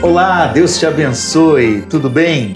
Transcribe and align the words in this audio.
Olá, 0.00 0.46
Deus 0.46 0.78
te 0.78 0.86
abençoe, 0.86 1.82
tudo 1.82 2.08
bem? 2.08 2.54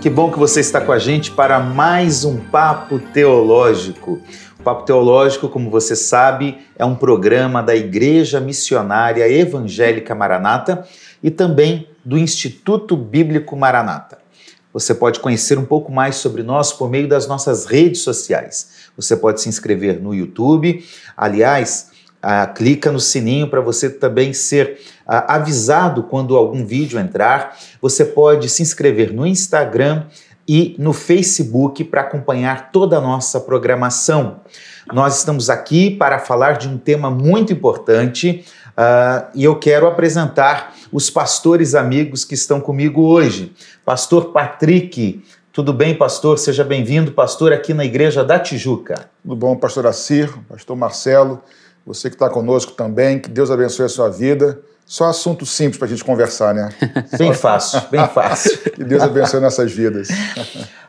Que 0.00 0.08
bom 0.08 0.30
que 0.30 0.38
você 0.38 0.60
está 0.60 0.80
com 0.80 0.92
a 0.92 0.98
gente 0.98 1.32
para 1.32 1.58
mais 1.58 2.24
um 2.24 2.36
Papo 2.36 3.00
Teológico. 3.00 4.20
O 4.60 4.62
Papo 4.62 4.84
Teológico, 4.84 5.48
como 5.48 5.70
você 5.70 5.96
sabe, 5.96 6.58
é 6.78 6.84
um 6.84 6.94
programa 6.94 7.60
da 7.64 7.74
Igreja 7.74 8.38
Missionária 8.38 9.28
Evangélica 9.28 10.14
Maranata 10.14 10.86
e 11.20 11.32
também 11.32 11.88
do 12.04 12.16
Instituto 12.16 12.96
Bíblico 12.96 13.56
Maranata. 13.56 14.18
Você 14.72 14.94
pode 14.94 15.18
conhecer 15.18 15.58
um 15.58 15.64
pouco 15.64 15.90
mais 15.90 16.14
sobre 16.14 16.44
nós 16.44 16.72
por 16.72 16.88
meio 16.88 17.08
das 17.08 17.26
nossas 17.26 17.66
redes 17.66 18.02
sociais. 18.02 18.90
Você 18.96 19.16
pode 19.16 19.40
se 19.40 19.48
inscrever 19.48 20.00
no 20.00 20.14
YouTube. 20.14 20.84
Aliás, 21.16 21.90
ah, 22.24 22.46
clica 22.46 22.90
no 22.90 22.98
sininho 22.98 23.48
para 23.48 23.60
você 23.60 23.90
também 23.90 24.32
ser 24.32 24.80
ah, 25.06 25.34
avisado 25.34 26.04
quando 26.04 26.36
algum 26.36 26.64
vídeo 26.64 26.98
entrar. 26.98 27.56
Você 27.82 28.04
pode 28.04 28.48
se 28.48 28.62
inscrever 28.62 29.12
no 29.12 29.26
Instagram 29.26 30.04
e 30.48 30.74
no 30.78 30.92
Facebook 30.92 31.84
para 31.84 32.00
acompanhar 32.00 32.70
toda 32.72 32.96
a 32.96 33.00
nossa 33.00 33.40
programação. 33.40 34.40
Nós 34.92 35.18
estamos 35.18 35.50
aqui 35.50 35.90
para 35.90 36.18
falar 36.18 36.52
de 36.52 36.68
um 36.68 36.78
tema 36.78 37.10
muito 37.10 37.52
importante 37.52 38.44
uh, 38.70 39.26
e 39.34 39.44
eu 39.44 39.56
quero 39.56 39.86
apresentar 39.86 40.74
os 40.92 41.10
pastores 41.10 41.74
amigos 41.74 42.24
que 42.24 42.34
estão 42.34 42.60
comigo 42.60 43.02
hoje. 43.02 43.52
Pastor 43.84 44.32
Patrick, 44.32 45.22
tudo 45.52 45.72
bem, 45.72 45.94
pastor? 45.94 46.38
Seja 46.38 46.64
bem-vindo, 46.64 47.12
pastor, 47.12 47.52
aqui 47.52 47.72
na 47.72 47.84
Igreja 47.84 48.24
da 48.24 48.38
Tijuca. 48.38 49.08
Tudo 49.22 49.36
bom, 49.36 49.56
pastor 49.56 49.86
Assir, 49.86 50.30
pastor 50.48 50.76
Marcelo, 50.76 51.42
você 51.86 52.08
que 52.08 52.16
está 52.16 52.30
conosco 52.30 52.72
também, 52.72 53.18
que 53.18 53.28
Deus 53.28 53.50
abençoe 53.50 53.86
a 53.86 53.88
sua 53.88 54.08
vida. 54.08 54.58
Só 54.86 55.06
assunto 55.06 55.46
simples 55.46 55.78
para 55.78 55.86
a 55.86 55.88
gente 55.88 56.04
conversar, 56.04 56.52
né? 56.54 56.68
Bem 57.18 57.32
fácil, 57.32 57.80
bem 57.90 58.06
fácil. 58.06 58.58
que 58.70 58.84
Deus 58.84 59.02
abençoe 59.02 59.40
nossas 59.40 59.72
vidas. 59.72 60.08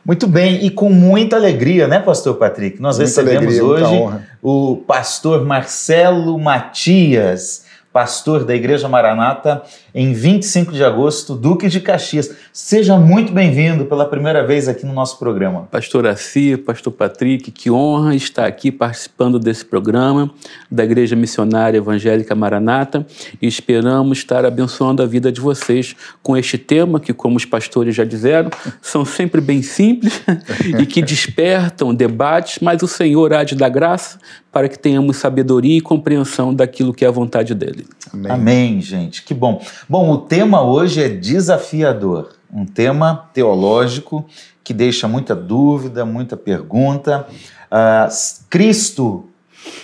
Muito 0.04 0.26
bem, 0.26 0.66
e 0.66 0.70
com 0.70 0.90
muita 0.90 1.36
alegria, 1.36 1.88
né, 1.88 1.98
Pastor 1.98 2.36
Patrick? 2.36 2.80
Nós 2.80 2.98
muita 2.98 3.08
recebemos 3.08 3.58
alegria, 3.58 3.64
hoje 3.64 4.20
o 4.42 4.76
pastor 4.86 5.46
Marcelo 5.46 6.38
Matias 6.38 7.64
pastor 7.96 8.44
da 8.44 8.54
Igreja 8.54 8.90
Maranata, 8.90 9.62
em 9.96 10.12
25 10.12 10.72
de 10.72 10.84
agosto, 10.84 11.34
Duque 11.34 11.70
de 11.70 11.80
Caxias. 11.80 12.30
Seja 12.52 12.98
muito 12.98 13.32
bem-vindo 13.32 13.86
pela 13.86 14.04
primeira 14.04 14.46
vez 14.46 14.68
aqui 14.68 14.84
no 14.84 14.92
nosso 14.92 15.18
programa. 15.18 15.66
Pastor 15.70 16.06
Assi, 16.06 16.54
Pastor 16.54 16.92
Patrick, 16.92 17.50
que 17.50 17.70
honra 17.70 18.14
estar 18.14 18.44
aqui 18.44 18.70
participando 18.70 19.38
desse 19.38 19.64
programa 19.64 20.30
da 20.70 20.84
Igreja 20.84 21.16
Missionária 21.16 21.78
Evangélica 21.78 22.34
Maranata 22.34 23.06
e 23.40 23.46
esperamos 23.46 24.18
estar 24.18 24.44
abençoando 24.44 25.02
a 25.02 25.06
vida 25.06 25.32
de 25.32 25.40
vocês 25.40 25.96
com 26.22 26.36
este 26.36 26.58
tema 26.58 27.00
que, 27.00 27.14
como 27.14 27.38
os 27.38 27.46
pastores 27.46 27.94
já 27.94 28.04
disseram, 28.04 28.50
são 28.82 29.02
sempre 29.02 29.40
bem 29.40 29.62
simples 29.62 30.20
e 30.78 30.84
que 30.84 31.00
despertam 31.00 31.94
debates, 31.94 32.58
mas 32.60 32.82
o 32.82 32.86
Senhor 32.86 33.32
há 33.32 33.44
de 33.44 33.54
dar 33.54 33.70
graça 33.70 34.18
para 34.56 34.70
que 34.70 34.78
tenhamos 34.78 35.18
sabedoria 35.18 35.76
e 35.76 35.82
compreensão 35.82 36.54
daquilo 36.54 36.94
que 36.94 37.04
é 37.04 37.08
a 37.08 37.10
vontade 37.10 37.54
dele. 37.54 37.86
Amém. 38.10 38.32
Amém, 38.32 38.80
gente. 38.80 39.22
Que 39.22 39.34
bom. 39.34 39.62
Bom, 39.88 40.10
o 40.10 40.18
tema 40.18 40.62
hoje 40.62 41.00
é 41.00 41.08
desafiador, 41.08 42.34
um 42.52 42.66
tema 42.66 43.30
teológico 43.32 44.26
que 44.64 44.74
deixa 44.74 45.06
muita 45.06 45.32
dúvida, 45.32 46.04
muita 46.04 46.36
pergunta. 46.36 47.24
Uh, 47.70 48.12
Cristo, 48.50 49.26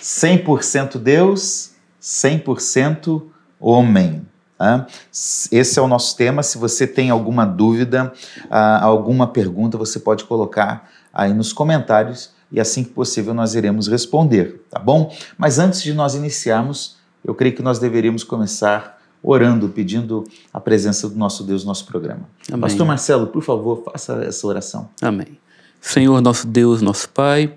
100% 0.03 0.98
Deus, 0.98 1.70
100% 2.03 3.23
homem. 3.61 4.27
Uh, 4.58 4.84
esse 5.53 5.78
é 5.78 5.83
o 5.83 5.86
nosso 5.86 6.17
tema. 6.17 6.42
Se 6.42 6.58
você 6.58 6.84
tem 6.84 7.11
alguma 7.11 7.45
dúvida, 7.45 8.13
uh, 8.46 8.83
alguma 8.83 9.29
pergunta, 9.29 9.79
você 9.79 10.01
pode 10.01 10.24
colocar 10.24 10.90
aí 11.14 11.33
nos 11.33 11.52
comentários 11.52 12.33
e 12.51 12.58
assim 12.58 12.83
que 12.83 12.90
possível 12.90 13.33
nós 13.34 13.55
iremos 13.55 13.86
responder, 13.86 14.64
tá 14.69 14.80
bom? 14.80 15.14
Mas 15.39 15.61
antes 15.61 15.80
de 15.80 15.95
nós 15.95 16.17
iniciarmos, 16.17 16.96
eu 17.24 17.36
creio 17.36 17.55
que 17.55 17.63
nós 17.63 17.79
deveríamos 17.79 18.24
começar 18.24 19.01
orando, 19.22 19.68
pedindo 19.68 20.24
a 20.52 20.60
presença 20.60 21.08
do 21.08 21.16
nosso 21.16 21.44
Deus 21.44 21.62
no 21.62 21.68
nosso 21.68 21.86
programa. 21.86 22.28
Amém. 22.48 22.60
Pastor 22.60 22.86
Marcelo, 22.86 23.27
por 23.28 23.42
favor, 23.42 23.83
faça 23.84 24.24
essa 24.24 24.46
oração. 24.46 24.88
Amém. 25.00 25.38
Senhor, 25.80 26.20
nosso 26.20 26.46
Deus, 26.46 26.80
nosso 26.80 27.08
Pai, 27.08 27.52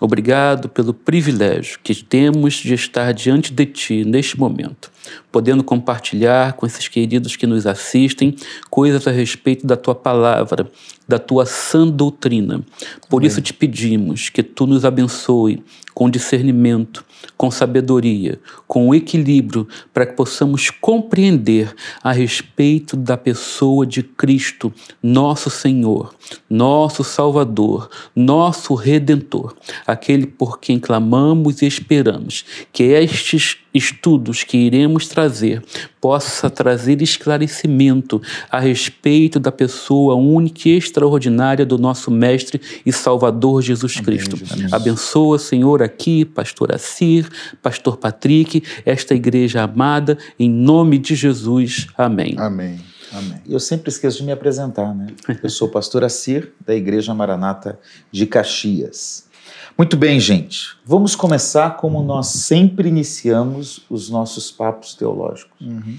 obrigado 0.00 0.68
pelo 0.68 0.92
privilégio 0.92 1.78
que 1.82 1.94
temos 1.94 2.54
de 2.54 2.74
estar 2.74 3.12
diante 3.12 3.52
de 3.52 3.66
Ti 3.66 4.04
neste 4.04 4.38
momento, 4.38 4.90
podendo 5.30 5.62
compartilhar 5.62 6.54
com 6.54 6.66
esses 6.66 6.88
queridos 6.88 7.36
que 7.36 7.46
nos 7.46 7.66
assistem 7.66 8.34
coisas 8.68 9.06
a 9.06 9.10
respeito 9.10 9.66
da 9.66 9.76
Tua 9.76 9.94
palavra, 9.94 10.70
da 11.10 11.18
tua 11.18 11.44
sã 11.44 11.86
doutrina. 11.88 12.62
Por 13.08 13.18
Amém. 13.18 13.26
isso 13.26 13.42
te 13.42 13.52
pedimos 13.52 14.28
que 14.28 14.44
tu 14.44 14.64
nos 14.66 14.84
abençoe 14.84 15.62
com 15.92 16.08
discernimento, 16.08 17.04
com 17.36 17.50
sabedoria, 17.50 18.40
com 18.66 18.94
equilíbrio, 18.94 19.66
para 19.92 20.06
que 20.06 20.12
possamos 20.12 20.70
compreender 20.70 21.74
a 22.02 22.12
respeito 22.12 22.96
da 22.96 23.16
pessoa 23.16 23.84
de 23.84 24.02
Cristo, 24.02 24.72
nosso 25.02 25.50
Senhor, 25.50 26.14
nosso 26.48 27.02
Salvador, 27.02 27.90
nosso 28.14 28.74
Redentor, 28.74 29.56
aquele 29.84 30.26
por 30.26 30.60
quem 30.60 30.78
clamamos 30.78 31.60
e 31.60 31.66
esperamos. 31.66 32.44
Que 32.72 32.84
estes 32.84 33.58
estudos 33.72 34.42
que 34.42 34.56
iremos 34.56 35.06
trazer 35.08 35.62
possa 36.00 36.48
trazer 36.48 37.02
esclarecimento 37.02 38.20
a 38.50 38.58
respeito 38.58 39.38
da 39.38 39.52
pessoa 39.52 40.14
única 40.14 40.68
e 40.68 40.76
extraordinária 40.76 41.64
do 41.64 41.78
nosso 41.78 42.10
Mestre 42.10 42.60
e 42.84 42.92
Salvador 42.92 43.62
Jesus 43.62 43.94
Amém, 43.96 44.04
Cristo. 44.04 44.36
Jesus. 44.36 44.72
Abençoa, 44.72 45.38
Senhor, 45.38 45.82
aqui, 45.82 46.24
pastor 46.24 46.74
Assir, 46.74 47.28
pastor 47.62 47.96
Patrick, 47.96 48.62
esta 48.84 49.14
igreja 49.14 49.62
amada, 49.62 50.18
em 50.38 50.50
nome 50.50 50.98
de 50.98 51.14
Jesus. 51.14 51.86
Amém. 51.96 52.34
Amém. 52.38 52.80
Amém. 53.12 53.40
Eu 53.48 53.58
sempre 53.58 53.90
esqueço 53.90 54.18
de 54.18 54.24
me 54.24 54.32
apresentar, 54.32 54.94
né? 54.94 55.08
Eu 55.42 55.50
sou 55.50 55.68
pastor 55.68 56.04
Assir, 56.04 56.52
da 56.64 56.74
Igreja 56.74 57.12
Maranata 57.12 57.78
de 58.12 58.24
Caxias. 58.24 59.28
Muito 59.76 59.96
bem, 59.96 60.20
gente. 60.20 60.76
Vamos 60.84 61.16
começar 61.16 61.76
como 61.76 62.02
nós 62.02 62.28
sempre 62.28 62.88
iniciamos 62.88 63.84
os 63.88 64.10
nossos 64.10 64.50
papos 64.50 64.94
teológicos. 64.94 65.60
Uhum. 65.60 65.96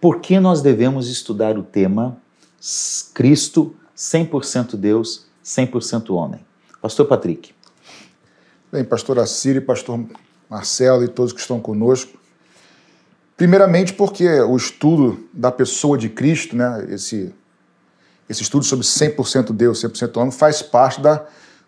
Por 0.00 0.20
que 0.20 0.38
nós 0.40 0.60
devemos 0.60 1.08
estudar 1.08 1.56
o 1.56 1.62
tema 1.62 2.18
Cristo 3.14 3.74
100% 3.96 4.76
Deus, 4.76 5.26
100% 5.44 6.10
homem? 6.10 6.40
Pastor 6.82 7.06
Patrick. 7.06 7.54
Bem, 8.70 8.84
pastor 8.84 9.18
Assírio, 9.18 9.62
pastor 9.62 10.04
Marcelo 10.50 11.04
e 11.04 11.08
todos 11.08 11.32
que 11.32 11.40
estão 11.40 11.60
conosco. 11.60 12.18
Primeiramente 13.36 13.92
porque 13.92 14.28
o 14.28 14.56
estudo 14.56 15.28
da 15.32 15.50
pessoa 15.50 15.96
de 15.96 16.08
Cristo, 16.08 16.56
né, 16.56 16.86
esse, 16.90 17.32
esse 18.28 18.42
estudo 18.42 18.64
sobre 18.64 18.84
100% 18.84 19.52
Deus, 19.52 19.82
100% 19.82 20.16
homem, 20.16 20.30
faz 20.30 20.62
parte 20.62 21.00
da 21.00 21.24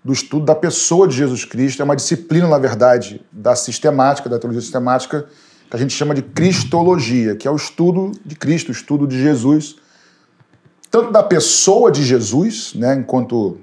do 0.06 0.12
estudo 0.12 0.44
da 0.44 0.54
pessoa 0.54 1.08
de 1.08 1.16
Jesus 1.16 1.44
Cristo. 1.44 1.82
É 1.82 1.84
uma 1.84 1.96
disciplina, 1.96 2.46
na 2.46 2.58
verdade, 2.58 3.20
da 3.32 3.56
sistemática, 3.56 4.28
da 4.28 4.38
teologia 4.38 4.60
sistemática, 4.60 5.26
que 5.68 5.76
a 5.76 5.78
gente 5.80 5.92
chama 5.92 6.14
de 6.14 6.22
Cristologia, 6.22 7.34
que 7.34 7.48
é 7.48 7.50
o 7.50 7.56
estudo 7.56 8.12
de 8.24 8.36
Cristo, 8.36 8.68
o 8.68 8.72
estudo 8.72 9.04
de 9.04 9.20
Jesus, 9.20 9.74
tanto 10.92 11.10
da 11.10 11.24
pessoa 11.24 11.90
de 11.90 12.04
Jesus, 12.04 12.72
né, 12.76 12.94
enquanto 12.94 13.58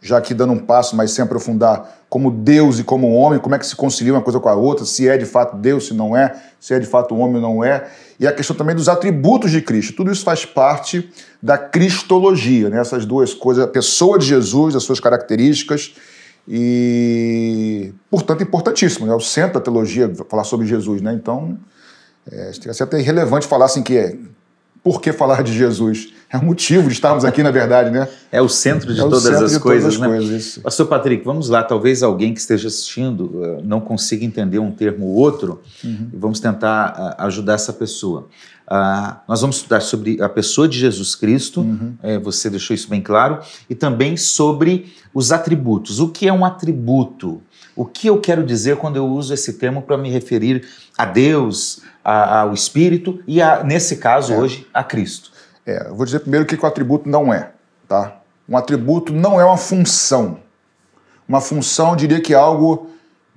já 0.00 0.18
aqui 0.18 0.34
dando 0.34 0.54
um 0.54 0.58
passo, 0.58 0.96
mas 0.96 1.12
sem 1.12 1.24
aprofundar, 1.24 2.00
como 2.08 2.32
Deus 2.32 2.80
e 2.80 2.84
como 2.84 3.12
homem, 3.12 3.38
como 3.38 3.54
é 3.54 3.58
que 3.58 3.66
se 3.66 3.76
concilia 3.76 4.12
uma 4.12 4.22
coisa 4.22 4.40
com 4.40 4.48
a 4.48 4.54
outra, 4.54 4.84
se 4.84 5.08
é 5.08 5.16
de 5.16 5.24
fato 5.24 5.56
Deus, 5.56 5.86
se 5.86 5.94
não 5.94 6.16
é, 6.16 6.34
se 6.58 6.74
é 6.74 6.80
de 6.80 6.86
fato 6.86 7.14
homem 7.16 7.36
ou 7.36 7.42
não 7.42 7.64
é, 7.64 7.88
e 8.18 8.26
a 8.26 8.32
questão 8.32 8.56
também 8.56 8.74
dos 8.74 8.88
atributos 8.88 9.50
de 9.50 9.60
Cristo. 9.60 9.94
Tudo 9.94 10.10
isso 10.10 10.24
faz 10.24 10.44
parte 10.44 11.10
da 11.42 11.58
cristologia, 11.58 12.70
né? 12.70 12.80
essas 12.80 13.04
duas 13.04 13.34
coisas, 13.34 13.64
a 13.64 13.68
pessoa 13.68 14.18
de 14.18 14.26
Jesus, 14.26 14.74
as 14.74 14.82
suas 14.82 15.00
características, 15.00 15.94
e, 16.48 17.92
portanto, 18.10 18.42
importantíssimo, 18.42 19.06
é 19.06 19.08
né? 19.10 19.14
o 19.14 19.20
centro 19.20 19.54
da 19.54 19.60
teologia 19.60 20.12
falar 20.28 20.44
sobre 20.44 20.66
Jesus. 20.66 21.02
Né? 21.02 21.12
Então, 21.12 21.58
é, 22.30 22.52
ser 22.52 22.82
até 22.82 23.00
irrelevante 23.00 23.46
falar 23.46 23.66
assim 23.66 23.82
que 23.82 23.96
é 23.96 24.16
por 24.86 25.00
que 25.00 25.12
falar 25.12 25.42
de 25.42 25.52
Jesus? 25.52 26.12
É 26.30 26.38
o 26.38 26.44
motivo 26.44 26.86
de 26.86 26.94
estarmos 26.94 27.24
aqui, 27.24 27.42
na 27.42 27.50
verdade, 27.50 27.90
né? 27.90 28.06
É 28.30 28.40
o 28.40 28.48
centro 28.48 28.94
de, 28.94 29.00
é 29.00 29.02
todas, 29.02 29.24
centro 29.24 29.44
as 29.44 29.50
de 29.50 29.58
coisas, 29.58 29.96
todas 29.96 30.16
as 30.16 30.24
né? 30.24 30.28
coisas, 30.28 30.58
Pastor 30.58 30.86
Patrick, 30.86 31.24
vamos 31.24 31.48
lá. 31.48 31.64
Talvez 31.64 32.04
alguém 32.04 32.32
que 32.32 32.38
esteja 32.38 32.68
assistindo 32.68 33.22
uh, 33.22 33.62
não 33.64 33.80
consiga 33.80 34.24
entender 34.24 34.60
um 34.60 34.70
termo 34.70 35.06
ou 35.06 35.14
outro, 35.16 35.60
uhum. 35.82 36.08
e 36.12 36.16
vamos 36.16 36.38
tentar 36.38 37.16
uh, 37.18 37.24
ajudar 37.24 37.54
essa 37.54 37.72
pessoa. 37.72 38.28
Uh, 38.70 39.16
nós 39.26 39.40
vamos 39.40 39.56
estudar 39.56 39.80
sobre 39.80 40.22
a 40.22 40.28
pessoa 40.28 40.68
de 40.68 40.78
Jesus 40.78 41.16
Cristo, 41.16 41.62
uhum. 41.62 41.94
é, 42.00 42.16
você 42.20 42.48
deixou 42.48 42.72
isso 42.72 42.88
bem 42.88 43.00
claro, 43.00 43.40
e 43.68 43.74
também 43.74 44.16
sobre 44.16 44.94
os 45.12 45.32
atributos. 45.32 45.98
O 45.98 46.10
que 46.10 46.28
é 46.28 46.32
um 46.32 46.44
atributo? 46.44 47.42
O 47.76 47.84
que 47.84 48.06
eu 48.06 48.18
quero 48.18 48.42
dizer 48.42 48.78
quando 48.78 48.96
eu 48.96 49.06
uso 49.06 49.34
esse 49.34 49.52
termo 49.52 49.82
para 49.82 49.98
me 49.98 50.10
referir 50.10 50.66
a 50.96 51.04
Deus, 51.04 51.82
a, 52.02 52.40
ao 52.40 52.54
Espírito 52.54 53.22
e, 53.26 53.42
a, 53.42 53.62
nesse 53.62 53.96
caso, 53.96 54.32
é. 54.32 54.38
hoje, 54.38 54.66
a 54.72 54.82
Cristo. 54.82 55.30
É, 55.66 55.88
eu 55.88 55.94
vou 55.94 56.06
dizer 56.06 56.20
primeiro 56.20 56.44
o 56.44 56.48
que 56.48 56.56
o 56.56 56.66
atributo 56.66 57.06
não 57.06 57.34
é, 57.34 57.50
tá? 57.86 58.20
Um 58.48 58.56
atributo 58.56 59.12
não 59.12 59.38
é 59.38 59.44
uma 59.44 59.58
função. 59.58 60.38
Uma 61.28 61.40
função, 61.40 61.90
eu 61.90 61.96
diria 61.96 62.20
que 62.20 62.32
é 62.32 62.36
algo 62.36 62.88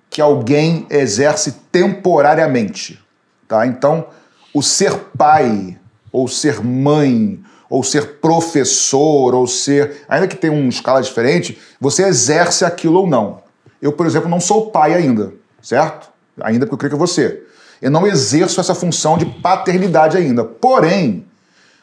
que 0.09 0.21
alguém 0.21 0.87
exerce 0.89 1.51
temporariamente, 1.71 3.03
tá? 3.47 3.67
Então, 3.67 4.07
o 4.53 4.63
ser 4.63 4.95
pai, 5.17 5.77
ou 6.11 6.27
ser 6.27 6.63
mãe, 6.63 7.43
ou 7.69 7.83
ser 7.83 8.19
professor, 8.19 9.35
ou 9.35 9.45
ser. 9.45 10.05
Ainda 10.07 10.27
que 10.27 10.35
tenha 10.35 10.53
uma 10.53 10.69
escala 10.69 11.01
diferente, 11.01 11.59
você 11.79 12.03
exerce 12.03 12.63
aquilo 12.63 12.99
ou 12.99 13.07
não. 13.07 13.48
Eu, 13.81 13.93
por 13.93 14.05
exemplo, 14.05 14.29
não 14.29 14.39
sou 14.39 14.71
pai 14.71 14.93
ainda, 14.93 15.33
certo? 15.61 16.09
Ainda 16.41 16.65
porque 16.65 16.73
eu 16.73 16.77
creio 16.77 16.93
que 16.93 16.99
você. 16.99 17.43
Eu 17.81 17.91
não 17.91 18.05
exerço 18.05 18.59
essa 18.59 18.75
função 18.75 19.17
de 19.17 19.25
paternidade 19.25 20.17
ainda. 20.17 20.43
Porém, 20.43 21.25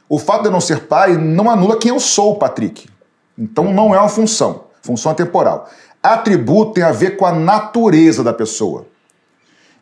o 0.09 0.19
fato 0.19 0.43
de 0.43 0.49
eu 0.49 0.53
não 0.53 0.61
ser 0.61 0.81
pai 0.81 1.17
não 1.17 1.51
anula 1.51 1.79
quem 1.79 1.91
eu 1.91 2.01
sou, 2.01 2.37
Patrick. 2.37 2.89
Então 3.37 3.73
não 3.73 3.95
é 3.95 3.99
uma 3.99 4.09
função. 4.09 4.65
Função 4.83 5.13
é 5.13 5.15
temporal. 5.15 5.69
Atributo 6.03 6.75
tem 6.75 6.85
a 6.85 6.93
ver 6.93 7.17
com 7.17 7.27
a 7.27 7.33
natureza 7.33 8.23
da 8.23 8.33
pessoa. 8.33 8.87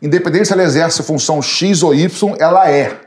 Independente 0.01 0.47
se 0.47 0.53
ela 0.53 0.63
exerce 0.63 1.03
função 1.03 1.43
X 1.43 1.83
ou 1.83 1.95
Y, 1.95 2.37
ela 2.39 2.71
é. 2.71 3.01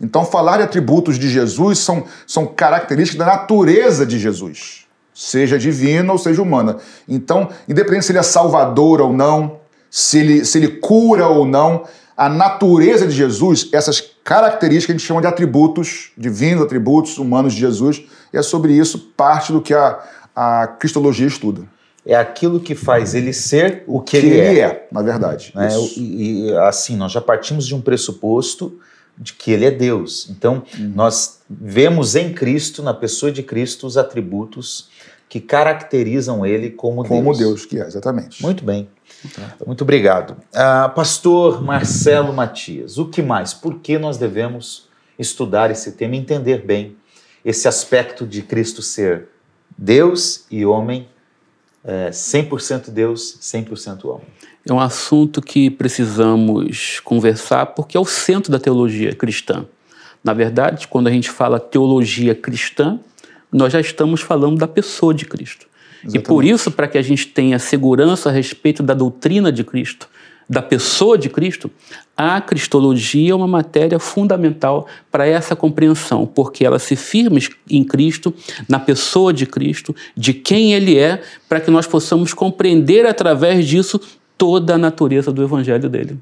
Então, 0.00 0.24
falar 0.24 0.56
de 0.56 0.64
atributos 0.64 1.16
de 1.18 1.30
Jesus 1.30 1.78
são, 1.78 2.04
são 2.26 2.44
características 2.44 3.18
da 3.18 3.26
natureza 3.26 4.04
de 4.04 4.18
Jesus, 4.18 4.81
seja 5.14 5.58
divina 5.58 6.12
ou 6.12 6.18
seja 6.18 6.42
humana. 6.42 6.76
Então, 7.08 7.48
independente 7.68 8.06
se 8.06 8.12
ele 8.12 8.18
é 8.18 8.22
salvador 8.22 9.00
ou 9.00 9.12
não, 9.12 9.60
se 9.90 10.18
ele, 10.18 10.44
se 10.44 10.58
ele 10.58 10.68
cura 10.68 11.26
ou 11.26 11.46
não, 11.46 11.84
a 12.16 12.28
natureza 12.28 13.06
de 13.06 13.14
Jesus, 13.14 13.68
essas 13.72 14.00
características 14.22 14.94
a 14.94 14.98
gente 14.98 15.06
chama 15.06 15.20
de 15.20 15.26
atributos 15.26 16.12
divinos, 16.16 16.62
atributos 16.62 17.18
humanos 17.18 17.52
de 17.52 17.60
Jesus, 17.60 18.02
e 18.32 18.38
é 18.38 18.42
sobre 18.42 18.72
isso 18.72 18.98
parte 19.16 19.52
do 19.52 19.60
que 19.60 19.74
a, 19.74 19.98
a 20.34 20.66
cristologia 20.66 21.26
estuda. 21.26 21.62
É 22.04 22.16
aquilo 22.16 22.58
que 22.58 22.74
faz 22.74 23.14
ele 23.14 23.32
ser 23.32 23.84
o 23.86 24.00
que, 24.00 24.20
Que 24.20 24.26
ele, 24.26 24.38
ele 24.38 24.60
é. 24.60 24.64
é, 24.64 24.88
na 24.90 25.02
verdade. 25.02 25.52
Isso. 25.68 26.00
E, 26.00 26.48
e, 26.48 26.56
assim, 26.58 26.96
nós 26.96 27.12
já 27.12 27.20
partimos 27.20 27.66
de 27.66 27.74
um 27.74 27.80
pressuposto 27.80 28.78
de 29.18 29.32
que 29.34 29.50
ele 29.52 29.64
é 29.66 29.70
Deus. 29.70 30.28
Então, 30.30 30.62
Uhum. 30.78 30.92
nós 30.94 31.40
vemos 31.48 32.16
em 32.16 32.32
Cristo, 32.32 32.82
na 32.82 32.94
pessoa 32.94 33.30
de 33.30 33.42
Cristo, 33.42 33.86
os 33.86 33.96
atributos 33.96 34.88
que 35.28 35.40
caracterizam 35.40 36.44
ele 36.44 36.70
como, 36.70 37.04
Como 37.06 37.34
Deus 37.36 37.64
que 37.64 37.78
é, 37.80 37.86
exatamente. 37.86 38.42
Muito 38.42 38.64
bem. 38.64 38.88
Muito 39.66 39.82
obrigado. 39.82 40.36
Ah, 40.54 40.88
Pastor 40.94 41.62
Marcelo 41.62 42.32
Matias, 42.32 42.98
o 42.98 43.06
que 43.06 43.22
mais? 43.22 43.54
Por 43.54 43.78
que 43.80 43.98
nós 43.98 44.18
devemos 44.18 44.88
estudar 45.18 45.70
esse 45.70 45.92
tema 45.92 46.16
e 46.16 46.18
entender 46.18 46.66
bem 46.66 46.96
esse 47.44 47.66
aspecto 47.66 48.26
de 48.26 48.42
Cristo 48.42 48.82
ser 48.82 49.28
Deus 49.78 50.44
e 50.50 50.66
homem, 50.66 51.08
é, 51.84 52.10
100% 52.10 52.90
Deus, 52.90 53.38
100% 53.40 54.04
homem? 54.04 54.26
É 54.68 54.72
um 54.72 54.80
assunto 54.80 55.42
que 55.42 55.70
precisamos 55.70 57.00
conversar 57.00 57.66
porque 57.66 57.96
é 57.96 58.00
o 58.00 58.04
centro 58.04 58.52
da 58.52 58.58
teologia 58.58 59.14
cristã. 59.14 59.66
Na 60.22 60.32
verdade, 60.32 60.86
quando 60.86 61.08
a 61.08 61.10
gente 61.10 61.28
fala 61.30 61.58
teologia 61.58 62.34
cristã, 62.34 62.98
nós 63.50 63.72
já 63.72 63.80
estamos 63.80 64.20
falando 64.20 64.56
da 64.56 64.68
pessoa 64.68 65.12
de 65.12 65.24
Cristo. 65.24 65.66
E 66.12 66.18
por 66.18 66.44
isso, 66.44 66.70
para 66.70 66.88
que 66.88 66.98
a 66.98 67.02
gente 67.02 67.26
tenha 67.26 67.58
segurança 67.58 68.28
a 68.28 68.32
respeito 68.32 68.82
da 68.82 68.94
doutrina 68.94 69.52
de 69.52 69.62
Cristo, 69.62 70.08
da 70.48 70.60
pessoa 70.60 71.16
de 71.16 71.28
Cristo, 71.28 71.70
a 72.16 72.40
cristologia 72.40 73.32
é 73.32 73.34
uma 73.34 73.46
matéria 73.46 73.98
fundamental 73.98 74.86
para 75.10 75.26
essa 75.26 75.54
compreensão, 75.54 76.26
porque 76.26 76.64
ela 76.64 76.78
se 76.78 76.96
firma 76.96 77.38
em 77.70 77.84
Cristo, 77.84 78.34
na 78.68 78.78
pessoa 78.78 79.32
de 79.32 79.46
Cristo, 79.46 79.94
de 80.16 80.34
quem 80.34 80.74
Ele 80.74 80.98
é, 80.98 81.22
para 81.48 81.60
que 81.60 81.70
nós 81.70 81.86
possamos 81.86 82.34
compreender 82.34 83.06
através 83.06 83.66
disso 83.66 84.00
toda 84.42 84.74
a 84.74 84.78
natureza 84.78 85.30
do 85.30 85.40
evangelho 85.40 85.88
dele. 85.88 86.18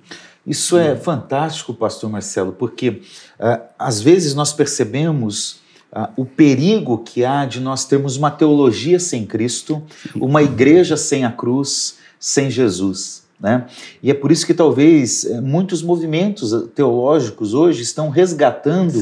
Isso 0.46 0.76
é 0.76 0.94
fantástico, 0.94 1.72
pastor 1.72 2.10
Marcelo, 2.10 2.52
porque 2.52 3.00
ah, 3.38 3.62
às 3.78 4.02
vezes 4.02 4.34
nós 4.34 4.52
percebemos 4.52 5.60
ah, 5.90 6.10
o 6.18 6.26
perigo 6.26 6.98
que 6.98 7.24
há 7.24 7.46
de 7.46 7.60
nós 7.60 7.86
termos 7.86 8.18
uma 8.18 8.30
teologia 8.30 9.00
sem 9.00 9.24
Cristo, 9.24 9.82
uma 10.14 10.42
igreja 10.42 10.98
sem 10.98 11.24
a 11.24 11.32
cruz, 11.32 11.96
sem 12.18 12.50
Jesus. 12.50 13.19
Né? 13.40 13.64
E 14.02 14.10
é 14.10 14.14
por 14.14 14.30
isso 14.30 14.44
que 14.46 14.52
talvez 14.52 15.24
eh, 15.24 15.40
muitos 15.40 15.82
movimentos 15.82 16.52
teológicos 16.74 17.54
hoje 17.54 17.80
estão 17.80 18.10
resgatando 18.10 18.92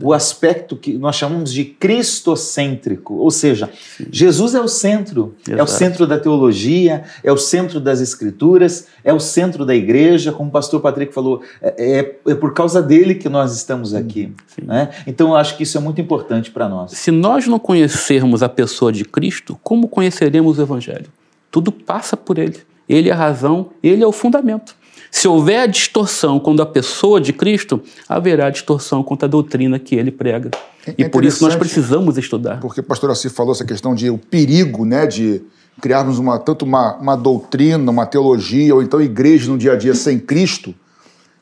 o 0.00 0.12
aspecto 0.12 0.76
que 0.76 0.96
nós 0.96 1.16
chamamos 1.16 1.52
de 1.52 1.64
cristocêntrico, 1.64 3.14
ou 3.14 3.30
seja, 3.32 3.68
Jesus 4.12 4.54
é 4.54 4.60
o 4.60 4.68
centro, 4.68 5.34
é 5.48 5.52
o 5.52 5.54
Exato. 5.56 5.70
centro 5.72 6.06
da 6.06 6.18
teologia, 6.18 7.02
é 7.24 7.32
o 7.32 7.36
centro 7.36 7.80
das 7.80 8.00
escrituras, 8.00 8.86
é 9.02 9.12
o 9.12 9.18
centro 9.18 9.66
da 9.66 9.74
igreja, 9.74 10.30
como 10.30 10.50
o 10.50 10.52
pastor 10.52 10.80
Patrick 10.80 11.12
falou, 11.12 11.42
é, 11.60 11.98
é- 11.98 12.30
é 12.30 12.34
por 12.36 12.54
causa 12.54 12.80
dele 12.80 13.16
que 13.16 13.28
nós 13.28 13.56
estamos 13.56 13.92
aqui. 13.92 14.32
Sim. 14.46 14.62
né? 14.66 14.90
Então 15.06 15.30
eu 15.30 15.36
acho 15.36 15.56
que 15.56 15.64
isso 15.64 15.76
é 15.76 15.80
muito 15.80 16.00
importante 16.00 16.50
para 16.52 16.68
nós. 16.68 16.92
Se 16.92 17.10
nós 17.10 17.46
não 17.48 17.58
conhecermos 17.58 18.40
a 18.42 18.48
pessoa 18.48 18.92
de 18.92 19.04
Cristo, 19.04 19.58
como 19.64 19.88
conheceremos 19.88 20.58
o 20.58 20.62
Evangelho? 20.62 21.06
Tudo 21.50 21.72
passa 21.72 22.16
por 22.16 22.38
ele. 22.38 22.58
Ele 22.90 23.08
é 23.08 23.12
a 23.12 23.16
razão, 23.16 23.70
ele 23.84 24.02
é 24.02 24.06
o 24.06 24.10
fundamento. 24.10 24.74
Se 25.12 25.28
houver 25.28 25.68
distorção 25.68 26.40
quando 26.40 26.60
a 26.60 26.66
pessoa 26.66 27.20
de 27.20 27.32
Cristo, 27.32 27.80
haverá 28.08 28.50
distorção 28.50 29.00
contra 29.02 29.26
a 29.26 29.30
doutrina 29.30 29.78
que 29.78 29.94
ele 29.94 30.10
prega. 30.10 30.50
É- 30.84 30.94
e 30.98 31.08
por 31.08 31.24
isso 31.24 31.44
nós 31.44 31.54
precisamos 31.54 32.18
estudar. 32.18 32.58
Porque 32.58 32.80
o 32.80 32.82
pastor 32.82 33.10
Assi 33.10 33.28
falou 33.28 33.52
essa 33.52 33.64
questão 33.64 33.94
de 33.94 34.10
o 34.10 34.18
perigo, 34.18 34.84
né, 34.84 35.06
de 35.06 35.40
criarmos 35.80 36.18
uma, 36.18 36.36
tanto 36.38 36.64
uma, 36.64 36.96
uma 36.96 37.16
doutrina, 37.16 37.90
uma 37.90 38.06
teologia, 38.06 38.74
ou 38.74 38.82
então 38.82 39.00
igreja 39.00 39.50
no 39.50 39.56
dia 39.56 39.72
a 39.72 39.76
dia 39.76 39.94
sem 39.94 40.18
Cristo. 40.18 40.74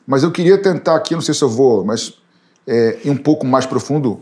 Mas 0.05 0.21
eu 0.21 0.31
queria 0.31 0.57
tentar 0.57 0.95
aqui, 0.95 1.15
não 1.15 1.21
sei 1.21 1.33
se 1.33 1.43
eu 1.43 1.49
vou, 1.49 1.83
mas 1.83 2.13
é, 2.67 2.99
ir 3.03 3.09
um 3.09 3.17
pouco 3.17 3.45
mais 3.45 3.65
profundo, 3.65 4.21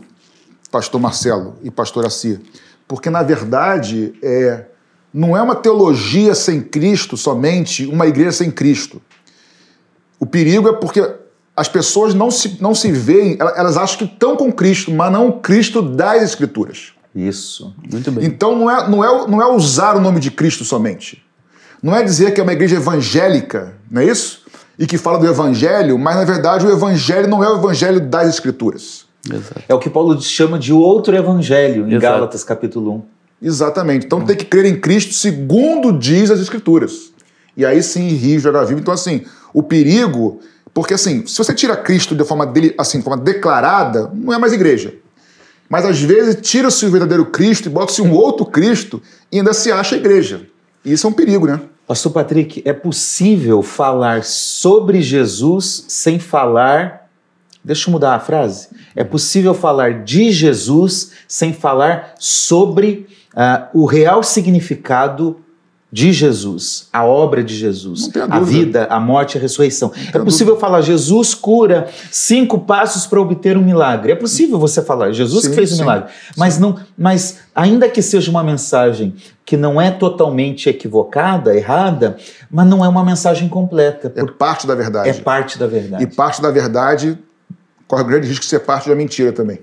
pastor 0.70 0.98
Marcelo 0.98 1.56
e 1.62 1.70
pastor 1.70 2.06
Assi. 2.06 2.40
Porque, 2.86 3.10
na 3.10 3.22
verdade, 3.22 4.14
é, 4.22 4.64
não 5.12 5.36
é 5.36 5.42
uma 5.42 5.54
teologia 5.54 6.34
sem 6.34 6.60
Cristo 6.60 7.16
somente, 7.16 7.86
uma 7.86 8.06
igreja 8.06 8.32
sem 8.32 8.50
Cristo. 8.50 9.00
O 10.20 10.26
perigo 10.26 10.68
é 10.68 10.72
porque 10.72 11.02
as 11.56 11.68
pessoas 11.68 12.14
não 12.14 12.30
se, 12.30 12.56
não 12.60 12.74
se 12.74 12.90
veem, 12.92 13.36
elas- 13.40 13.76
acham 13.76 13.98
que 13.98 14.04
estão 14.12 14.36
com 14.36 14.52
Cristo, 14.52 14.90
mas 14.92 15.12
não 15.12 15.28
o 15.28 15.32
Cristo 15.40 15.82
das 15.82 16.22
Escrituras. 16.22 16.92
Isso. 17.14 17.74
Muito 17.90 18.12
bem. 18.12 18.24
Então 18.26 18.56
não 18.56 18.70
é, 18.70 18.88
não, 18.88 19.04
é, 19.04 19.26
não 19.28 19.42
é 19.42 19.46
usar 19.52 19.96
o 19.96 20.00
nome 20.00 20.20
de 20.20 20.30
Cristo 20.30 20.64
somente. 20.64 21.24
Não 21.82 21.94
é 21.94 22.02
dizer 22.02 22.32
que 22.34 22.40
é 22.40 22.42
uma 22.42 22.52
igreja 22.52 22.76
evangélica, 22.76 23.74
não 23.90 24.02
é 24.02 24.06
isso? 24.06 24.42
E 24.78 24.86
que 24.86 24.98
fala 24.98 25.18
do 25.18 25.26
evangelho, 25.26 25.98
mas 25.98 26.16
na 26.16 26.24
verdade 26.24 26.64
o 26.66 26.70
evangelho 26.70 27.28
não 27.28 27.42
é 27.42 27.48
o 27.48 27.56
evangelho 27.58 28.00
das 28.00 28.28
Escrituras. 28.28 29.06
Exato. 29.28 29.62
É 29.68 29.74
o 29.74 29.78
que 29.78 29.90
Paulo 29.90 30.20
chama 30.22 30.58
de 30.58 30.72
outro 30.72 31.16
evangelho 31.16 31.84
em 31.88 31.94
Exato. 31.94 32.00
Gálatas 32.14 32.44
capítulo 32.44 32.94
1. 32.94 33.02
Exatamente. 33.40 34.06
Então 34.06 34.24
tem 34.24 34.36
que 34.36 34.44
crer 34.44 34.66
em 34.66 34.78
Cristo 34.78 35.14
segundo 35.14 35.92
diz 35.92 36.30
as 36.30 36.40
Escrituras. 36.40 37.12
E 37.56 37.66
aí 37.66 37.82
sim 37.82 38.08
rir, 38.08 38.38
jogar 38.38 38.64
vivo. 38.64 38.80
Então, 38.80 38.94
assim, 38.94 39.24
o 39.52 39.62
perigo. 39.62 40.40
Porque, 40.72 40.94
assim, 40.94 41.26
se 41.26 41.36
você 41.36 41.52
tira 41.52 41.76
Cristo 41.76 42.14
de 42.14 42.24
forma, 42.24 42.46
dele, 42.46 42.72
assim, 42.78 42.98
de 42.98 43.04
forma 43.04 43.20
declarada, 43.22 44.10
não 44.14 44.32
é 44.32 44.38
mais 44.38 44.52
igreja. 44.52 44.94
Mas 45.68 45.84
às 45.84 46.00
vezes 46.00 46.38
tira-se 46.40 46.86
o 46.86 46.90
verdadeiro 46.90 47.26
Cristo 47.26 47.66
e 47.66 47.68
bota-se 47.68 48.00
um 48.00 48.12
outro 48.12 48.46
Cristo 48.46 49.02
e 49.30 49.38
ainda 49.38 49.52
se 49.52 49.72
acha 49.72 49.96
igreja. 49.96 50.46
E 50.84 50.92
isso 50.92 51.06
é 51.06 51.10
um 51.10 51.12
perigo, 51.12 51.46
né? 51.46 51.60
Pastor 51.84 52.12
Patrick, 52.12 52.62
é 52.64 52.72
possível 52.72 53.60
falar 53.62 54.22
sobre 54.22 55.02
Jesus 55.02 55.84
sem 55.88 56.18
falar. 56.20 57.08
Deixa 57.64 57.88
eu 57.88 57.92
mudar 57.92 58.14
a 58.14 58.20
frase. 58.20 58.68
É 58.94 59.02
possível 59.02 59.52
falar 59.52 60.04
de 60.04 60.30
Jesus 60.30 61.10
sem 61.26 61.52
falar 61.52 62.14
sobre 62.20 63.07
ah, 63.34 63.68
o 63.74 63.84
real 63.84 64.22
significado 64.22 65.36
de 65.90 66.12
Jesus, 66.12 66.86
a 66.92 67.02
obra 67.02 67.42
de 67.42 67.56
Jesus, 67.56 68.10
a 68.14 68.38
dúvida. 68.38 68.44
vida, 68.44 68.86
a 68.90 69.00
morte 69.00 69.36
e 69.36 69.38
a 69.38 69.40
ressurreição. 69.40 69.90
É 70.12 70.18
possível 70.18 70.58
falar 70.58 70.82
Jesus 70.82 71.32
cura 71.32 71.88
cinco 72.10 72.58
passos 72.58 73.06
para 73.06 73.18
obter 73.18 73.56
um 73.56 73.62
milagre. 73.62 74.12
É 74.12 74.14
possível 74.14 74.58
você 74.58 74.82
falar 74.82 75.12
Jesus 75.12 75.44
Sim, 75.44 75.48
que 75.48 75.54
fez 75.56 75.72
o 75.72 75.76
sim, 75.76 75.80
milagre. 75.80 76.10
Mas 76.36 76.58
não, 76.58 76.78
mas 76.96 77.38
ainda 77.54 77.88
que 77.88 78.02
seja 78.02 78.30
uma 78.30 78.44
mensagem 78.44 79.14
que 79.46 79.56
não 79.56 79.80
é 79.80 79.90
totalmente 79.90 80.68
equivocada, 80.68 81.56
errada, 81.56 82.18
mas 82.50 82.66
não 82.66 82.84
é 82.84 82.88
uma 82.88 83.02
mensagem 83.02 83.48
completa, 83.48 84.12
É 84.14 84.26
parte 84.26 84.66
da 84.66 84.74
verdade. 84.74 85.08
é 85.08 85.14
parte 85.14 85.58
da 85.58 85.66
verdade. 85.66 86.04
E 86.04 86.06
parte 86.06 86.42
da 86.42 86.50
verdade 86.50 87.18
corre 87.86 88.02
o 88.02 88.06
grande 88.06 88.28
risco 88.28 88.42
de 88.44 88.50
ser 88.50 88.60
parte 88.60 88.90
da 88.90 88.94
mentira 88.94 89.32
também. 89.32 89.60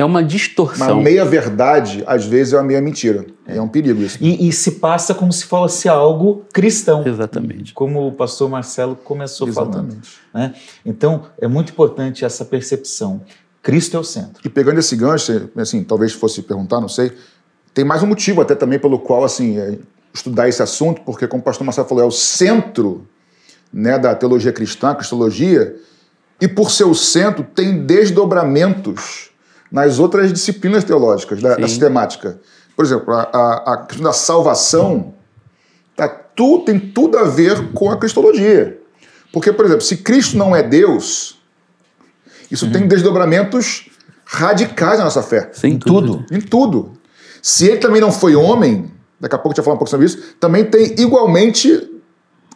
É 0.00 0.04
uma 0.04 0.22
Mas 0.22 0.32
distorção. 0.32 1.02
meia 1.02 1.26
verdade, 1.26 2.02
às 2.06 2.24
vezes, 2.24 2.54
é 2.54 2.56
uma 2.56 2.62
meia 2.62 2.80
mentira. 2.80 3.26
É, 3.46 3.60
um 3.60 3.68
perigo 3.68 4.00
isso. 4.00 4.16
E, 4.18 4.48
e 4.48 4.52
se 4.52 4.72
passa 4.72 5.14
como 5.14 5.30
se 5.30 5.44
fosse 5.44 5.90
algo 5.90 6.46
cristão, 6.54 7.06
Exatamente. 7.06 7.74
como 7.74 8.08
o 8.08 8.12
pastor 8.12 8.48
Marcelo 8.48 8.96
começou 8.96 9.46
falando. 9.52 9.88
Exatamente. 9.88 10.10
né? 10.32 10.54
Então, 10.86 11.24
é 11.38 11.46
muito 11.46 11.72
importante 11.72 12.24
essa 12.24 12.46
percepção. 12.46 13.20
Cristo 13.62 13.94
é 13.94 14.00
o 14.00 14.04
centro. 14.04 14.40
E 14.42 14.48
pegando 14.48 14.80
esse 14.80 14.96
gancho, 14.96 15.50
assim, 15.54 15.84
talvez 15.84 16.14
fosse 16.14 16.40
perguntar, 16.40 16.80
não 16.80 16.88
sei, 16.88 17.12
tem 17.74 17.84
mais 17.84 18.02
um 18.02 18.06
motivo 18.06 18.40
até 18.40 18.54
também 18.54 18.78
pelo 18.78 18.98
qual, 18.98 19.22
assim, 19.22 19.58
é, 19.58 19.76
estudar 20.14 20.48
esse 20.48 20.62
assunto, 20.62 21.02
porque 21.02 21.26
como 21.28 21.42
o 21.42 21.44
pastor 21.44 21.66
Marcelo 21.66 21.86
falou, 21.86 22.04
é 22.04 22.06
o 22.06 22.10
centro 22.10 23.06
né, 23.70 23.98
da 23.98 24.14
teologia 24.14 24.50
cristã, 24.50 24.92
a 24.92 24.94
cristologia, 24.94 25.76
e 26.40 26.48
por 26.48 26.70
ser 26.70 26.84
o 26.84 26.94
centro 26.94 27.44
tem 27.44 27.84
desdobramentos 27.84 29.29
nas 29.70 29.98
outras 29.98 30.32
disciplinas 30.32 30.84
teológicas 30.84 31.40
da, 31.40 31.56
da 31.56 31.68
sistemática. 31.68 32.40
Por 32.74 32.84
exemplo, 32.84 33.12
a, 33.12 33.22
a, 33.32 33.74
a 33.74 33.76
questão 33.86 34.04
da 34.04 34.12
salvação 34.12 35.14
tá, 35.96 36.08
tu, 36.08 36.60
tem 36.60 36.78
tudo 36.78 37.18
a 37.18 37.24
ver 37.24 37.72
com 37.72 37.90
a 37.90 37.96
cristologia. 37.96 38.80
Porque, 39.32 39.52
por 39.52 39.64
exemplo, 39.64 39.82
se 39.82 39.98
Cristo 39.98 40.36
não 40.36 40.56
é 40.56 40.62
Deus, 40.62 41.38
isso 42.50 42.66
uhum. 42.66 42.72
tem 42.72 42.88
desdobramentos 42.88 43.88
radicais 44.24 44.98
na 44.98 45.04
nossa 45.04 45.22
fé. 45.22 45.50
Sim, 45.52 45.68
em 45.68 45.78
tudo. 45.78 46.24
Em 46.30 46.40
tudo. 46.40 46.92
Se 47.42 47.66
ele 47.66 47.78
também 47.78 48.00
não 48.00 48.12
foi 48.12 48.34
homem, 48.34 48.90
daqui 49.20 49.34
a 49.34 49.38
pouco 49.38 49.48
a 49.48 49.52
gente 49.52 49.56
vai 49.56 49.64
falar 49.64 49.74
um 49.74 49.78
pouco 49.78 49.90
sobre 49.90 50.06
isso, 50.06 50.34
também 50.40 50.64
tem 50.64 50.94
igualmente 50.98 51.99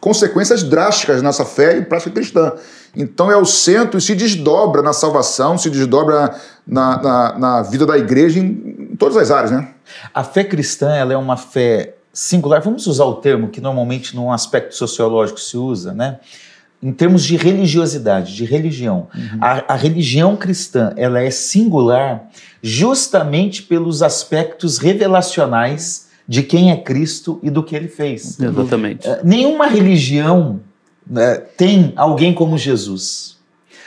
consequências 0.05 0.61
drásticas 0.61 1.17
na 1.17 1.29
nossa 1.29 1.43
fé 1.43 1.79
e 1.79 1.81
prática 1.81 2.11
cristã. 2.11 2.53
Então 2.95 3.31
é 3.31 3.35
o 3.35 3.43
centro 3.43 3.97
e 3.97 4.01
se 4.01 4.13
desdobra 4.13 4.83
na 4.83 4.93
salvação, 4.93 5.57
se 5.57 5.67
desdobra 5.67 6.39
na, 6.65 7.01
na, 7.01 7.39
na, 7.39 7.61
vida 7.63 7.87
da 7.87 7.97
igreja 7.97 8.39
em, 8.39 8.91
em 8.91 8.95
todas 8.95 9.17
as 9.17 9.31
áreas, 9.31 9.49
né? 9.49 9.67
A 10.13 10.23
fé 10.23 10.43
cristã 10.43 10.93
ela 10.93 11.11
é 11.11 11.17
uma 11.17 11.35
fé 11.35 11.95
singular. 12.13 12.61
Vamos 12.61 12.85
usar 12.85 13.05
o 13.05 13.15
termo 13.15 13.47
que 13.47 13.59
normalmente 13.59 14.15
num 14.15 14.31
aspecto 14.31 14.75
sociológico 14.75 15.39
se 15.39 15.57
usa, 15.57 15.91
né? 15.91 16.19
em 16.83 16.91
termos 16.91 17.23
de 17.23 17.35
religiosidade, 17.35 18.35
de 18.35 18.45
religião. 18.45 19.07
Uhum. 19.15 19.39
A, 19.41 19.73
a, 19.73 19.75
religião 19.75 20.35
cristã 20.35 20.93
ela 20.95 21.19
é 21.19 21.31
singular 21.31 22.25
justamente 22.61 23.63
pelos 23.63 24.03
aspectos 24.03 24.77
revelacionais 24.77 26.04
de 26.27 26.43
quem 26.43 26.71
é 26.71 26.77
Cristo 26.77 27.39
e 27.43 27.49
do 27.49 27.63
que 27.63 27.75
ele 27.75 27.87
fez. 27.87 28.39
Exatamente. 28.39 29.07
Uh, 29.07 29.17
nenhuma 29.23 29.67
religião 29.67 30.59
uh, 31.09 31.41
tem 31.57 31.93
alguém 31.95 32.33
como 32.33 32.57
Jesus. 32.57 33.35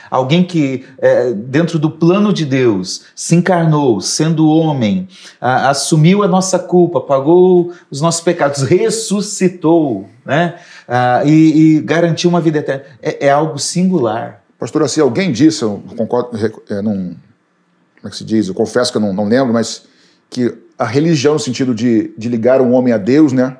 Alguém 0.09 0.43
que, 0.43 0.85
é, 0.97 1.31
dentro 1.31 1.77
do 1.77 1.89
plano 1.89 2.33
de 2.33 2.43
Deus, 2.43 3.03
se 3.15 3.35
encarnou, 3.35 4.01
sendo 4.01 4.49
homem, 4.49 5.07
a, 5.39 5.69
assumiu 5.69 6.23
a 6.23 6.27
nossa 6.27 6.57
culpa, 6.57 6.99
pagou 6.99 7.71
os 7.91 8.01
nossos 8.01 8.21
pecados, 8.21 8.63
ressuscitou, 8.63 10.09
né? 10.25 10.55
Ah, 10.87 11.21
e, 11.25 11.75
e, 11.77 11.81
garantiu 11.81 12.29
uma 12.29 12.41
vida 12.41 12.57
eterna. 12.57 12.85
É, 13.01 13.27
é 13.27 13.29
algo 13.29 13.59
singular. 13.59 14.43
Pastor, 14.57 14.81
assim, 14.81 14.99
alguém 14.99 15.31
disse, 15.31 15.61
eu 15.61 15.81
concordo, 15.95 16.31
é, 16.69 16.81
não, 16.81 16.93
como 16.93 18.07
é 18.07 18.09
que 18.09 18.15
se 18.15 18.25
diz? 18.25 18.47
Eu 18.47 18.55
confesso 18.55 18.91
que 18.91 18.97
eu 18.97 19.01
não, 19.01 19.13
não 19.13 19.27
lembro, 19.27 19.53
mas 19.53 19.83
que 20.29 20.57
a 20.79 20.85
religião, 20.85 21.33
no 21.33 21.39
sentido 21.39 21.75
de, 21.75 22.13
de 22.17 22.29
ligar 22.29 22.61
um 22.61 22.71
homem 22.71 22.93
a 22.93 22.97
Deus, 22.97 23.33
né? 23.33 23.57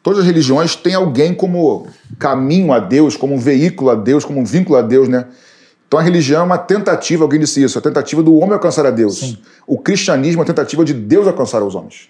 Todas 0.00 0.20
as 0.20 0.24
religiões 0.24 0.76
têm 0.76 0.94
alguém 0.94 1.34
como 1.34 1.88
caminho 2.20 2.72
a 2.72 2.78
Deus, 2.78 3.16
como 3.16 3.34
um 3.34 3.38
veículo 3.38 3.90
a 3.90 3.96
Deus, 3.96 4.24
como 4.24 4.38
um 4.38 4.44
vínculo 4.44 4.78
a 4.78 4.82
Deus, 4.82 5.08
né? 5.08 5.26
Então 5.88 5.98
a 5.98 6.02
religião 6.02 6.42
é 6.42 6.44
uma 6.44 6.58
tentativa, 6.58 7.24
alguém 7.24 7.40
disse 7.40 7.62
isso, 7.62 7.76
a 7.78 7.82
tentativa 7.82 8.22
do 8.22 8.34
homem 8.36 8.52
alcançar 8.52 8.86
a 8.86 8.90
Deus. 8.90 9.18
Sim. 9.18 9.38
O 9.66 9.76
cristianismo 9.76 10.40
é 10.40 10.44
a 10.44 10.46
tentativa 10.46 10.84
de 10.84 10.94
Deus 10.94 11.26
alcançar 11.26 11.62
os 11.64 11.74
homens. 11.74 12.08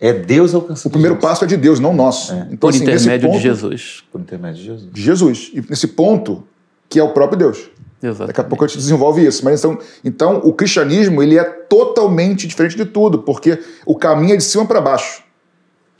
É 0.00 0.12
Deus 0.12 0.54
alcançar. 0.54 0.88
O 0.88 0.90
primeiro 0.90 1.16
passo 1.16 1.44
é 1.44 1.46
de 1.46 1.56
Deus, 1.56 1.80
não 1.80 1.92
nosso. 1.92 2.32
É. 2.32 2.46
Então, 2.46 2.58
Por 2.58 2.70
assim, 2.70 2.82
intermédio 2.82 3.28
ponto, 3.28 3.36
de 3.36 3.42
Jesus. 3.42 4.04
Por 4.10 4.20
intermédio 4.20 4.56
de 4.56 4.64
Jesus. 4.64 4.92
De 4.92 5.02
Jesus. 5.02 5.50
E 5.52 5.64
nesse 5.68 5.88
ponto, 5.88 6.44
que 6.88 6.98
é 6.98 7.02
o 7.02 7.10
próprio 7.10 7.38
Deus. 7.38 7.68
Exatamente. 8.02 8.28
Daqui 8.28 8.40
a 8.40 8.44
pouco 8.44 8.64
a 8.64 8.66
gente 8.66 8.78
desenvolve 8.78 9.26
isso. 9.26 9.44
Mas 9.44 9.60
então, 9.60 9.78
então 10.04 10.36
o 10.44 10.52
cristianismo 10.52 11.22
ele 11.22 11.38
é 11.38 11.44
totalmente 11.44 12.46
diferente 12.46 12.76
de 12.76 12.84
tudo, 12.84 13.20
porque 13.20 13.58
o 13.84 13.96
caminho 13.96 14.34
é 14.34 14.36
de 14.36 14.44
cima 14.44 14.66
para 14.66 14.80
baixo 14.80 15.22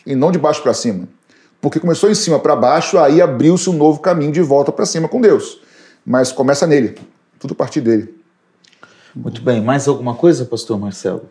e 0.07 0.15
não 0.15 0.33
de 0.33 0.39
baixo 0.39 0.63
para 0.63 0.75
cima. 0.75 1.09
Porque 1.61 1.79
começou 1.79 2.11
em 2.11 2.15
cima 2.15 2.39
para 2.39 2.57
baixo, 2.57 2.99
aí 2.99 3.21
abriu-se 3.21 3.69
um 3.69 3.75
novo 3.75 4.01
caminho 4.01 4.33
de 4.33 4.41
volta 4.41 4.73
para 4.73 4.87
cima 4.87 5.09
com 5.09 5.21
Deus 5.21 5.61
mas 6.05 6.33
começa 6.33 6.67
nele, 6.67 6.97
tudo 7.39 7.53
a 7.53 7.55
partir 7.55 7.81
dele. 7.81 8.15
Muito 9.15 9.43
bem, 9.43 9.61
mais 9.61 9.89
alguma 9.89 10.15
coisa, 10.15 10.45
pastor 10.45 10.79
Marcelo? 10.79 11.23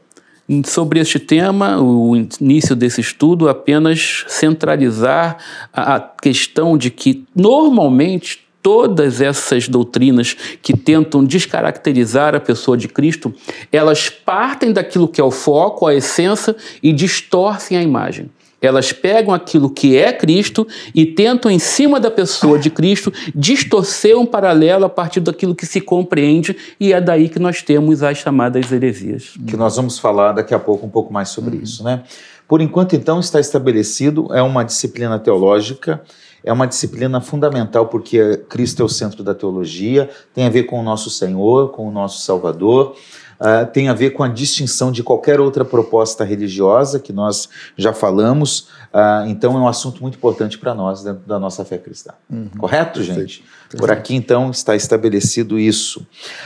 Sobre 0.65 0.99
este 0.99 1.19
tema, 1.19 1.79
o 1.79 2.15
início 2.15 2.75
desse 2.75 3.01
estudo, 3.01 3.47
apenas 3.47 4.25
centralizar 4.27 5.37
a 5.71 5.99
questão 5.99 6.77
de 6.77 6.89
que, 6.89 7.25
normalmente, 7.35 8.47
todas 8.61 9.21
essas 9.21 9.67
doutrinas 9.67 10.35
que 10.61 10.75
tentam 10.75 11.23
descaracterizar 11.23 12.35
a 12.35 12.39
pessoa 12.39 12.77
de 12.77 12.87
Cristo, 12.87 13.33
elas 13.71 14.09
partem 14.09 14.71
daquilo 14.71 15.07
que 15.07 15.21
é 15.21 15.23
o 15.23 15.31
foco, 15.31 15.87
a 15.87 15.95
essência, 15.95 16.55
e 16.83 16.91
distorcem 16.91 17.77
a 17.77 17.83
imagem. 17.83 18.29
Elas 18.61 18.91
pegam 18.91 19.33
aquilo 19.33 19.69
que 19.69 19.95
é 19.95 20.11
Cristo 20.11 20.67
e 20.93 21.05
tentam, 21.05 21.49
em 21.49 21.59
cima 21.59 21.99
da 21.99 22.11
pessoa 22.11 22.59
de 22.59 22.69
Cristo, 22.69 23.11
distorcer 23.33 24.17
um 24.17 24.25
paralelo 24.25 24.85
a 24.85 24.89
partir 24.89 25.21
daquilo 25.21 25.55
que 25.55 25.65
se 25.65 25.79
compreende, 25.79 26.55
e 26.79 26.91
é 26.91 26.99
daí 26.99 27.29
que 27.29 27.39
nós 27.39 27.61
temos 27.61 28.03
as 28.03 28.17
chamadas 28.17 28.69
heresias. 28.71 29.33
Que 29.47 29.55
nós 29.55 29.77
vamos 29.77 29.97
falar 29.97 30.33
daqui 30.33 30.53
a 30.53 30.59
pouco 30.59 30.85
um 30.85 30.89
pouco 30.89 31.13
mais 31.13 31.29
sobre 31.29 31.55
uhum. 31.55 31.63
isso, 31.63 31.83
né? 31.83 32.03
Por 32.49 32.61
enquanto, 32.61 32.95
então, 32.95 33.19
está 33.19 33.39
estabelecido, 33.39 34.27
é 34.33 34.41
uma 34.41 34.65
disciplina 34.65 35.19
teológica, 35.19 36.01
é 36.43 36.51
uma 36.51 36.67
disciplina 36.67 37.19
fundamental 37.21 37.87
porque 37.87 38.37
Cristo 38.49 38.81
é 38.81 38.85
o 38.85 38.89
centro 38.89 39.23
da 39.23 39.33
teologia, 39.33 40.09
tem 40.33 40.45
a 40.45 40.49
ver 40.49 40.63
com 40.63 40.79
o 40.79 40.83
nosso 40.83 41.09
Senhor, 41.09 41.69
com 41.71 41.87
o 41.87 41.91
nosso 41.91 42.21
Salvador 42.21 42.95
uh, 43.39 43.65
tem 43.71 43.89
a 43.89 43.93
ver 43.93 44.11
com 44.11 44.23
a 44.23 44.27
distinção 44.27 44.91
de 44.91 45.01
qualquer 45.01 45.39
outra 45.39 45.63
proposta 45.63 46.23
religiosa 46.23 46.99
que 46.99 47.13
nós 47.13 47.49
já 47.77 47.93
falamos. 47.93 48.67
Uh, 48.93 49.27
então 49.27 49.55
é 49.55 49.59
um 49.59 49.67
assunto 49.67 50.01
muito 50.01 50.17
importante 50.17 50.57
para 50.57 50.75
nós 50.75 51.03
dentro 51.03 51.25
da 51.25 51.39
nossa 51.39 51.63
fé 51.63 51.77
cristã. 51.77 52.13
Uhum. 52.29 52.49
Correto, 52.57 53.01
gente? 53.01 53.43
Perfeito. 53.43 53.77
Por 53.77 53.91
aqui 53.91 54.15
então 54.15 54.51
está 54.51 54.75
estabelecido 54.75 55.57
isso. 55.57 56.01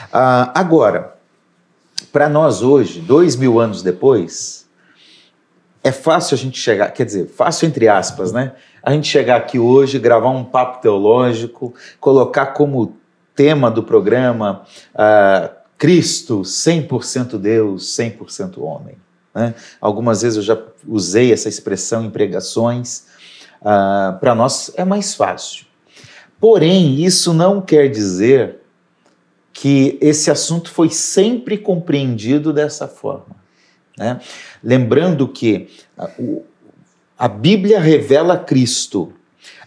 Uh, 0.05 0.51
agora, 0.53 1.15
para 2.11 2.29
nós 2.29 2.61
hoje, 2.61 2.99
dois 2.99 3.35
mil 3.35 3.59
anos 3.59 3.81
depois, 3.81 4.67
é 5.83 5.91
fácil 5.91 6.35
a 6.35 6.37
gente 6.37 6.57
chegar, 6.57 6.89
quer 6.91 7.05
dizer, 7.05 7.27
fácil 7.27 7.67
entre 7.67 7.87
aspas, 7.87 8.31
né? 8.31 8.53
A 8.83 8.91
gente 8.91 9.07
chegar 9.07 9.37
aqui 9.37 9.57
hoje, 9.57 9.97
gravar 9.97 10.29
um 10.29 10.43
papo 10.43 10.81
teológico, 10.81 11.73
colocar 12.01 12.47
como 12.47 12.97
tema 13.33 13.71
do 13.71 13.81
programa 13.81 14.65
uh, 14.93 15.55
Cristo, 15.77 16.41
100% 16.41 17.37
Deus, 17.37 17.95
100% 17.97 18.61
homem. 18.61 18.97
Né? 19.33 19.55
Algumas 19.79 20.21
vezes 20.21 20.35
eu 20.35 20.43
já 20.43 20.61
usei 20.85 21.31
essa 21.31 21.47
expressão 21.47 22.03
em 22.03 22.09
pregações. 22.09 23.05
Uh, 23.61 24.19
Para 24.19 24.35
nós 24.35 24.71
é 24.75 24.83
mais 24.83 25.15
fácil. 25.15 25.65
Porém, 26.37 27.01
isso 27.01 27.33
não 27.33 27.61
quer 27.61 27.89
dizer 27.89 28.59
que 29.53 29.97
esse 30.01 30.29
assunto 30.29 30.69
foi 30.69 30.89
sempre 30.89 31.57
compreendido 31.57 32.51
dessa 32.51 32.85
forma. 32.85 33.43
Né? 33.97 34.19
Lembrando 34.61 35.27
que 35.27 35.69
a, 35.97 36.09
a 37.17 37.27
Bíblia 37.27 37.79
revela 37.79 38.37
Cristo, 38.37 39.13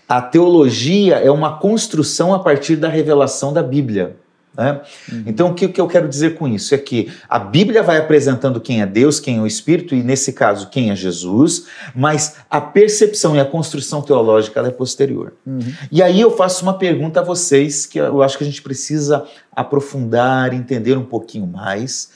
a 0.08 0.20
teologia 0.22 1.16
é 1.16 1.30
uma 1.30 1.58
construção 1.58 2.32
a 2.32 2.38
partir 2.38 2.76
da 2.76 2.88
revelação 2.88 3.52
da 3.52 3.62
Bíblia. 3.62 4.16
Né? 4.56 4.80
Uhum. 5.12 5.24
Então, 5.26 5.50
o 5.50 5.54
que, 5.54 5.68
que 5.68 5.80
eu 5.80 5.86
quero 5.86 6.08
dizer 6.08 6.34
com 6.36 6.48
isso? 6.48 6.74
É 6.74 6.78
que 6.78 7.12
a 7.28 7.38
Bíblia 7.38 7.82
vai 7.82 7.98
apresentando 7.98 8.60
quem 8.60 8.80
é 8.80 8.86
Deus, 8.86 9.20
quem 9.20 9.36
é 9.36 9.40
o 9.40 9.46
Espírito, 9.46 9.94
e 9.94 10.02
nesse 10.02 10.32
caso, 10.32 10.70
quem 10.70 10.90
é 10.90 10.96
Jesus, 10.96 11.66
mas 11.94 12.36
a 12.48 12.60
percepção 12.60 13.36
e 13.36 13.40
a 13.40 13.44
construção 13.44 14.00
teológica 14.00 14.60
é 14.60 14.70
posterior. 14.70 15.34
Uhum. 15.46 15.60
E 15.92 16.02
aí 16.02 16.20
eu 16.20 16.30
faço 16.30 16.62
uma 16.62 16.78
pergunta 16.78 17.20
a 17.20 17.24
vocês 17.24 17.84
que 17.84 17.98
eu 17.98 18.22
acho 18.22 18.38
que 18.38 18.44
a 18.44 18.46
gente 18.46 18.62
precisa 18.62 19.24
aprofundar, 19.54 20.54
entender 20.54 20.96
um 20.96 21.04
pouquinho 21.04 21.46
mais, 21.46 22.10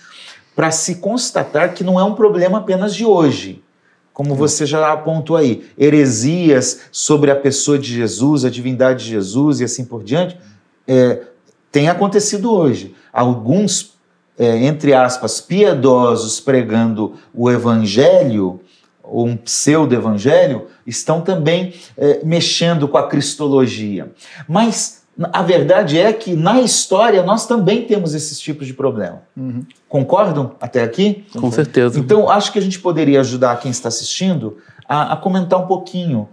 para 0.56 0.70
se 0.70 0.96
constatar 0.96 1.74
que 1.74 1.84
não 1.84 2.00
é 2.00 2.04
um 2.04 2.14
problema 2.14 2.58
apenas 2.58 2.94
de 2.94 3.04
hoje 3.04 3.62
como 4.12 4.34
você 4.34 4.66
já 4.66 4.92
apontou 4.92 5.36
aí, 5.36 5.64
heresias 5.78 6.82
sobre 6.92 7.30
a 7.30 7.36
pessoa 7.36 7.78
de 7.78 7.94
Jesus, 7.94 8.44
a 8.44 8.50
divindade 8.50 9.04
de 9.04 9.10
Jesus 9.10 9.60
e 9.60 9.64
assim 9.64 9.84
por 9.84 10.02
diante, 10.02 10.38
é, 10.86 11.22
tem 11.70 11.88
acontecido 11.88 12.52
hoje. 12.52 12.94
Alguns, 13.12 13.94
é, 14.38 14.64
entre 14.64 14.92
aspas, 14.92 15.40
piedosos 15.40 16.40
pregando 16.40 17.14
o 17.32 17.50
evangelho, 17.50 18.60
ou 19.02 19.26
um 19.26 19.36
pseudo-evangelho, 19.36 20.68
estão 20.86 21.20
também 21.20 21.74
é, 21.96 22.20
mexendo 22.24 22.86
com 22.86 22.96
a 22.96 23.08
cristologia. 23.08 24.12
Mas 24.48 24.99
a 25.32 25.42
verdade 25.42 25.98
é 25.98 26.12
que 26.12 26.34
na 26.34 26.60
história 26.60 27.22
nós 27.22 27.46
também 27.46 27.82
temos 27.84 28.14
esses 28.14 28.40
tipos 28.40 28.66
de 28.66 28.74
problema. 28.74 29.22
Uhum. 29.36 29.64
Concordam 29.88 30.54
até 30.60 30.82
aqui? 30.82 31.26
Com 31.38 31.50
certeza. 31.50 31.98
Então, 31.98 32.30
acho 32.30 32.52
que 32.52 32.58
a 32.58 32.62
gente 32.62 32.78
poderia 32.78 33.20
ajudar 33.20 33.58
quem 33.60 33.70
está 33.70 33.88
assistindo 33.88 34.56
a, 34.88 35.12
a 35.12 35.16
comentar 35.16 35.58
um 35.58 35.66
pouquinho 35.66 36.28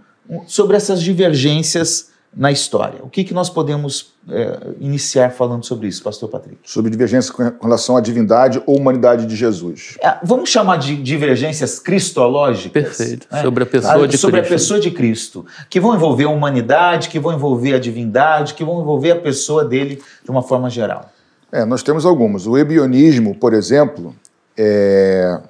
sobre 0.46 0.76
essas 0.76 1.02
divergências 1.02 2.07
na 2.34 2.52
história. 2.52 3.00
O 3.02 3.08
que, 3.08 3.24
que 3.24 3.34
nós 3.34 3.48
podemos 3.48 4.12
é, 4.28 4.58
iniciar 4.78 5.30
falando 5.30 5.64
sobre 5.64 5.88
isso, 5.88 6.02
Pastor 6.02 6.28
Patrick? 6.28 6.58
Sobre 6.64 6.90
divergência 6.90 7.32
com 7.32 7.42
relação 7.62 7.96
à 7.96 8.00
divindade 8.00 8.62
ou 8.66 8.76
humanidade 8.76 9.26
de 9.26 9.34
Jesus. 9.34 9.96
É, 10.02 10.18
vamos 10.22 10.50
chamar 10.50 10.76
de 10.76 10.96
divergências 10.96 11.78
cristológicas? 11.78 12.70
Perfeito. 12.72 13.26
Né? 13.30 13.42
Sobre 13.42 13.62
a 13.62 13.66
pessoa 13.66 14.08
de 14.08 14.18
sobre 14.18 14.40
Cristo. 14.40 14.52
a 14.52 14.56
pessoa 14.56 14.80
de 14.80 14.90
Cristo, 14.90 15.46
que 15.70 15.80
vão 15.80 15.94
envolver 15.94 16.24
a 16.24 16.30
humanidade, 16.30 17.08
que 17.08 17.18
vão 17.18 17.32
envolver 17.32 17.74
a 17.74 17.78
divindade, 17.78 18.54
que 18.54 18.64
vão 18.64 18.80
envolver 18.80 19.12
a 19.12 19.16
pessoa 19.16 19.64
dele 19.64 20.02
de 20.22 20.30
uma 20.30 20.42
forma 20.42 20.68
geral. 20.68 21.10
É, 21.50 21.64
nós 21.64 21.82
temos 21.82 22.04
algumas. 22.04 22.46
O 22.46 22.58
ebionismo, 22.58 23.34
por 23.34 23.54
exemplo, 23.54 24.14
é... 24.56 25.40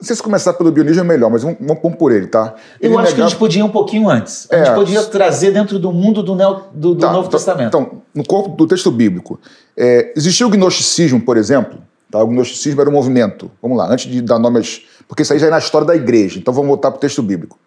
Não 0.00 0.06
sei 0.06 0.16
se 0.16 0.22
começar 0.22 0.54
pelo 0.54 0.72
bionismo 0.72 1.02
é 1.02 1.04
melhor, 1.04 1.30
mas 1.30 1.42
vamos, 1.42 1.58
vamos 1.60 1.98
por 1.98 2.10
ele, 2.10 2.26
tá? 2.26 2.54
Ele 2.80 2.94
Eu 2.94 2.98
acho 2.98 3.10
negava... 3.10 3.14
que 3.16 3.20
a 3.20 3.28
gente 3.28 3.38
podia 3.38 3.60
ir 3.60 3.62
um 3.62 3.68
pouquinho 3.68 4.08
antes. 4.08 4.48
A 4.50 4.56
é, 4.56 4.64
gente 4.64 4.74
podia 4.74 5.02
trazer 5.04 5.50
dentro 5.50 5.78
do 5.78 5.92
mundo 5.92 6.22
do, 6.22 6.34
neo, 6.34 6.62
do, 6.72 6.94
do 6.94 7.00
tá, 7.00 7.08
Novo 7.08 7.28
então, 7.28 7.38
Testamento. 7.38 7.68
Então, 7.68 8.02
no 8.14 8.24
corpo 8.24 8.48
do 8.56 8.66
texto 8.66 8.90
bíblico, 8.90 9.38
é, 9.76 10.10
existiu 10.16 10.46
o 10.46 10.50
gnosticismo, 10.50 11.20
por 11.20 11.36
exemplo. 11.36 11.78
Tá? 12.10 12.18
O 12.22 12.26
gnosticismo 12.28 12.80
era 12.80 12.88
um 12.88 12.92
movimento. 12.94 13.50
Vamos 13.60 13.76
lá, 13.76 13.92
antes 13.92 14.10
de 14.10 14.22
dar 14.22 14.38
nomes. 14.38 14.86
Porque 15.06 15.20
isso 15.22 15.34
aí 15.34 15.38
já 15.38 15.48
é 15.48 15.50
na 15.50 15.58
história 15.58 15.86
da 15.86 15.94
igreja, 15.94 16.38
então 16.38 16.54
vamos 16.54 16.68
voltar 16.68 16.90
para 16.90 16.96
o 16.96 17.00
texto 17.00 17.22
bíblico. 17.22 17.58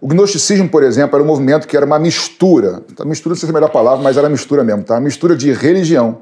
O 0.00 0.06
gnosticismo, 0.06 0.68
por 0.68 0.84
exemplo, 0.84 1.16
era 1.16 1.24
um 1.24 1.26
movimento 1.26 1.66
que 1.66 1.76
era 1.76 1.84
uma 1.84 1.98
mistura. 1.98 2.80
Tá? 2.94 3.04
Mistura 3.04 3.32
não 3.32 3.40
sei 3.40 3.48
se 3.48 3.52
é 3.52 3.52
a 3.52 3.54
melhor 3.54 3.70
palavra, 3.70 4.04
mas 4.04 4.16
era 4.16 4.28
mistura 4.28 4.62
mesmo, 4.62 4.84
tá? 4.84 5.00
Mistura 5.00 5.34
de 5.34 5.52
religião, 5.52 6.18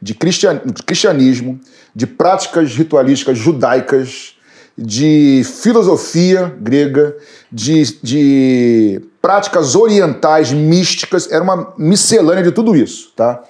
de 0.00 0.14
cristianismo, 0.14 1.60
de 1.94 2.06
práticas 2.06 2.74
ritualísticas 2.74 3.36
judaicas 3.36 4.33
de 4.76 5.42
filosofia 5.44 6.54
grega, 6.60 7.16
de, 7.50 8.00
de 8.02 9.02
práticas 9.22 9.74
orientais 9.74 10.52
místicas, 10.52 11.30
era 11.30 11.42
uma 11.42 11.72
miscelânea 11.78 12.42
de 12.42 12.52
tudo 12.52 12.74
isso, 12.74 13.12
tá? 13.14 13.42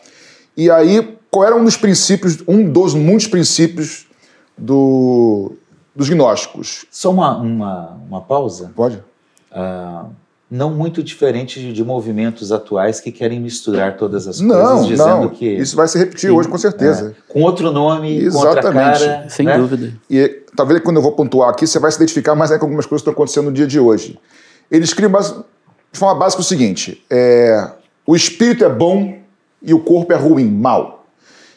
E 0.57 0.71
aí, 0.71 1.17
qual 1.31 1.45
era 1.45 1.57
um 1.57 1.65
dos 1.65 1.77
princípios, 1.77 2.43
um 2.47 2.71
dos 2.71 2.95
muitos 2.95 3.27
princípios 3.27 4.07
do, 4.57 5.53
dos 5.97 6.09
gnósticos? 6.09 6.85
Só 6.91 7.11
uma, 7.11 7.37
uma, 7.39 7.99
uma 8.07 8.21
pausa? 8.21 8.71
Pode. 8.77 9.03
Uh, 9.51 10.11
não 10.55 10.71
muito 10.71 11.03
diferente 11.03 11.59
de, 11.59 11.73
de, 11.73 11.85
movimentos 11.85 12.53
atuais 12.53 13.01
que 13.01 13.11
querem 13.11 13.41
misturar 13.41 13.97
todas 13.97 14.29
as 14.29 14.41
não, 14.41 14.55
coisas, 14.55 14.87
dizendo 14.87 15.21
não. 15.23 15.29
que. 15.29 15.47
Isso 15.47 15.75
vai 15.75 15.89
se 15.89 15.99
repetir 15.99 16.31
hoje, 16.31 16.49
com 16.49 16.57
certeza. 16.57 17.13
É, 17.19 17.33
com 17.33 17.43
outro 17.43 17.73
nome, 17.73 18.19
Exatamente. 18.19 18.33
com 18.33 18.49
outra 18.49 18.73
cara. 18.73 19.29
Sem 19.29 19.47
né? 19.47 19.59
dúvida. 19.59 19.93
E 20.09 20.43
talvez 20.55 20.81
quando 20.81 20.97
eu 20.97 21.03
vou 21.03 21.11
pontuar 21.11 21.51
aqui, 21.51 21.67
você 21.67 21.81
vai 21.81 21.91
se 21.91 21.97
identificar 21.97 22.37
mais 22.37 22.57
com 22.57 22.65
algumas 22.65 22.87
coisas 22.87 23.03
que 23.03 23.11
estão 23.11 23.13
acontecendo 23.13 23.47
no 23.47 23.53
dia 23.53 23.67
de 23.67 23.81
hoje. 23.81 24.17
Eles 24.71 24.95
criam 24.95 25.11
de 25.11 25.99
forma 25.99 26.15
básica 26.15 26.41
o 26.41 26.45
seguinte: 26.45 27.05
é, 27.11 27.71
o 28.07 28.15
espírito 28.15 28.65
é 28.65 28.69
bom 28.69 29.19
e 29.61 29.75
o 29.75 29.81
corpo 29.81 30.13
é 30.13 30.17
ruim, 30.17 30.49
mal. 30.49 31.05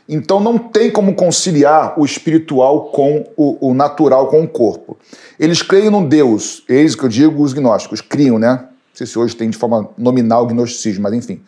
Então 0.10 0.40
não 0.40 0.58
tem 0.58 0.90
como 0.90 1.14
conciliar 1.14 2.00
o 2.00 2.06
espiritual 2.06 2.86
com 2.86 3.28
o, 3.38 3.70
o 3.70 3.74
natural 3.76 4.28
com 4.28 4.42
o 4.42 4.48
corpo. 4.48 4.98
Eles 5.40 5.62
creem 5.62 5.92
num 5.92 6.04
Deus, 6.04 6.64
eles 6.68 6.96
que 6.96 7.04
eu 7.04 7.10
digo, 7.10 7.44
os 7.44 7.54
gnósticos, 7.54 8.02
criam, 8.02 8.40
né? 8.40 8.68
Sei 8.98 9.06
se 9.06 9.20
hoje 9.20 9.36
tem 9.36 9.50
de 9.50 9.58
forma 9.58 9.90
nominal 9.98 10.44
o 10.44 10.48
gnosticismo, 10.48 11.04
mas 11.04 11.14
enfim. 11.14 11.40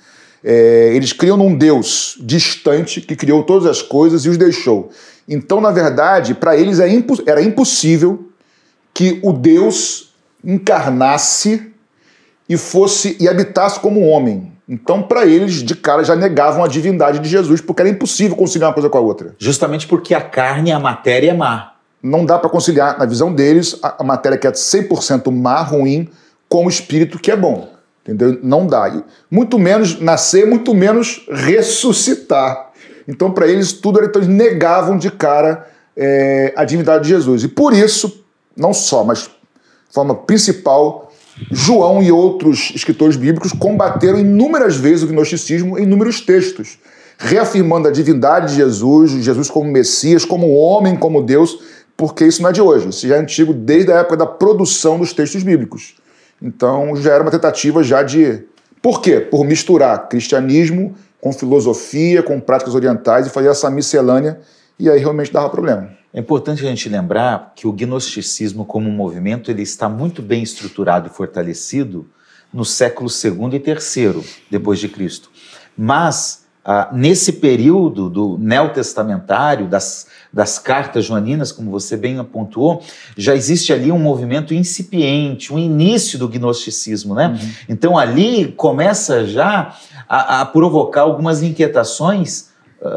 É, 0.44 0.92
eles 0.94 1.12
criam 1.12 1.36
num 1.36 1.56
Deus 1.56 2.16
distante 2.22 3.02
que 3.02 3.16
criou 3.16 3.44
todas 3.44 3.68
as 3.68 3.82
coisas 3.82 4.24
e 4.24 4.30
os 4.30 4.38
deixou. 4.38 4.90
Então, 5.28 5.60
na 5.60 5.72
verdade, 5.72 6.36
para 6.36 6.56
eles 6.56 6.80
é 6.80 6.88
era 7.26 7.42
impossível 7.42 8.30
que 8.94 9.20
o 9.24 9.34
Deus 9.34 10.14
encarnasse 10.44 11.72
e 12.48 12.56
fosse 12.56 13.18
e 13.20 13.28
habitasse 13.28 13.80
como 13.80 14.02
homem. 14.02 14.52
Então, 14.68 15.02
para 15.02 15.26
eles, 15.26 15.64
de 15.64 15.76
cara, 15.76 16.04
já 16.04 16.16
negavam 16.16 16.64
a 16.64 16.68
divindade 16.68 17.18
de 17.18 17.28
Jesus, 17.28 17.60
porque 17.60 17.82
era 17.82 17.90
impossível 17.90 18.38
conciliar 18.38 18.70
uma 18.70 18.74
coisa 18.74 18.90
com 18.90 18.98
a 18.98 19.02
outra. 19.02 19.36
Justamente 19.40 19.88
porque 19.88 20.14
a 20.14 20.22
carne, 20.22 20.72
a 20.72 20.80
matéria 20.80 21.32
é 21.32 21.34
má. 21.34 21.74
Não 22.02 22.24
dá 22.24 22.38
para 22.38 22.50
conciliar, 22.50 22.98
na 22.98 23.06
visão 23.06 23.34
deles, 23.34 23.78
a 23.82 24.04
matéria 24.04 24.38
que 24.38 24.48
é 24.48 24.52
100% 24.52 25.32
má, 25.32 25.62
ruim, 25.62 26.08
com 26.50 26.66
o 26.66 26.70
espírito 26.70 27.20
que 27.20 27.32
é 27.32 27.38
bom. 27.38 27.70
Entendeu? 28.04 28.40
Não 28.42 28.66
dá. 28.66 29.04
Muito 29.30 29.60
menos 29.60 30.02
nascer, 30.02 30.46
muito 30.48 30.74
menos 30.74 31.26
ressuscitar. 31.32 32.72
Então, 33.08 33.32
para 33.32 33.48
eles, 33.48 33.72
tudo 33.72 34.00
era. 34.00 34.08
Então, 34.08 34.22
eles 34.22 34.34
negavam 34.34 34.98
de 34.98 35.12
cara 35.12 35.68
é, 35.96 36.52
a 36.56 36.66
divindade 36.66 37.04
de 37.04 37.10
Jesus. 37.10 37.44
E 37.44 37.48
por 37.48 37.74
isso, 37.74 38.24
não 38.58 38.74
só, 38.74 39.04
mas 39.04 39.24
de 39.24 39.30
forma 39.94 40.16
principal, 40.16 41.12
João 41.52 42.02
e 42.02 42.12
outros 42.12 42.72
escritores 42.76 43.16
bíblicos 43.16 43.52
combateram 43.54 44.20
inúmeras 44.20 44.76
vezes 44.76 45.04
o 45.04 45.08
gnosticismo 45.08 45.78
em 45.78 45.84
inúmeros 45.84 46.22
textos, 46.22 46.80
reafirmando 47.18 47.88
a 47.88 47.92
divindade 47.92 48.54
de 48.54 48.56
Jesus, 48.56 49.12
Jesus 49.12 49.50
como 49.50 49.70
Messias, 49.70 50.26
como 50.26 50.54
homem, 50.54 50.96
como 50.96 51.22
Deus, 51.22 51.60
porque 51.96 52.26
isso 52.26 52.42
não 52.42 52.50
é 52.50 52.54
de 52.54 52.62
hoje, 52.62 52.90
isso 52.90 53.08
já 53.08 53.16
é 53.16 53.20
antigo 53.20 53.54
desde 53.54 53.92
a 53.92 53.98
época 53.98 54.18
da 54.18 54.26
produção 54.26 54.98
dos 54.98 55.14
textos 55.14 55.44
bíblicos. 55.44 55.96
Então 56.42 56.96
já 56.96 57.14
era 57.14 57.24
uma 57.24 57.32
tentativa 57.32 57.84
já 57.84 58.04
de. 58.04 58.44
Por 58.82 59.02
quê? 59.02 59.20
Por 59.20 59.44
misturar 59.44 60.08
cristianismo 60.08 60.96
com 61.20 61.34
filosofia, 61.34 62.24
com 62.24 62.40
práticas 62.40 62.76
orientais 62.76 63.28
e 63.28 63.30
fazer 63.30 63.50
essa 63.50 63.70
miscelânea, 63.70 64.40
e 64.78 64.90
aí 64.90 65.00
realmente 65.00 65.34
dava 65.34 65.50
problema. 65.50 65.90
É 66.14 66.20
importante 66.20 66.66
a 66.66 66.70
gente 66.70 66.90
lembrar 66.90 67.54
que 67.56 67.68
o 67.68 67.74
gnosticismo 67.74 68.66
como 68.66 68.90
movimento 68.90 69.52
ele 69.52 69.62
está 69.62 69.88
muito 69.88 70.22
bem 70.22 70.42
estruturado 70.42 71.08
e 71.08 71.12
fortalecido 71.12 72.08
no 72.52 72.66
século 72.66 73.10
II 73.10 73.56
e 73.56 73.70
III 73.70 74.24
depois 74.50 74.80
de 74.80 74.90
Cristo. 74.90 75.30
Mas 75.78 76.46
ah, 76.64 76.90
nesse 76.92 77.34
período 77.34 78.10
do 78.10 78.38
neotestamentário, 78.38 79.68
das, 79.68 80.08
das 80.32 80.60
cartas 80.60 81.06
joaninas, 81.06 81.52
como 81.52 81.72
você 81.72 81.96
bem 81.96 82.20
apontou, 82.20 82.84
já 83.18 83.34
existe 83.34 83.72
ali 83.72 83.92
um 83.92 84.00
movimento 84.00 84.54
incipiente, 84.54 85.54
um 85.54 85.58
início 85.58 86.20
do 86.20 86.28
gnosticismo. 86.28 87.16
Né? 87.16 87.28
Uhum. 87.28 87.50
Então 87.70 87.98
ali 87.98 88.52
começa 88.52 89.26
já 89.26 89.76
a, 90.08 90.42
a 90.42 90.46
provocar 90.46 91.02
algumas 91.02 91.42
inquietações 91.42 92.49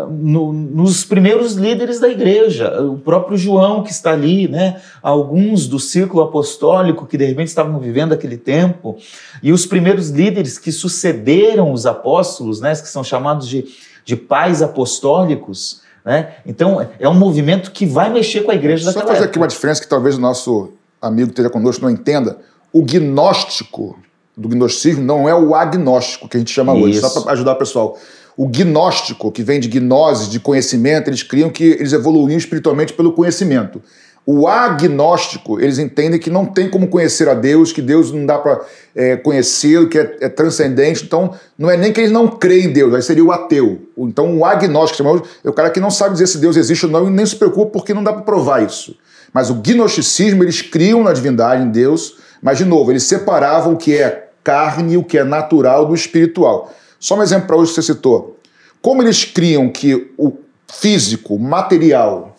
no, 0.08 0.52
nos 0.52 1.04
primeiros 1.04 1.54
líderes 1.54 1.98
da 1.98 2.08
igreja, 2.08 2.80
o 2.82 2.96
próprio 2.96 3.36
João 3.36 3.82
que 3.82 3.90
está 3.90 4.12
ali, 4.12 4.46
né? 4.46 4.80
alguns 5.02 5.66
do 5.66 5.78
círculo 5.80 6.22
apostólico 6.22 7.06
que 7.06 7.18
de 7.18 7.24
repente 7.24 7.48
estavam 7.48 7.78
vivendo 7.80 8.12
aquele 8.12 8.36
tempo, 8.36 8.96
e 9.42 9.52
os 9.52 9.66
primeiros 9.66 10.10
líderes 10.10 10.56
que 10.56 10.70
sucederam 10.70 11.72
os 11.72 11.84
apóstolos, 11.84 12.60
né? 12.60 12.72
que 12.76 12.88
são 12.88 13.02
chamados 13.02 13.48
de, 13.48 13.64
de 14.04 14.14
pais 14.14 14.62
apostólicos. 14.62 15.82
Né? 16.04 16.34
Então 16.46 16.86
é 16.98 17.08
um 17.08 17.14
movimento 17.14 17.72
que 17.72 17.84
vai 17.84 18.08
mexer 18.08 18.42
com 18.42 18.52
a 18.52 18.54
igreja 18.54 18.84
Só 18.84 19.00
fazer 19.00 19.10
época. 19.10 19.24
aqui 19.24 19.38
uma 19.38 19.48
diferença 19.48 19.80
que 19.80 19.88
talvez 19.88 20.16
o 20.16 20.20
nosso 20.20 20.70
amigo 21.00 21.28
que 21.28 21.32
esteja 21.32 21.50
conosco 21.50 21.82
não 21.82 21.90
entenda. 21.90 22.38
O 22.72 22.84
gnóstico 22.84 23.98
do 24.36 24.48
gnosticismo 24.48 25.02
não 25.02 25.28
é 25.28 25.34
o 25.34 25.54
agnóstico 25.54 26.28
que 26.28 26.36
a 26.36 26.40
gente 26.40 26.52
chama 26.52 26.72
Isso. 26.74 26.84
hoje, 26.84 27.00
só 27.00 27.20
para 27.20 27.32
ajudar 27.32 27.52
o 27.52 27.56
pessoal 27.56 27.98
o 28.36 28.48
gnóstico, 28.48 29.30
que 29.30 29.42
vem 29.42 29.60
de 29.60 29.68
gnose, 29.68 30.30
de 30.30 30.40
conhecimento, 30.40 31.08
eles 31.08 31.22
criam 31.22 31.50
que 31.50 31.64
eles 31.64 31.92
evoluíam 31.92 32.38
espiritualmente 32.38 32.92
pelo 32.92 33.12
conhecimento. 33.12 33.82
O 34.24 34.46
agnóstico, 34.46 35.60
eles 35.60 35.78
entendem 35.78 36.18
que 36.18 36.30
não 36.30 36.46
tem 36.46 36.70
como 36.70 36.86
conhecer 36.86 37.28
a 37.28 37.34
Deus, 37.34 37.72
que 37.72 37.82
Deus 37.82 38.12
não 38.12 38.24
dá 38.24 38.38
para 38.38 38.60
é, 38.94 39.16
conhecê-lo, 39.16 39.88
que 39.88 39.98
é, 39.98 40.16
é, 40.20 40.28
transcendente. 40.28 41.04
Então, 41.04 41.34
não 41.58 41.68
é 41.68 41.76
nem 41.76 41.92
que 41.92 42.00
eles 42.00 42.12
não 42.12 42.28
creem 42.28 42.66
em 42.66 42.72
Deus, 42.72 42.94
aí 42.94 43.02
seria 43.02 43.24
o 43.24 43.32
ateu. 43.32 43.80
Então, 43.98 44.38
o 44.38 44.44
agnóstico 44.44 45.26
é 45.44 45.48
o 45.48 45.52
cara 45.52 45.70
que 45.70 45.80
não 45.80 45.90
sabe 45.90 46.12
dizer 46.12 46.28
se 46.28 46.38
Deus 46.38 46.56
existe 46.56 46.86
ou 46.86 46.92
não 46.92 47.08
e 47.08 47.10
nem 47.10 47.26
se 47.26 47.34
preocupa 47.34 47.72
porque 47.72 47.92
não 47.92 48.04
dá 48.04 48.12
para 48.12 48.22
provar 48.22 48.64
isso. 48.64 48.96
Mas 49.34 49.50
o 49.50 49.54
gnosticismo, 49.54 50.44
eles 50.44 50.62
criam 50.62 51.02
na 51.02 51.12
divindade, 51.12 51.64
em 51.64 51.70
Deus, 51.70 52.16
mas, 52.40 52.58
de 52.58 52.64
novo, 52.64 52.92
eles 52.92 53.02
separavam 53.02 53.72
o 53.72 53.76
que 53.76 53.96
é 53.96 54.28
carne 54.44 54.94
e 54.94 54.96
o 54.96 55.02
que 55.02 55.18
é 55.18 55.24
natural 55.24 55.84
do 55.86 55.94
espiritual. 55.94 56.72
Só 57.02 57.16
um 57.16 57.22
exemplo 57.22 57.48
para 57.48 57.56
hoje 57.56 57.74
que 57.74 57.82
você 57.82 57.92
citou. 57.94 58.38
Como 58.80 59.02
eles 59.02 59.24
criam 59.24 59.68
que 59.68 60.12
o 60.16 60.34
físico, 60.72 61.36
material, 61.36 62.36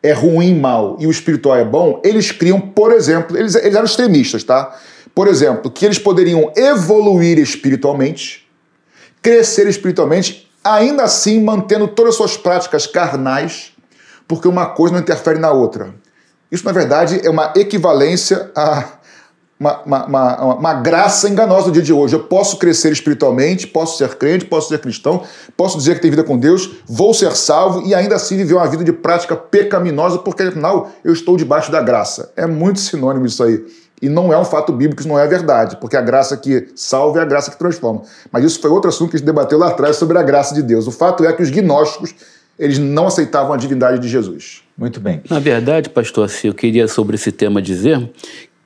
é 0.00 0.12
ruim, 0.12 0.54
mal 0.54 0.96
e 1.00 1.06
o 1.08 1.10
espiritual 1.10 1.56
é 1.56 1.64
bom, 1.64 2.00
eles 2.04 2.30
criam, 2.30 2.60
por 2.60 2.92
exemplo, 2.92 3.36
eles, 3.36 3.56
eles 3.56 3.74
eram 3.74 3.84
extremistas, 3.84 4.44
tá? 4.44 4.72
Por 5.12 5.26
exemplo, 5.26 5.68
que 5.68 5.84
eles 5.84 5.98
poderiam 5.98 6.52
evoluir 6.54 7.40
espiritualmente, 7.40 8.48
crescer 9.20 9.66
espiritualmente, 9.66 10.48
ainda 10.62 11.02
assim 11.02 11.42
mantendo 11.42 11.88
todas 11.88 12.10
as 12.10 12.16
suas 12.16 12.36
práticas 12.36 12.86
carnais, 12.86 13.72
porque 14.28 14.46
uma 14.46 14.66
coisa 14.66 14.94
não 14.94 15.00
interfere 15.00 15.40
na 15.40 15.50
outra. 15.50 15.92
Isso, 16.52 16.64
na 16.64 16.70
verdade, 16.72 17.20
é 17.24 17.28
uma 17.28 17.52
equivalência 17.56 18.52
a 18.54 18.84
uma, 19.64 19.80
uma, 19.82 20.06
uma, 20.06 20.54
uma, 20.56 20.74
graça 20.74 21.28
enganosa 21.28 21.68
no 21.68 21.72
dia 21.72 21.82
de 21.82 21.92
hoje. 21.92 22.14
Eu 22.14 22.24
posso 22.24 22.58
crescer 22.58 22.92
espiritualmente, 22.92 23.66
posso 23.66 23.96
ser 23.96 24.14
crente, 24.16 24.44
posso 24.44 24.68
ser 24.68 24.78
cristão, 24.78 25.22
posso 25.56 25.78
dizer 25.78 25.94
que 25.94 26.02
tenho 26.02 26.12
vida 26.12 26.24
com 26.24 26.36
Deus, 26.36 26.70
vou 26.86 27.14
ser 27.14 27.34
salvo 27.34 27.86
e 27.86 27.94
ainda 27.94 28.16
assim 28.16 28.36
viver 28.36 28.54
uma 28.54 28.68
vida 28.68 28.84
de 28.84 28.92
prática 28.92 29.34
pecaminosa, 29.34 30.18
porque 30.18 30.42
afinal 30.42 30.90
eu 31.02 31.12
estou 31.12 31.36
debaixo 31.36 31.72
da 31.72 31.80
graça. 31.80 32.30
É 32.36 32.46
muito 32.46 32.78
sinônimo 32.78 33.24
isso 33.24 33.42
aí. 33.42 33.64
E 34.02 34.08
não 34.08 34.30
é 34.32 34.38
um 34.38 34.44
fato 34.44 34.70
bíblico, 34.70 35.00
isso 35.00 35.08
não 35.08 35.18
é 35.18 35.26
verdade, 35.26 35.78
porque 35.80 35.96
a 35.96 36.02
graça 36.02 36.36
que 36.36 36.68
salva 36.74 37.20
é 37.20 37.22
a 37.22 37.24
graça 37.24 37.50
que 37.50 37.58
transforma. 37.58 38.02
Mas 38.30 38.44
isso 38.44 38.60
foi 38.60 38.70
outro 38.70 38.90
assunto 38.90 39.10
que 39.10 39.16
a 39.16 39.18
gente 39.18 39.26
debateu 39.26 39.58
lá 39.58 39.68
atrás 39.68 39.96
sobre 39.96 40.18
a 40.18 40.22
graça 40.22 40.54
de 40.54 40.62
Deus. 40.62 40.86
O 40.86 40.90
fato 40.90 41.24
é 41.24 41.32
que 41.32 41.42
os 41.42 41.48
gnósticos 41.48 42.14
eles 42.58 42.78
não 42.78 43.06
aceitavam 43.06 43.52
a 43.52 43.56
divindade 43.56 43.98
de 43.98 44.08
Jesus. 44.08 44.62
Muito 44.76 45.00
bem. 45.00 45.22
Na 45.28 45.38
verdade, 45.38 45.88
pastor, 45.88 46.26
assim, 46.26 46.48
eu 46.48 46.54
queria 46.54 46.86
sobre 46.86 47.16
esse 47.16 47.32
tema 47.32 47.60
dizer 47.60 48.10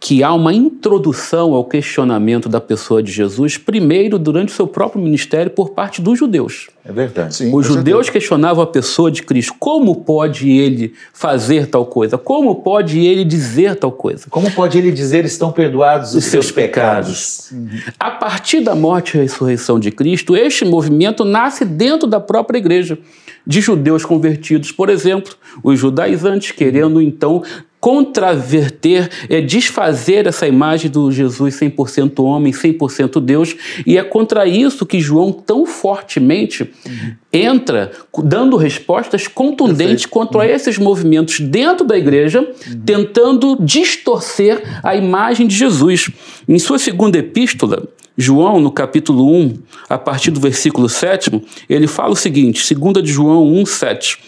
que 0.00 0.22
há 0.22 0.32
uma 0.32 0.54
introdução 0.54 1.54
ao 1.54 1.64
questionamento 1.64 2.48
da 2.48 2.60
pessoa 2.60 3.02
de 3.02 3.10
Jesus, 3.10 3.56
primeiro 3.56 4.18
durante 4.18 4.52
o 4.52 4.56
seu 4.56 4.66
próprio 4.66 5.02
ministério, 5.02 5.50
por 5.50 5.70
parte 5.70 6.00
dos 6.00 6.18
judeus. 6.18 6.68
É 6.84 6.92
verdade. 6.92 7.34
Sim, 7.34 7.54
Os 7.54 7.66
judeus 7.66 8.06
certeza. 8.06 8.12
questionavam 8.12 8.62
a 8.62 8.66
pessoa 8.66 9.10
de 9.10 9.22
Cristo. 9.22 9.54
Como 9.58 9.96
pode 9.96 10.48
ele 10.48 10.94
fazer 11.12 11.66
tal 11.66 11.84
coisa? 11.84 12.16
Como 12.16 12.54
pode 12.62 12.98
ele 13.00 13.24
dizer 13.24 13.74
tal 13.74 13.90
coisa? 13.90 14.26
Como 14.30 14.50
pode 14.52 14.78
ele 14.78 14.92
dizer 14.92 15.24
estão 15.24 15.50
perdoados 15.50 16.10
os, 16.10 16.16
Os 16.16 16.24
seus 16.24 16.46
seus 16.46 16.54
pecados? 16.54 17.52
A 17.98 18.12
partir 18.12 18.60
da 18.60 18.74
morte 18.74 19.18
e 19.18 19.20
ressurreição 19.20 19.80
de 19.80 19.90
Cristo, 19.90 20.36
este 20.36 20.64
movimento 20.64 21.24
nasce 21.24 21.64
dentro 21.64 22.06
da 22.06 22.20
própria 22.20 22.58
igreja, 22.58 22.96
de 23.48 23.62
judeus 23.62 24.04
convertidos, 24.04 24.70
por 24.70 24.90
exemplo, 24.90 25.34
os 25.64 25.78
judaizantes 25.78 26.50
querendo 26.50 27.00
então 27.00 27.42
contraverter, 27.80 29.08
é 29.28 29.40
desfazer 29.40 30.26
essa 30.26 30.46
imagem 30.46 30.90
do 30.90 31.10
Jesus 31.12 31.58
100% 31.58 32.22
homem, 32.22 32.52
100% 32.52 33.20
Deus, 33.20 33.56
e 33.86 33.96
é 33.96 34.02
contra 34.02 34.46
isso 34.46 34.84
que 34.84 35.00
João 35.00 35.32
tão 35.32 35.64
fortemente 35.64 36.70
entra 37.32 37.92
dando 38.24 38.56
respostas 38.56 39.28
contundentes 39.28 40.06
contra 40.06 40.46
esses 40.46 40.76
movimentos 40.76 41.40
dentro 41.40 41.86
da 41.86 41.96
igreja, 41.96 42.50
tentando 42.84 43.56
distorcer 43.60 44.60
a 44.82 44.96
imagem 44.96 45.46
de 45.46 45.54
Jesus. 45.54 46.10
Em 46.48 46.58
sua 46.58 46.78
segunda 46.78 47.18
epístola, 47.18 47.88
João, 48.20 48.58
no 48.58 48.72
capítulo 48.72 49.32
1, 49.32 49.54
a 49.88 49.96
partir 49.96 50.32
do 50.32 50.40
versículo 50.40 50.88
7, 50.88 51.40
ele 51.70 51.86
fala 51.86 52.10
o 52.10 52.16
seguinte, 52.16 52.74
2 52.74 53.04
de 53.04 53.12
João 53.12 53.46
1, 53.54 53.64
7. 53.64 54.18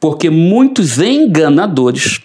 Porque 0.00 0.30
muitos 0.30 0.98
enganadores 0.98 2.22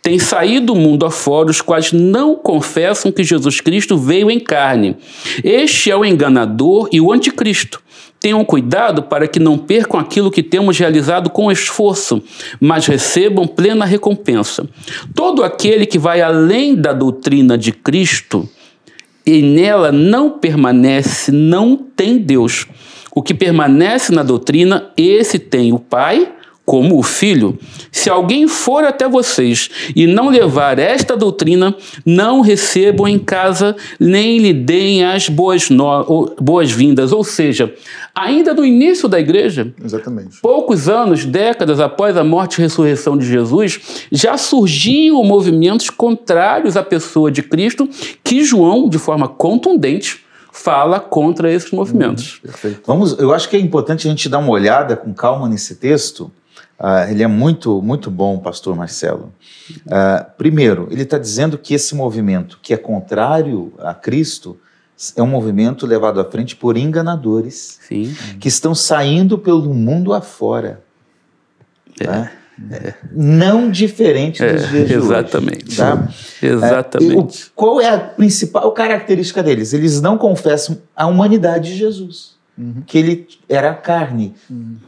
têm 0.00 0.16
saído 0.20 0.66
do 0.66 0.76
mundo 0.76 1.04
afora, 1.04 1.50
os 1.50 1.60
quais 1.60 1.92
não 1.92 2.36
confessam 2.36 3.10
que 3.10 3.24
Jesus 3.24 3.60
Cristo 3.60 3.98
veio 3.98 4.30
em 4.30 4.38
carne. 4.38 4.96
Este 5.42 5.90
é 5.90 5.96
o 5.96 6.04
enganador 6.04 6.88
e 6.92 7.00
o 7.00 7.12
anticristo. 7.12 7.82
Tenham 8.20 8.44
cuidado 8.44 9.02
para 9.02 9.26
que 9.26 9.40
não 9.40 9.58
percam 9.58 9.98
aquilo 9.98 10.30
que 10.30 10.42
temos 10.42 10.78
realizado 10.78 11.30
com 11.30 11.50
esforço, 11.50 12.22
mas 12.60 12.86
recebam 12.86 13.44
plena 13.44 13.84
recompensa. 13.84 14.68
Todo 15.16 15.42
aquele 15.42 15.84
que 15.84 15.98
vai 15.98 16.20
além 16.20 16.76
da 16.76 16.92
doutrina 16.92 17.58
de 17.58 17.72
Cristo, 17.72 18.48
e 19.26 19.42
nela 19.42 19.92
não 19.92 20.30
permanece, 20.30 21.30
não 21.30 21.76
tem 21.76 22.18
Deus. 22.18 22.66
O 23.12 23.22
que 23.22 23.34
permanece 23.34 24.12
na 24.12 24.22
doutrina, 24.22 24.90
esse 24.96 25.38
tem 25.38 25.72
o 25.72 25.78
Pai 25.78 26.32
como 26.70 27.00
o 27.00 27.02
Filho. 27.02 27.58
Se 27.90 28.08
alguém 28.08 28.46
for 28.46 28.84
até 28.84 29.08
vocês 29.08 29.68
e 29.96 30.06
não 30.06 30.28
levar 30.28 30.78
esta 30.78 31.16
doutrina, 31.16 31.74
não 32.06 32.42
recebam 32.42 33.08
em 33.08 33.18
casa, 33.18 33.74
nem 33.98 34.38
lhe 34.38 34.52
deem 34.52 35.04
as 35.04 35.28
boas-vindas. 35.28 37.10
Boas 37.10 37.12
Ou 37.12 37.24
seja, 37.24 37.74
ainda 38.14 38.54
no 38.54 38.64
início 38.64 39.08
da 39.08 39.18
igreja, 39.18 39.74
Exatamente. 39.84 40.40
poucos 40.40 40.88
anos, 40.88 41.24
décadas 41.24 41.80
após 41.80 42.16
a 42.16 42.22
morte 42.22 42.58
e 42.58 42.62
ressurreição 42.62 43.18
de 43.18 43.26
Jesus, 43.26 44.06
já 44.12 44.38
surgiam 44.38 45.24
movimentos 45.24 45.90
contrários 45.90 46.76
à 46.76 46.84
pessoa 46.84 47.32
de 47.32 47.42
Cristo, 47.42 47.88
que 48.22 48.44
João, 48.44 48.88
de 48.88 48.96
forma 48.96 49.26
contundente, 49.26 50.24
fala 50.52 51.00
contra 51.00 51.52
esses 51.52 51.72
movimentos. 51.72 52.38
Perfeito. 52.40 52.82
Vamos, 52.86 53.18
eu 53.18 53.34
acho 53.34 53.48
que 53.48 53.56
é 53.56 53.58
importante 53.58 54.06
a 54.06 54.10
gente 54.10 54.28
dar 54.28 54.38
uma 54.38 54.50
olhada 54.50 54.96
com 54.96 55.12
calma 55.12 55.48
nesse 55.48 55.74
texto. 55.74 56.30
Ah, 56.82 57.10
ele 57.10 57.22
é 57.22 57.26
muito, 57.26 57.82
muito 57.82 58.10
bom, 58.10 58.38
pastor 58.38 58.74
Marcelo. 58.74 59.32
Ah, 59.90 60.26
primeiro, 60.38 60.88
ele 60.90 61.02
está 61.02 61.18
dizendo 61.18 61.58
que 61.58 61.74
esse 61.74 61.94
movimento, 61.94 62.58
que 62.62 62.72
é 62.72 62.76
contrário 62.78 63.72
a 63.78 63.92
Cristo, 63.92 64.58
é 65.14 65.22
um 65.22 65.26
movimento 65.26 65.86
levado 65.86 66.20
à 66.20 66.24
frente 66.24 66.56
por 66.56 66.78
enganadores 66.78 67.78
Sim. 67.86 68.14
que 68.38 68.48
estão 68.48 68.74
saindo 68.74 69.36
pelo 69.36 69.74
mundo 69.74 70.14
afora. 70.14 70.82
tá? 72.02 72.30
Não 73.12 73.70
diferente 73.70 74.42
dos 74.42 74.64
É, 74.64 74.68
dias 74.68 74.88
de 74.88 74.94
exatamente. 74.94 75.64
hoje. 75.68 75.76
Tá? 75.76 76.08
Exatamente. 76.42 77.14
É, 77.14 77.18
o- 77.18 77.28
qual 77.54 77.80
é 77.80 77.88
a 77.88 77.98
principal 77.98 78.70
característica 78.72 79.42
deles? 79.42 79.72
Eles 79.74 80.00
não 80.00 80.16
confessam 80.18 80.78
a 80.94 81.06
humanidade 81.06 81.70
de 81.72 81.76
Jesus, 81.78 82.36
que 82.86 82.98
ele 82.98 83.28
era 83.48 83.74
carne. 83.74 84.34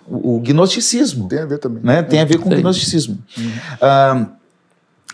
O, 0.07 0.37
o 0.37 0.41
gnosticismo 0.41 1.29
Tem 1.29 1.41
a 1.41 1.47
ver 1.47 1.59
também. 1.59 1.83
né? 1.83 2.03
tem 2.03 2.21
a 2.21 2.25
ver 2.25 2.39
com 2.39 2.49
o 2.49 2.57
gnosticismo. 2.57 3.19
Ah, 3.81 4.27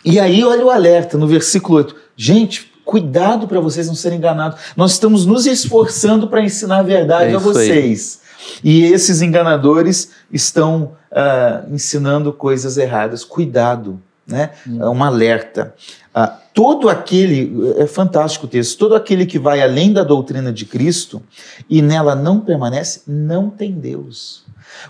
e 0.04 0.18
aí, 0.20 0.44
olha 0.44 0.64
o 0.64 0.70
alerta 0.70 1.18
no 1.18 1.26
versículo 1.26 1.78
8. 1.78 1.96
Gente, 2.16 2.72
cuidado 2.84 3.46
para 3.48 3.60
vocês 3.60 3.86
não 3.88 3.94
serem 3.94 4.18
enganados. 4.18 4.58
Nós 4.76 4.92
estamos 4.92 5.26
nos 5.26 5.44
esforçando 5.46 6.28
para 6.28 6.42
ensinar 6.42 6.78
a 6.78 6.82
verdade 6.82 7.32
É 7.32 7.36
a 7.36 7.38
isso 7.38 7.48
aí. 7.50 7.54
vocês. 7.54 8.20
E 8.64 8.84
esses 8.84 9.20
enganadores 9.20 10.10
estão 10.32 10.92
ah, 11.12 11.64
ensinando 11.70 12.32
coisas 12.32 12.78
erradas. 12.78 13.24
Cuidado, 13.24 14.00
né? 14.26 14.50
É 14.66 14.88
um 14.88 15.02
alerta. 15.04 15.74
Ah, 16.14 16.38
todo 16.58 16.88
aquele, 16.88 17.72
é 17.76 17.86
fantástico 17.86 18.46
o 18.46 18.48
texto, 18.48 18.76
todo 18.76 18.96
aquele 18.96 19.24
que 19.24 19.38
vai 19.38 19.62
além 19.62 19.92
da 19.92 20.02
doutrina 20.02 20.52
de 20.52 20.64
Cristo 20.64 21.22
e 21.70 21.80
nela 21.80 22.16
não 22.16 22.40
permanece, 22.40 23.02
não 23.06 23.48
tem 23.48 23.70
Deus. 23.70 24.42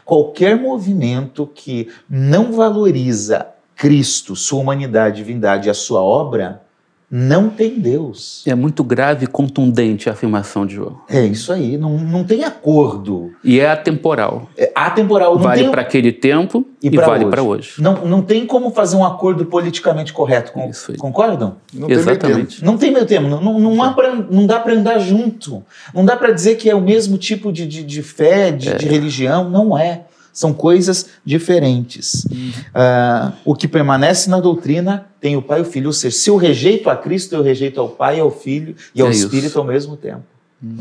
Qualquer 0.03 0.59
movimento 0.59 1.47
que 1.47 1.89
não 2.09 2.53
valoriza 2.53 3.49
Cristo, 3.77 4.35
sua 4.35 4.61
humanidade, 4.61 5.17
divindade 5.19 5.69
e 5.69 5.71
a 5.71 5.75
sua 5.75 6.01
obra, 6.01 6.63
não 7.11 7.49
tem 7.49 7.79
Deus. 7.79 8.43
É 8.47 8.55
muito 8.55 8.85
grave 8.85 9.25
e 9.25 9.27
contundente 9.27 10.09
a 10.09 10.13
afirmação 10.13 10.67
de 10.67 10.75
João. 10.75 10.99
É 11.09 11.25
isso 11.25 11.53
aí, 11.53 11.79
não, 11.79 11.97
não 11.97 12.23
tem 12.25 12.45
acordo. 12.45 13.31
E 13.43 13.59
é 13.61 13.71
atemporal. 13.71 14.49
É 14.57 14.71
atemporal, 14.75 15.35
não 15.37 15.43
Vale 15.43 15.63
tem, 15.63 15.71
para 15.71 15.81
aquele 15.83 16.13
tempo 16.13 16.67
E 16.83 16.89
e, 16.89 16.91
pra 16.91 17.07
vale 17.07 17.25
hoje. 17.25 17.31
para 17.31 17.43
hoje. 17.43 17.73
Não, 17.79 18.05
não 18.07 18.21
tem 18.23 18.45
como 18.47 18.71
fazer 18.71 18.97
um 18.97 19.05
acordo 19.05 19.47
politicamente 19.47 20.13
correto. 20.13 20.53
con- 20.53 20.69
Isso 20.69 20.93
aí. 20.93 20.99
concordam? 20.99 21.57
Não 21.73 21.89
tem. 21.89 21.97
Exatamente. 21.97 22.65
Não 22.65 22.77
tem 22.77 22.93
meio 22.93 23.07
termo, 23.07 23.29
não, 23.29 23.59
não, 23.59 23.95
pra- 23.95 24.15
não 24.15 24.47
dá 24.47 24.61
para 24.61 24.75
andar 24.75 24.99
junto. 24.99 25.63
Não 25.95 26.05
dá 26.05 26.15
para 26.17 26.31
dizer 26.33 26.57
que 26.57 26.69
é 26.69 26.75
o 26.75 26.81
mesmo 26.81 27.17
tipo 27.17 27.51
de, 27.53 27.67
de, 27.67 27.83
de 27.85 28.03
fé, 28.03 28.51
de, 28.53 28.75
de 28.75 28.87
religião. 28.87 29.49
Não 29.49 29.77
é. 29.79 30.03
São 30.39 30.55
coisas 30.55 31.07
diferentes. 31.25 32.25
Ah, 32.73 33.33
o 33.45 33.57
que 33.57 33.67
permanece 33.67 34.31
na 34.31 34.39
doutrina 34.39 35.07
tem 35.21 35.37
o 35.37 35.43
Pai 35.43 35.59
e 35.59 35.63
o 35.63 35.65
Filho. 35.65 35.89
Ou 35.89 35.93
seja, 35.93 36.17
se 36.17 36.31
eu 36.31 36.37
rejeito 36.37 36.89
a 36.89 36.97
Cristo, 36.97 37.35
eu 37.35 37.43
rejeito 37.43 37.81
ao 37.81 37.89
Pai, 37.89 38.21
ao 38.21 38.31
Filho 38.31 38.77
e 38.95 39.01
ao 39.01 39.09
É 39.09 39.11
isso. 39.11 39.25
Espírito 39.25 39.59
ao 39.59 39.65
mesmo 39.65 39.97
tempo. 39.97 40.23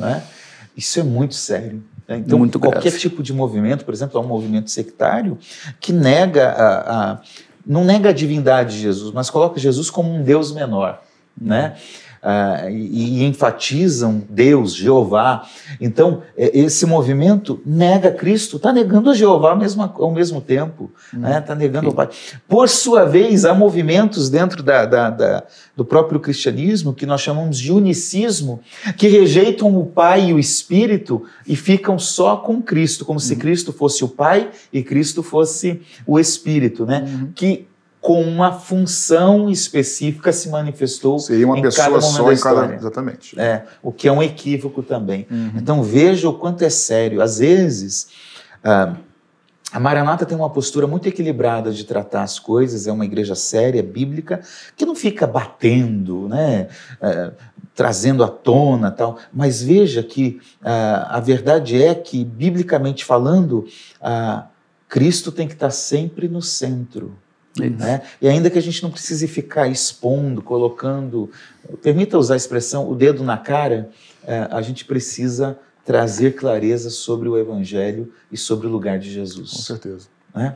é? 0.04 0.22
Isso 0.78 1.00
é 1.00 1.04
muito 1.04 1.34
sério. 1.34 1.84
né? 2.08 2.17
Então, 2.17 2.38
Muito 2.38 2.60
qualquer 2.60 2.82
grave. 2.84 3.00
tipo 3.00 3.24
de 3.24 3.34
movimento, 3.34 3.84
por 3.84 3.96
exemplo, 3.96 4.20
é 4.20 4.24
um 4.24 4.28
movimento 4.28 4.70
sectário 4.70 5.39
que 5.80 5.91
nega 5.91 6.50
a, 6.50 7.12
a- 7.13 7.22
não 7.65 7.84
nega 7.84 8.10
a 8.10 8.13
divindade 8.13 8.76
de 8.76 8.82
Jesus, 8.84 9.12
mas 9.12 9.30
coloca 9.32 9.60
Jesus 9.60 9.89
como 9.89 10.13
um 10.13 10.22
Deus 10.22 10.52
menor, 10.54 11.02
né? 11.36 11.76
Ah, 12.21 12.69
e, 12.69 13.21
e 13.21 13.23
enfatizam 13.25 14.23
Deus, 14.30 14.73
Jeová. 14.73 15.47
Então, 15.80 16.23
é, 16.38 16.58
esse 16.58 16.86
movimento 16.86 17.62
nega 17.65 18.12
Cristo, 18.12 18.58
está 18.58 18.73
negando 18.73 19.13
Jeová 19.13 19.51
ao 19.51 19.58
mesmo, 19.58 19.84
ao 19.84 20.12
mesmo 20.12 20.41
tempo, 20.41 20.91
está 21.39 21.53
negando 21.56 21.89
o 21.89 21.93
Pai. 21.93 22.10
Por 22.47 22.67
sua 22.67 23.06
vez, 23.06 23.45
há 23.45 23.53
movimentos 23.53 24.30
dentro 24.30 24.63
da, 24.63 24.86
da- 24.86 25.10
da- 25.10 25.43
do 25.75 25.86
próprio 25.86 26.19
cristianismo 26.19 26.93
que 26.93 27.06
nós 27.06 27.21
chamamos 27.21 27.58
de 27.60 27.71
unicismo, 27.71 28.60
que 28.97 29.08
rejeitam 29.08 29.77
o 29.77 29.86
Pai 29.86 30.30
e 30.30 30.34
o 30.34 30.39
Espírito 30.39 31.23
e 31.45 31.56
ficam 31.56 31.99
só 31.99 32.36
com 32.38 32.62
Cristo, 32.62 33.06
como 33.06 33.19
se 33.19 33.36
Cristo 33.36 33.71
fosse 33.71 34.03
o 34.03 34.08
Pai 34.08 34.49
e 34.73 34.82
Cristo 34.82 35.21
fosse 35.21 35.80
o 36.06 36.19
Espírito, 36.19 36.86
né? 36.86 37.30
Que 37.36 37.66
com 37.99 38.21
uma 38.21 38.53
função 38.53 39.49
específica 39.49 40.31
se 40.31 40.49
manifestou 40.49 41.19
Seria 41.19 41.45
uma 41.45 41.57
em 41.57 41.62
pessoa 41.62 41.86
cada 41.86 41.99
momento 41.99 42.15
só 42.15 42.31
em 42.31 42.38
cada. 42.38 42.75
Exatamente. 42.75 43.39
É, 43.39 43.63
o 43.81 43.91
que 43.91 44.07
é 44.07 44.12
um 44.12 44.21
equívoco 44.21 44.83
também. 44.83 45.27
Uhum. 45.29 45.51
Então 45.55 45.83
veja 45.83 46.29
o 46.29 46.33
quanto 46.33 46.63
é 46.63 46.69
sério. 46.69 47.21
Às 47.21 47.39
vezes, 47.39 48.07
ah, 48.63 48.95
a 49.71 49.79
Maranata 49.79 50.25
tem 50.25 50.38
uma 50.38 50.49
postura 50.49 50.88
muito 50.88 51.10
equilibrada 51.10 51.71
de 51.71 51.83
tratar 51.83 52.23
as 52.23 52.39
coisas, 52.39 52.88
é 52.88 52.91
uma 52.91 53.03
igreja 53.03 53.36
séria, 53.36 53.83
bíblica, 53.83 54.39
que 54.77 54.86
não 54.86 54.95
fica 54.95 55.27
batendo, 55.27 56.29
né, 56.29 56.69
ah, 57.01 57.31
trazendo 57.75 58.23
à 58.23 58.29
tona 58.29 58.89
tal. 58.89 59.17
Mas 59.33 59.62
veja 59.62 60.01
que 60.01 60.39
ah, 60.63 61.17
a 61.17 61.19
verdade 61.19 61.81
é 61.81 61.93
que, 61.93 62.23
biblicamente 62.23 63.03
falando, 63.03 63.65
ah, 64.01 64.47
Cristo 64.88 65.31
tem 65.31 65.47
que 65.47 65.53
estar 65.53 65.71
sempre 65.71 66.29
no 66.29 66.41
centro. 66.41 67.17
Né? 67.60 68.02
E 68.22 68.28
ainda 68.28 68.50
que 68.50 68.58
a 68.58 68.62
gente 68.62 68.82
não 68.84 68.91
precise 68.91 69.28
ficar 69.28 69.67
expondo, 69.67 70.41
colocando, 70.41 71.30
permita 71.82 72.17
usar 72.17 72.36
a 72.36 72.38
expressão, 72.38 72.89
o 72.89 72.96
dedo 72.96 73.24
na 73.24 73.38
cara, 73.38 73.89
é, 74.26 74.48
a 74.52 74.62
gente 74.62 74.86
precisa 74.86 75.58
trazer 75.86 76.36
clareza 76.36 76.89
sobre 76.89 77.30
o 77.30 77.38
Evangelho 77.38 78.12
e 78.32 78.38
sobre 78.38 78.67
o 78.67 78.70
lugar 78.70 79.00
de 79.00 79.12
Jesus. 79.12 79.52
Com 79.52 79.60
certeza. 79.60 80.08
Né? 80.36 80.56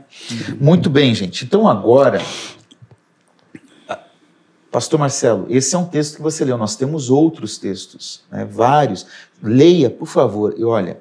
Muito 0.59 0.89
bem, 0.89 1.15
gente. 1.15 1.45
Então 1.45 1.67
agora, 1.67 2.21
Pastor 4.71 4.99
Marcelo, 4.99 5.47
esse 5.49 5.75
é 5.75 5.77
um 5.77 5.85
texto 5.85 6.17
que 6.17 6.21
você 6.21 6.45
leu. 6.45 6.57
Nós 6.57 6.75
temos 6.75 7.09
outros 7.09 7.57
textos, 7.57 8.23
né? 8.31 8.45
vários. 8.45 9.05
Leia, 9.41 9.89
por 9.89 10.07
favor. 10.07 10.53
E 10.57 10.63
olha, 10.63 10.99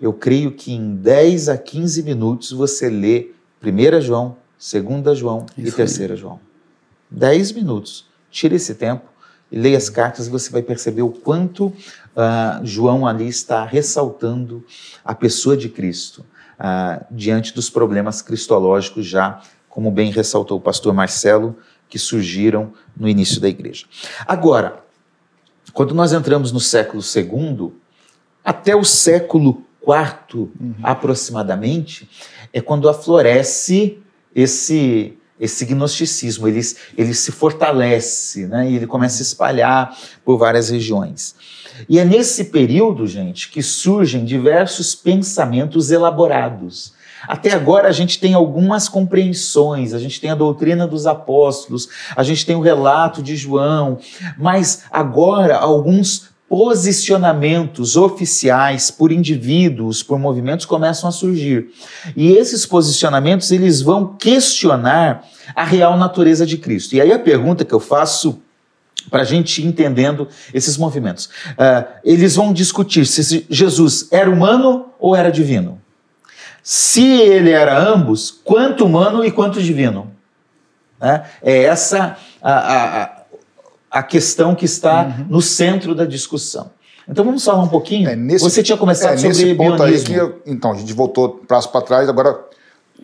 eu 0.00 0.12
creio 0.12 0.52
que 0.52 0.72
em 0.72 0.94
10 0.94 1.48
a 1.48 1.56
15 1.56 2.02
minutos 2.02 2.52
você 2.52 2.88
lê 2.88 3.30
1 3.62 4.00
João, 4.00 4.36
2 4.58 5.16
João 5.16 5.46
Isso 5.56 5.80
e 5.80 5.86
3 5.86 6.18
João. 6.18 6.40
10 7.10 7.52
minutos. 7.52 8.06
Tire 8.30 8.56
esse 8.56 8.74
tempo 8.74 9.08
e 9.50 9.58
leia 9.58 9.78
as 9.78 9.88
cartas 9.88 10.26
e 10.26 10.30
você 10.30 10.50
vai 10.50 10.62
perceber 10.62 11.02
o 11.02 11.10
quanto 11.10 11.66
uh, 11.66 12.64
João 12.64 13.06
ali 13.06 13.28
está 13.28 13.64
ressaltando 13.64 14.64
a 15.04 15.14
pessoa 15.14 15.56
de 15.56 15.68
Cristo 15.68 16.26
uh, 16.58 17.04
diante 17.10 17.54
dos 17.54 17.70
problemas 17.70 18.20
cristológicos 18.20 19.06
já, 19.06 19.40
como 19.68 19.90
bem 19.90 20.10
ressaltou 20.10 20.58
o 20.58 20.60
pastor 20.60 20.92
Marcelo, 20.92 21.56
que 21.88 21.98
surgiram 21.98 22.72
no 22.94 23.08
início 23.08 23.40
da 23.40 23.48
igreja. 23.48 23.86
Agora, 24.26 24.82
quando 25.72 25.94
nós 25.94 26.12
entramos 26.12 26.52
no 26.52 26.60
século 26.60 27.02
II, 27.02 27.72
até 28.44 28.76
o 28.76 28.84
século 28.84 29.62
IV, 29.82 30.50
uhum. 30.60 30.74
aproximadamente, 30.82 32.08
é 32.52 32.60
quando 32.60 32.88
aflorece 32.88 34.02
esse 34.40 35.14
esse 35.40 35.64
gnosticismo, 35.64 36.48
ele, 36.48 36.60
ele 36.96 37.14
se 37.14 37.30
fortalece, 37.30 38.46
né? 38.46 38.68
E 38.68 38.74
ele 38.74 38.88
começa 38.88 39.22
a 39.22 39.24
espalhar 39.24 39.96
por 40.24 40.36
várias 40.36 40.68
regiões. 40.68 41.36
E 41.88 41.96
é 41.98 42.04
nesse 42.04 42.46
período, 42.46 43.06
gente, 43.06 43.48
que 43.48 43.62
surgem 43.62 44.24
diversos 44.24 44.96
pensamentos 44.96 45.92
elaborados. 45.92 46.92
Até 47.26 47.52
agora 47.52 47.88
a 47.88 47.92
gente 47.92 48.18
tem 48.18 48.34
algumas 48.34 48.88
compreensões, 48.88 49.94
a 49.94 49.98
gente 49.98 50.20
tem 50.20 50.30
a 50.30 50.34
doutrina 50.34 50.88
dos 50.88 51.06
apóstolos, 51.06 51.88
a 52.16 52.22
gente 52.22 52.44
tem 52.44 52.56
o 52.56 52.60
relato 52.60 53.22
de 53.22 53.36
João, 53.36 53.98
mas 54.36 54.84
agora 54.90 55.56
alguns 55.56 56.30
posicionamentos 56.48 57.94
oficiais 57.96 58.90
por 58.90 59.12
indivíduos, 59.12 60.02
por 60.02 60.18
movimentos 60.18 60.64
começam 60.64 61.08
a 61.08 61.12
surgir. 61.12 61.68
E 62.16 62.32
esses 62.32 62.64
posicionamentos 62.64 63.52
eles 63.52 63.82
vão 63.82 64.16
questionar 64.16 65.24
a 65.54 65.64
real 65.64 65.96
natureza 65.98 66.46
de 66.46 66.56
Cristo. 66.56 66.94
E 66.94 67.00
aí 67.00 67.12
a 67.12 67.18
pergunta 67.18 67.64
que 67.64 67.74
eu 67.74 67.80
faço 67.80 68.40
para 69.10 69.22
a 69.22 69.24
gente 69.24 69.62
ir 69.62 69.66
entendendo 69.66 70.28
esses 70.52 70.76
movimentos. 70.76 71.26
Uh, 71.26 71.86
eles 72.02 72.36
vão 72.36 72.52
discutir 72.52 73.06
se 73.06 73.46
Jesus 73.48 74.08
era 74.10 74.30
humano 74.30 74.86
ou 74.98 75.14
era 75.14 75.30
divino. 75.30 75.80
Se 76.62 77.04
ele 77.04 77.50
era 77.50 77.78
ambos, 77.78 78.40
quanto 78.44 78.84
humano 78.84 79.24
e 79.24 79.30
quanto 79.30 79.62
divino. 79.62 80.12
Né? 81.00 81.24
É 81.42 81.62
essa 81.64 82.16
a, 82.42 82.52
a, 82.52 83.02
a 83.04 83.17
questão 84.02 84.54
que 84.54 84.64
está 84.64 85.04
uhum. 85.04 85.26
no 85.28 85.42
centro 85.42 85.94
da 85.94 86.04
discussão. 86.04 86.70
Então 87.08 87.24
vamos 87.24 87.42
falar 87.42 87.62
um 87.62 87.68
pouquinho. 87.68 88.08
É, 88.08 88.14
nesse, 88.14 88.44
Você 88.44 88.62
tinha 88.62 88.76
começado 88.76 89.14
é, 89.14 89.16
sobre 89.16 89.50
ebionismo. 89.50 89.82
Aí 89.82 90.02
que, 90.02 90.50
então, 90.50 90.72
a 90.72 90.74
gente 90.74 90.92
voltou 90.92 91.42
prazo 91.46 91.70
para 91.70 91.80
trás, 91.80 92.08
agora 92.08 92.38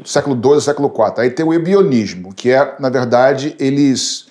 século 0.04 0.38
II 0.42 0.61
século 0.61 0.92
IV. 0.94 1.22
Aí 1.22 1.30
tem 1.30 1.44
o 1.44 1.54
ebionismo, 1.54 2.35
que 2.35 2.50
é, 2.50 2.74
na 2.78 2.90
verdade, 2.90 3.54
eles, 3.59 4.26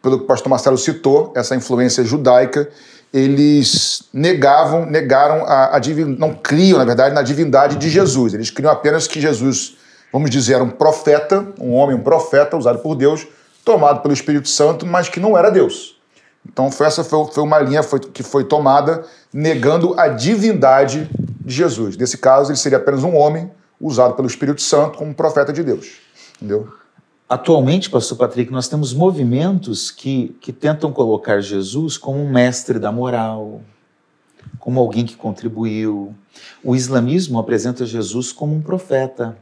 pelo 0.00 0.18
que 0.18 0.24
o 0.24 0.26
pastor 0.26 0.48
Marcelo 0.48 0.78
citou, 0.78 1.32
essa 1.36 1.54
influência 1.56 2.04
judaica, 2.04 2.68
eles 3.12 4.04
negavam, 4.12 4.86
negaram 4.86 5.44
a, 5.44 5.76
a 5.76 5.78
divindade, 5.78 6.18
não 6.18 6.32
criam, 6.32 6.78
na 6.78 6.84
verdade, 6.84 7.14
na 7.14 7.22
divindade 7.22 7.76
de 7.76 7.90
Jesus. 7.90 8.32
Eles 8.32 8.48
criam 8.48 8.72
apenas 8.72 9.06
que 9.06 9.20
Jesus, 9.20 9.76
vamos 10.10 10.30
dizer, 10.30 10.54
era 10.54 10.64
um 10.64 10.70
profeta, 10.70 11.46
um 11.60 11.72
homem, 11.74 11.94
um 11.94 12.02
profeta 12.02 12.56
usado 12.56 12.78
por 12.78 12.94
Deus, 12.94 13.26
tomado 13.64 14.00
pelo 14.00 14.14
Espírito 14.14 14.48
Santo, 14.48 14.86
mas 14.86 15.08
que 15.08 15.20
não 15.20 15.36
era 15.36 15.50
Deus. 15.50 15.96
Então 16.46 16.66
essa 16.66 17.04
foi, 17.04 17.24
foi 17.32 17.42
uma 17.42 17.58
linha 17.60 17.82
foi, 17.82 18.00
que 18.00 18.22
foi 18.22 18.44
tomada 18.44 19.04
negando 19.32 19.98
a 19.98 20.08
divindade 20.08 21.08
de 21.40 21.54
Jesus. 21.54 21.96
Nesse 21.96 22.18
caso, 22.18 22.50
ele 22.50 22.58
seria 22.58 22.78
apenas 22.78 23.04
um 23.04 23.16
homem 23.16 23.50
usado 23.80 24.14
pelo 24.14 24.28
Espírito 24.28 24.60
Santo 24.60 24.98
como 24.98 25.14
profeta 25.14 25.52
de 25.52 25.62
Deus. 25.62 25.98
Entendeu? 26.36 26.72
Atualmente, 27.28 27.88
pastor 27.88 28.18
Patrick, 28.18 28.52
nós 28.52 28.68
temos 28.68 28.92
movimentos 28.92 29.90
que, 29.90 30.36
que 30.40 30.52
tentam 30.52 30.92
colocar 30.92 31.40
Jesus 31.40 31.96
como 31.96 32.18
um 32.18 32.30
mestre 32.30 32.78
da 32.78 32.92
moral, 32.92 33.62
como 34.58 34.78
alguém 34.78 35.06
que 35.06 35.16
contribuiu. 35.16 36.14
O 36.62 36.76
islamismo 36.76 37.38
apresenta 37.38 37.86
Jesus 37.86 38.32
como 38.32 38.54
um 38.54 38.60
profeta. 38.60 39.36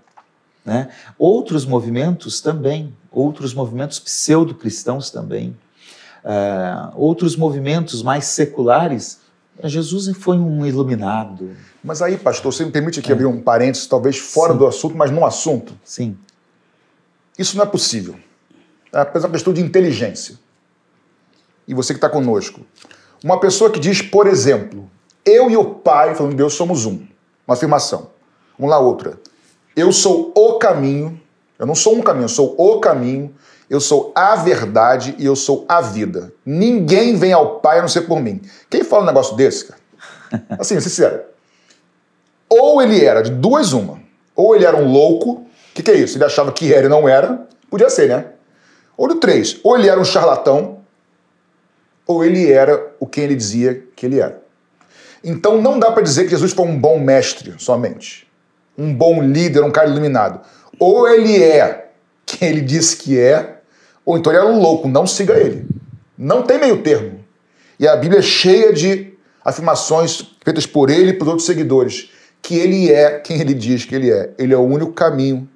Né? 0.64 0.88
Outros 1.18 1.66
movimentos 1.66 2.40
também, 2.40 2.94
outros 3.10 3.54
movimentos 3.54 3.98
pseudo-cristãos 3.98 5.10
também, 5.10 5.56
uh, 6.24 6.92
outros 6.94 7.36
movimentos 7.36 8.02
mais 8.02 8.26
seculares, 8.26 9.20
Jesus 9.64 10.16
foi 10.16 10.38
um 10.38 10.64
iluminado. 10.64 11.50
Mas 11.82 12.00
aí, 12.02 12.16
pastor, 12.16 12.52
você 12.52 12.64
me 12.64 12.70
permite 12.70 13.00
aqui 13.00 13.10
é. 13.10 13.12
abrir 13.12 13.26
um 13.26 13.40
parênteses, 13.40 13.86
talvez 13.86 14.18
fora 14.18 14.52
Sim. 14.52 14.58
do 14.58 14.66
assunto, 14.66 14.96
mas 14.96 15.10
no 15.10 15.24
assunto? 15.24 15.74
Sim. 15.84 16.16
Isso 17.38 17.56
não 17.56 17.64
é 17.64 17.66
possível. 17.66 18.16
É 18.92 19.00
apenas 19.00 19.24
uma 19.24 19.30
questão 19.30 19.52
de 19.52 19.60
inteligência. 19.60 20.38
E 21.66 21.74
você 21.74 21.92
que 21.92 21.98
está 21.98 22.08
conosco. 22.08 22.60
Uma 23.22 23.38
pessoa 23.38 23.70
que 23.70 23.78
diz, 23.78 24.02
por 24.02 24.26
exemplo, 24.26 24.90
eu 25.24 25.50
e 25.50 25.56
o 25.56 25.64
Pai, 25.74 26.14
falando 26.14 26.34
Deus, 26.34 26.54
somos 26.54 26.86
um. 26.86 27.06
Uma 27.46 27.54
afirmação. 27.54 28.10
Vamos 28.58 28.70
lá, 28.70 28.78
outra. 28.78 29.18
Eu 29.76 29.92
sou 29.92 30.32
o 30.34 30.58
caminho. 30.58 31.20
Eu 31.60 31.66
não 31.66 31.76
sou 31.76 31.94
um 31.94 32.00
caminho, 32.02 32.24
eu 32.24 32.28
sou 32.28 32.54
o 32.58 32.80
caminho. 32.80 33.32
Eu 33.68 33.78
sou 33.78 34.10
a 34.16 34.34
verdade 34.34 35.14
e 35.16 35.24
eu 35.24 35.36
sou 35.36 35.64
a 35.68 35.80
vida. 35.80 36.32
Ninguém 36.44 37.14
vem 37.14 37.32
ao 37.32 37.60
Pai 37.60 37.78
a 37.78 37.82
não 37.82 37.88
ser 37.88 38.00
por 38.00 38.20
mim. 38.20 38.42
Quem 38.68 38.82
fala 38.82 39.04
um 39.04 39.06
negócio 39.06 39.36
desse, 39.36 39.66
cara? 39.66 39.80
Assim, 40.58 40.80
sincero. 40.80 41.20
Ou 42.48 42.82
ele 42.82 43.04
era 43.04 43.22
de 43.22 43.30
duas 43.30 43.72
uma. 43.72 44.00
Ou 44.34 44.56
ele 44.56 44.64
era 44.64 44.76
um 44.76 44.90
louco 44.90 45.46
o 45.70 45.72
que, 45.72 45.82
que, 45.82 45.90
é 45.90 45.94
isso? 45.94 46.16
Ele 46.16 46.24
achava 46.24 46.50
que 46.52 46.74
era 46.74 46.86
e 46.86 46.88
não 46.88 47.08
era? 47.08 47.46
Podia 47.70 47.88
ser, 47.88 48.08
né? 48.08 48.26
Ou 48.96 49.06
do 49.06 49.14
três, 49.16 49.58
ou 49.62 49.78
ele 49.78 49.88
era 49.88 50.00
um 50.00 50.04
charlatão, 50.04 50.80
ou 52.06 52.24
ele 52.24 52.50
era 52.50 52.92
o 52.98 53.06
que 53.06 53.20
ele 53.20 53.36
dizia 53.36 53.86
que 53.94 54.04
ele 54.04 54.18
era. 54.18 54.42
Então 55.22 55.62
não 55.62 55.78
dá 55.78 55.92
para 55.92 56.02
dizer 56.02 56.24
que 56.24 56.30
Jesus 56.30 56.52
foi 56.52 56.66
um 56.66 56.78
bom 56.78 56.98
mestre 56.98 57.54
somente, 57.58 58.26
um 58.76 58.92
bom 58.92 59.22
líder, 59.22 59.62
um 59.62 59.70
cara 59.70 59.88
iluminado. 59.88 60.40
Ou 60.80 61.06
ele 61.06 61.42
é 61.42 61.90
quem 62.24 62.48
ele 62.48 62.62
disse 62.62 62.96
que 62.96 63.18
é, 63.18 63.58
ou 64.04 64.16
então 64.16 64.32
ele 64.32 64.40
era 64.40 64.50
um 64.50 64.58
louco, 64.58 64.88
não 64.88 65.06
siga 65.06 65.34
ele. 65.34 65.66
Não 66.16 66.42
tem 66.42 66.58
meio 66.58 66.82
termo. 66.82 67.20
E 67.78 67.86
a 67.86 67.94
Bíblia 67.96 68.20
é 68.20 68.22
cheia 68.22 68.72
de 68.72 69.12
afirmações 69.44 70.34
feitas 70.42 70.64
por 70.64 70.88
ele 70.88 71.10
e 71.10 71.12
por 71.12 71.28
outros 71.28 71.46
seguidores, 71.46 72.10
que 72.40 72.54
ele 72.56 72.90
é 72.90 73.18
quem 73.18 73.40
ele 73.40 73.52
diz 73.52 73.84
que 73.84 73.94
ele 73.94 74.10
é. 74.10 74.32
Ele 74.38 74.54
é 74.54 74.56
o 74.56 74.62
único 74.62 74.92
caminho, 74.92 75.46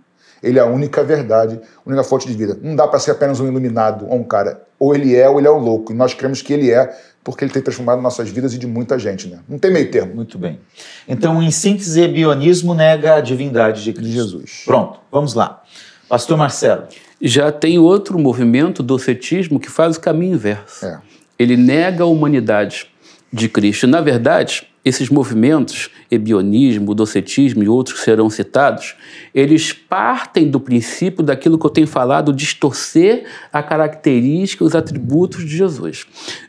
ele 0.44 0.58
é 0.58 0.62
a 0.62 0.66
única 0.66 1.02
verdade, 1.02 1.60
a 1.84 1.88
única 1.88 2.04
fonte 2.04 2.26
de 2.26 2.34
vida. 2.34 2.58
Não 2.62 2.76
dá 2.76 2.86
para 2.86 2.98
ser 2.98 3.12
apenas 3.12 3.40
um 3.40 3.46
iluminado 3.46 4.06
ou 4.08 4.16
um 4.16 4.24
cara. 4.24 4.62
Ou 4.78 4.94
ele 4.94 5.16
é 5.16 5.28
ou 5.28 5.38
ele 5.38 5.48
é 5.48 5.50
o 5.50 5.58
louco. 5.58 5.92
E 5.92 5.94
nós 5.94 6.14
cremos 6.14 6.42
que 6.42 6.52
ele 6.52 6.70
é 6.70 6.94
porque 7.24 7.42
ele 7.42 7.52
tem 7.52 7.62
transformado 7.62 8.02
nossas 8.02 8.28
vidas 8.28 8.52
e 8.52 8.58
de 8.58 8.66
muita 8.66 8.98
gente. 8.98 9.26
Né? 9.26 9.38
Não 9.48 9.58
tem 9.58 9.72
meio 9.72 9.90
termo. 9.90 10.14
Muito 10.14 10.36
bem. 10.36 10.60
Então, 11.08 11.42
em 11.42 11.50
síntese, 11.50 12.06
bionismo 12.06 12.74
nega 12.74 13.14
a 13.14 13.20
divindade 13.20 13.82
de, 13.82 13.92
de 13.92 14.12
Jesus. 14.12 14.62
Pronto, 14.66 15.00
vamos 15.10 15.32
lá. 15.32 15.62
Pastor 16.06 16.36
Marcelo. 16.36 16.84
Já 17.20 17.50
tem 17.50 17.78
outro 17.78 18.18
movimento, 18.18 18.82
do 18.82 18.98
cetismo, 18.98 19.58
que 19.58 19.70
faz 19.70 19.96
o 19.96 20.00
caminho 20.00 20.34
inverso. 20.34 20.84
É. 20.84 21.00
Ele 21.38 21.56
nega 21.56 22.04
a 22.04 22.06
humanidade 22.06 22.93
de 23.34 23.48
Cristo. 23.48 23.88
Na 23.88 24.00
verdade, 24.00 24.64
esses 24.84 25.08
movimentos, 25.08 25.90
ebionismo, 26.08 26.94
docetismo 26.94 27.64
e 27.64 27.68
outros 27.68 27.98
que 27.98 28.04
serão 28.04 28.30
citados, 28.30 28.94
eles 29.34 29.72
partem 29.72 30.48
do 30.48 30.60
princípio 30.60 31.24
daquilo 31.24 31.58
que 31.58 31.66
eu 31.66 31.70
tenho 31.70 31.86
falado, 31.86 32.32
distorcer 32.32 33.24
a 33.52 33.60
característica, 33.62 34.62
os 34.62 34.74
atributos 34.74 35.44
de 35.44 35.56
Jesus. 35.56 36.06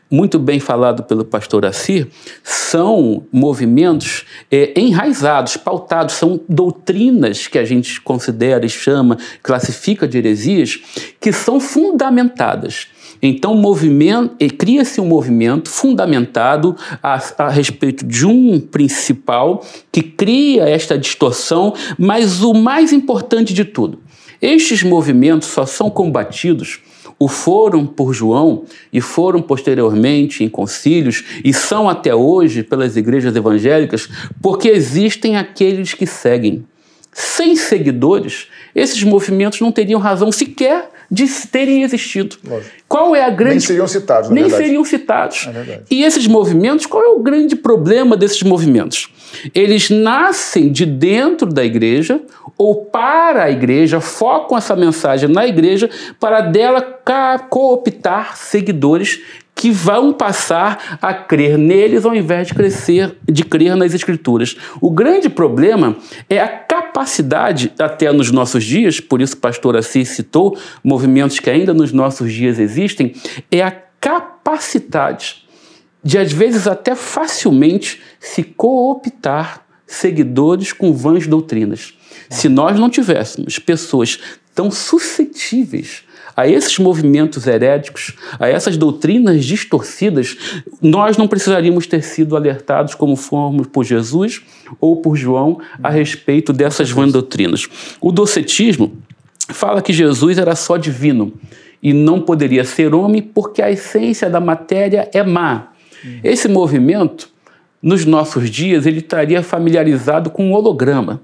Muito 0.08 0.38
bem 0.38 0.60
falado 0.60 1.02
pelo 1.02 1.24
pastor 1.24 1.66
Assir, 1.66 2.08
são 2.44 3.26
movimentos 3.32 4.24
é, 4.48 4.78
enraizados, 4.78 5.56
pautados, 5.56 6.14
são 6.14 6.38
doutrinas 6.48 7.48
que 7.48 7.58
a 7.58 7.64
gente 7.64 8.00
considera 8.00 8.64
e 8.64 8.68
chama, 8.68 9.18
classifica 9.42 10.06
de 10.06 10.18
heresias, 10.18 10.78
que 11.18 11.32
são 11.32 11.58
fundamentadas 11.58 12.86
então, 13.22 13.60
cria-se 14.58 15.00
um 15.00 15.06
movimento 15.06 15.70
fundamentado 15.70 16.76
a, 17.02 17.20
a 17.38 17.48
respeito 17.48 18.04
de 18.06 18.26
um 18.26 18.60
principal 18.60 19.64
que 19.90 20.02
cria 20.02 20.68
esta 20.68 20.98
distorção, 20.98 21.74
mas 21.98 22.42
o 22.42 22.52
mais 22.52 22.92
importante 22.92 23.54
de 23.54 23.64
tudo, 23.64 24.00
Estes 24.40 24.82
movimentos 24.82 25.48
só 25.48 25.64
são 25.64 25.88
combatidos 25.88 26.80
o 27.18 27.28
foram 27.28 27.86
por 27.86 28.12
João 28.12 28.64
e 28.92 29.00
foram 29.00 29.40
posteriormente 29.40 30.44
em 30.44 30.48
concílios 30.48 31.24
e 31.42 31.52
são 31.52 31.88
até 31.88 32.14
hoje 32.14 32.62
pelas 32.62 32.96
igrejas 32.96 33.34
evangélicas 33.34 34.08
porque 34.42 34.68
existem 34.68 35.36
aqueles 35.36 35.94
que 35.94 36.06
seguem. 36.06 36.64
Sem 37.18 37.56
seguidores, 37.56 38.48
esses 38.74 39.02
movimentos 39.02 39.58
não 39.62 39.72
teriam 39.72 39.98
razão 39.98 40.30
sequer 40.30 40.90
de 41.10 41.26
terem 41.50 41.82
existido. 41.82 42.36
Lógico. 42.46 42.70
Qual 42.86 43.16
é 43.16 43.24
a 43.24 43.30
grande. 43.30 43.52
Nem 43.52 43.60
seriam 43.60 43.86
citados, 43.88 44.28
Nem 44.28 44.42
verdade. 44.44 44.64
seriam 44.64 44.84
citados. 44.84 45.48
É 45.48 45.80
e 45.90 46.04
esses 46.04 46.26
movimentos, 46.26 46.84
qual 46.84 47.02
é 47.02 47.08
o 47.08 47.20
grande 47.20 47.56
problema 47.56 48.18
desses 48.18 48.42
movimentos? 48.42 49.08
Eles 49.54 49.88
nascem 49.88 50.70
de 50.70 50.84
dentro 50.84 51.46
da 51.46 51.64
igreja 51.64 52.20
ou 52.58 52.84
para 52.84 53.44
a 53.44 53.50
igreja, 53.50 53.98
focam 53.98 54.58
essa 54.58 54.76
mensagem 54.76 55.26
na 55.26 55.46
igreja 55.46 55.88
para 56.20 56.42
dela 56.42 56.82
cooptar 57.48 58.36
seguidores 58.36 59.22
que 59.56 59.70
vão 59.70 60.12
passar 60.12 60.98
a 61.00 61.14
crer 61.14 61.56
neles 61.56 62.04
ao 62.04 62.14
invés 62.14 62.48
de 62.48 62.54
crescer, 62.54 63.16
de 63.26 63.42
crer 63.42 63.74
nas 63.74 63.94
escrituras. 63.94 64.54
O 64.82 64.90
grande 64.90 65.30
problema 65.30 65.96
é 66.28 66.38
a 66.38 66.46
capacidade, 66.46 67.72
até 67.78 68.12
nos 68.12 68.30
nossos 68.30 68.62
dias, 68.62 69.00
por 69.00 69.22
isso 69.22 69.34
o 69.34 69.38
pastor 69.38 69.74
Assis 69.74 70.10
citou 70.10 70.58
movimentos 70.84 71.40
que 71.40 71.48
ainda 71.48 71.72
nos 71.72 71.90
nossos 71.90 72.30
dias 72.30 72.58
existem, 72.58 73.14
é 73.50 73.62
a 73.62 73.70
capacidade 73.98 75.46
de, 76.04 76.18
às 76.18 76.30
vezes, 76.30 76.68
até 76.68 76.94
facilmente 76.94 78.00
se 78.20 78.44
cooptar 78.44 79.66
seguidores 79.86 80.72
com 80.72 80.92
vãs 80.92 81.26
doutrinas. 81.26 81.94
Se 82.28 82.48
nós 82.48 82.78
não 82.78 82.90
tivéssemos 82.90 83.58
pessoas 83.58 84.20
tão 84.54 84.70
suscetíveis 84.70 86.05
a 86.36 86.46
esses 86.46 86.78
movimentos 86.78 87.46
heréticos, 87.46 88.14
a 88.38 88.46
essas 88.46 88.76
doutrinas 88.76 89.44
distorcidas, 89.44 90.36
nós 90.82 91.16
não 91.16 91.26
precisaríamos 91.26 91.86
ter 91.86 92.02
sido 92.02 92.36
alertados 92.36 92.94
como 92.94 93.16
fomos 93.16 93.66
por 93.66 93.84
Jesus 93.84 94.42
ou 94.78 95.00
por 95.00 95.16
João 95.16 95.58
a 95.82 95.88
respeito 95.88 96.52
dessas 96.52 96.90
vãs 96.90 97.12
doutrinas. 97.12 97.66
O 98.00 98.12
docetismo 98.12 98.92
fala 99.48 99.80
que 99.80 99.92
Jesus 99.92 100.36
era 100.36 100.54
só 100.54 100.76
divino 100.76 101.32
e 101.82 101.92
não 101.92 102.20
poderia 102.20 102.64
ser 102.64 102.94
homem 102.94 103.22
porque 103.22 103.62
a 103.62 103.70
essência 103.70 104.28
da 104.28 104.40
matéria 104.40 105.08
é 105.14 105.22
má. 105.22 105.68
Esse 106.22 106.48
movimento, 106.48 107.30
nos 107.80 108.04
nossos 108.04 108.50
dias, 108.50 108.86
ele 108.86 108.98
estaria 108.98 109.42
familiarizado 109.42 110.30
com 110.30 110.50
um 110.50 110.52
holograma, 110.52 111.20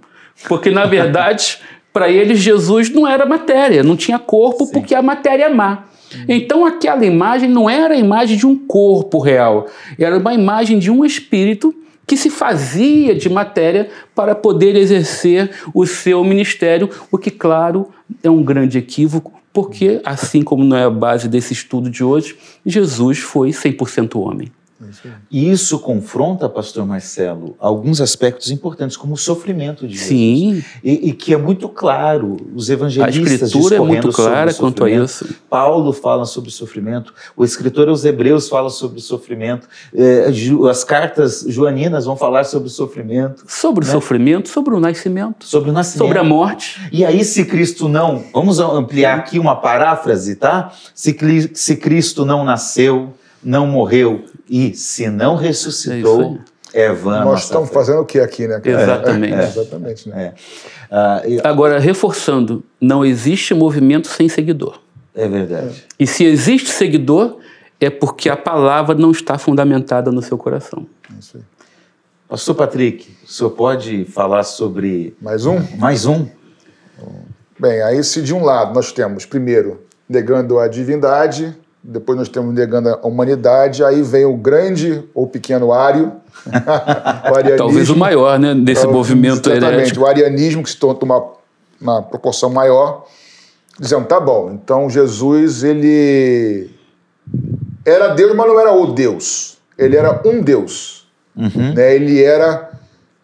porque 0.49 0.71
na 0.71 0.87
verdade 0.87 1.59
para 1.93 2.11
eles, 2.11 2.39
Jesus 2.39 2.91
não 2.91 3.07
era 3.07 3.27
matéria, 3.27 3.83
não 3.83 3.97
tinha 3.97 4.19
corpo, 4.19 4.67
Sim. 4.67 4.73
porque 4.73 4.95
a 4.95 5.03
matéria 5.03 5.45
é 5.45 5.49
má. 5.49 5.85
Então, 6.29 6.67
aquela 6.67 7.05
imagem 7.05 7.49
não 7.49 7.69
era 7.69 7.95
a 7.95 7.99
imagem 7.99 8.37
de 8.37 8.47
um 8.47 8.57
corpo 8.57 9.19
real, 9.19 9.67
era 9.99 10.19
uma 10.19 10.35
imagem 10.35 10.79
de 10.79 10.91
um 10.91 11.05
espírito 11.05 11.75
que 12.07 12.17
se 12.17 12.29
fazia 12.29 13.15
de 13.15 13.29
matéria 13.29 13.89
para 14.15 14.35
poder 14.35 14.77
exercer 14.77 15.51
o 15.73 15.87
seu 15.87 16.23
ministério, 16.25 16.91
o 17.11 17.17
que, 17.17 17.31
claro, 17.31 17.89
é 18.23 18.29
um 18.29 18.43
grande 18.43 18.77
equívoco, 18.77 19.33
porque, 19.53 20.01
assim 20.05 20.43
como 20.43 20.65
não 20.65 20.77
é 20.77 20.85
a 20.85 20.91
base 20.91 21.29
desse 21.29 21.53
estudo 21.53 21.89
de 21.89 22.03
hoje, 22.03 22.37
Jesus 22.67 23.19
foi 23.19 23.51
100% 23.51 24.21
homem. 24.21 24.51
E 25.31 25.51
isso 25.51 25.79
confronta, 25.79 26.49
pastor 26.49 26.87
Marcelo, 26.87 27.57
alguns 27.59 28.01
aspectos 28.01 28.51
importantes, 28.51 28.97
como 28.97 29.15
o 29.15 29.17
sofrimento 29.17 29.87
de 29.87 29.95
Jesus. 29.95 30.09
Sim. 30.09 30.65
E, 30.83 31.09
e 31.09 31.13
que 31.13 31.33
é 31.33 31.37
muito 31.37 31.69
claro, 31.69 32.37
os 32.55 32.69
evangelistas 32.69 33.43
A 33.43 33.47
escritura 33.47 33.77
é 33.77 33.81
muito 33.81 34.11
clara 34.11 34.53
quanto 34.55 34.85
a 34.85 34.91
isso. 34.91 35.35
Paulo 35.49 35.93
fala 35.93 36.25
sobre 36.25 36.51
o 36.51 36.53
sofrimento, 36.53 37.15
o 37.37 37.45
escritor 37.45 37.89
aos 37.89 38.05
hebreus 38.05 38.49
fala 38.49 38.71
sobre 38.71 38.99
o 38.99 39.01
sofrimento, 39.01 39.69
é, 39.95 40.27
as 40.71 40.85
cartas 40.85 41.45
joaninas 41.49 42.05
vão 42.05 42.17
falar 42.17 42.45
sobre 42.45 42.69
o 42.69 42.71
sofrimento. 42.71 43.45
Sobre 43.47 43.85
né? 43.85 43.91
o 43.91 43.93
sofrimento, 43.93 44.49
sobre 44.49 44.75
o 44.75 44.81
nascimento. 44.81 45.45
Sobre 45.45 45.71
o 45.71 45.73
nascimento. 45.73 46.07
Sobre 46.07 46.19
a 46.19 46.25
morte. 46.25 46.81
E 46.91 47.05
aí, 47.05 47.25
se 47.25 47.45
Cristo 47.45 47.89
não, 47.89 48.25
vamos 48.33 48.59
ampliar 48.59 49.19
aqui 49.19 49.39
uma 49.39 49.57
paráfrase, 49.57 50.37
tá? 50.37 50.73
Se, 50.95 51.17
se 51.55 51.77
Cristo 51.77 52.25
não 52.25 52.45
nasceu, 52.45 53.15
não 53.43 53.67
morreu 53.67 54.25
e 54.49 54.75
se 54.75 55.09
não 55.09 55.37
ressuscitou, 55.37 56.39
é, 56.73 56.87
é 56.87 56.93
vã. 56.93 57.25
Nós 57.25 57.45
estamos 57.45 57.69
fé. 57.69 57.75
fazendo 57.75 58.01
o 58.01 58.05
que 58.05 58.21
aqui, 58.21 58.47
né? 58.47 58.61
Cara? 58.61 58.83
Exatamente. 58.83 59.35
É, 59.35 59.45
exatamente 59.45 60.09
né? 60.09 60.35
É. 60.91 61.37
Uh, 61.37 61.41
Agora, 61.45 61.79
reforçando, 61.79 62.63
não 62.81 63.05
existe 63.05 63.55
movimento 63.55 64.09
sem 64.09 64.29
seguidor. 64.29 64.81
É 65.15 65.29
verdade. 65.29 65.85
E 65.99 66.07
se 66.07 66.25
existe 66.25 66.71
seguidor, 66.71 67.39
é 67.81 67.91
porque 67.91 68.29
a 68.29 68.37
palavra 68.37 68.95
não 68.95 69.11
está 69.11 69.37
fundamentada 69.39 70.11
no 70.11 70.23
seu 70.23 70.39
coração. 70.39 70.87
É 71.11 71.19
isso 71.19 71.37
aí. 71.37 71.43
Pastor 72.29 72.55
Patrick, 72.55 73.15
o 73.25 73.29
senhor 73.31 73.51
pode 73.51 74.07
falar 74.07 74.43
sobre. 74.45 75.15
Mais 75.21 75.45
um? 75.45 75.59
Mais 75.77 76.07
um. 76.07 76.27
Bem, 77.59 77.83
aí 77.83 78.03
se 78.03 78.23
de 78.23 78.33
um 78.33 78.43
lado 78.43 78.75
nós 78.75 78.91
temos, 78.91 79.27
primeiro, 79.27 79.83
negando 80.09 80.59
a 80.59 80.67
divindade, 80.67 81.55
depois 81.83 82.17
nós 82.17 82.29
temos 82.29 82.55
negando 82.55 82.91
a 82.91 83.07
humanidade, 83.07 83.83
aí 83.85 84.03
vem 84.03 84.25
o 84.25 84.37
grande 84.37 85.03
ou 85.15 85.27
pequeno 85.27 85.73
ário, 85.73 86.13
o 86.47 87.57
Talvez 87.57 87.91
o 87.91 87.97
maior, 87.97 88.39
né, 88.39 88.55
desse 88.55 88.87
movimento 88.87 89.51
exatamente, 89.51 89.99
o 89.99 90.07
arianismo 90.07 90.63
que 90.63 90.71
se 90.71 90.77
torna 90.77 91.01
uma, 91.03 91.25
uma 91.81 92.03
proporção 92.03 92.51
maior, 92.51 93.07
dizendo, 93.79 94.07
tá 94.07 94.21
bom, 94.21 94.53
então 94.53 94.89
Jesus, 94.89 95.65
ele 95.65 96.71
era 97.85 98.09
Deus, 98.09 98.35
mas 98.35 98.47
não 98.47 98.61
era 98.61 98.73
o 98.73 98.87
Deus, 98.87 99.59
ele 99.77 99.97
era 99.97 100.23
um 100.25 100.41
Deus, 100.41 101.09
uhum. 101.37 101.75
né? 101.75 101.95
ele 101.95 102.23
era 102.23 102.71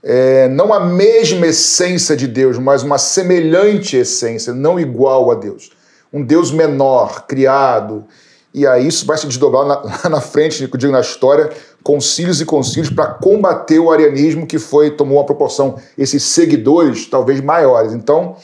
é, 0.03 0.49
não 0.49 0.73
a 0.73 0.81
mesma 0.81 1.47
essência 1.47 2.16
de 2.16 2.27
Deus, 2.27 2.59
mas 2.59 2.83
uma 2.83 2.99
semelhante 2.99 3.97
essência, 3.97 4.53
não 4.53 4.79
igual 4.79 5.31
a 5.31 5.35
Deus. 5.35 5.71
Um 6.12 6.25
Deus 6.25 6.51
menor, 6.51 7.27
criado, 7.27 8.07
e 8.53 8.67
aí 8.67 8.87
isso 8.87 9.07
vai 9.07 9.17
se 9.19 9.27
desdobrar 9.27 9.65
lá 9.65 9.83
na 10.09 10.21
frente, 10.21 10.69
digo 10.77 10.93
na 10.93 11.01
história, 11.01 11.51
concílios 11.83 12.41
e 12.41 12.45
concílios 12.45 12.91
para 12.91 13.07
combater 13.07 13.79
o 13.79 13.91
arianismo 13.91 14.47
que 14.47 14.59
foi 14.59 14.91
tomou 14.91 15.19
uma 15.19 15.25
proporção, 15.25 15.77
esses 15.97 16.23
seguidores 16.23 17.07
talvez 17.07 17.41
maiores. 17.41 17.93
Então, 17.93 18.37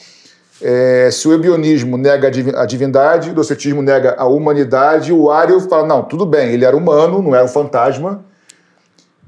é, 0.61 1.09
se 1.11 1.27
o 1.27 1.33
ebionismo 1.33 1.97
nega 1.97 2.31
a 2.55 2.65
divindade, 2.65 3.31
o 3.31 3.33
docetismo 3.33 3.81
nega 3.81 4.15
a 4.17 4.25
humanidade, 4.25 5.11
o 5.11 5.29
ário 5.29 5.59
fala, 5.59 5.85
não, 5.85 6.03
tudo 6.03 6.25
bem, 6.25 6.53
ele 6.53 6.63
era 6.63 6.77
humano, 6.77 7.21
não 7.21 7.35
era 7.35 7.43
um 7.43 7.49
fantasma, 7.49 8.23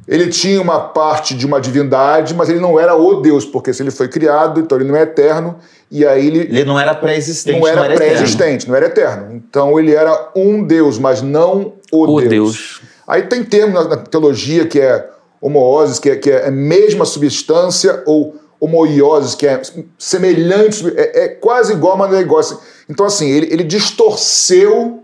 ele 0.08 0.28
tinha 0.28 0.62
uma 0.62 0.80
parte 0.80 1.36
de 1.36 1.46
uma 1.46 1.60
divindade, 1.60 2.34
mas 2.34 2.50
ele 2.50 2.60
não 2.60 2.80
era 2.80 2.96
o 2.96 3.22
Deus, 3.22 3.46
porque 3.46 3.74
se 3.74 3.84
ele 3.84 3.92
foi 3.92 4.08
criado, 4.08 4.62
então 4.62 4.78
ele 4.78 4.88
não 4.88 4.96
é 4.96 5.02
eterno, 5.02 5.58
e 5.92 6.06
aí 6.06 6.28
ele. 6.28 6.40
Ele 6.40 6.64
não 6.64 6.80
era 6.80 6.96
pré-existente. 6.96 7.60
Não 7.60 7.68
era, 7.68 7.86
era 7.86 7.96
pré-existente, 7.96 8.68
não 8.70 8.76
era 8.76 8.86
eterno. 8.86 9.36
Então 9.36 9.78
ele 9.78 9.94
era 9.94 10.32
um 10.36 10.64
Deus, 10.64 10.98
mas 10.98 11.22
não 11.22 11.74
o, 11.92 12.04
o 12.04 12.22
Deus. 12.22 12.30
Deus. 12.30 12.82
Aí 13.06 13.24
tem 13.24 13.44
termo 13.44 13.74
na, 13.74 13.98
teologia 13.98 14.66
que 14.66 14.80
é 14.80 15.10
homooses, 15.42 16.00
que 16.00 16.10
é, 16.10 16.16
que 16.16 16.32
é 16.32 16.50
mesma 16.50 17.04
substância, 17.04 18.02
ou 18.06 18.36
homoioses, 18.60 19.36
que 19.36 19.46
é 19.46 19.62
semelhante, 19.98 20.86
é, 20.96 21.26
é, 21.26 21.28
quase 21.28 21.74
igual, 21.74 21.98
mas 21.98 22.10
não 22.10 22.18
é 22.18 22.22
igual. 22.22 22.42
Então, 22.90 23.06
assim, 23.06 23.30
ele, 23.30 23.48
ele 23.52 23.64
distorceu 23.64 25.04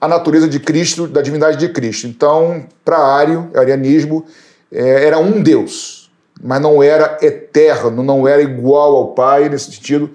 a 0.00 0.08
natureza 0.08 0.48
de 0.48 0.58
Cristo, 0.58 1.06
da 1.06 1.20
divindade 1.20 1.58
de 1.58 1.68
Cristo. 1.68 2.06
Então, 2.06 2.66
para 2.84 2.96
Ario, 2.96 3.50
arianismo, 3.54 4.24
é, 4.72 5.04
era 5.04 5.18
um 5.18 5.42
Deus, 5.42 6.10
mas 6.42 6.60
não 6.60 6.82
era 6.82 7.18
eterno, 7.20 8.02
não 8.02 8.26
era 8.26 8.40
igual 8.40 8.96
ao 8.96 9.08
Pai 9.08 9.48
nesse 9.48 9.72
sentido, 9.72 10.10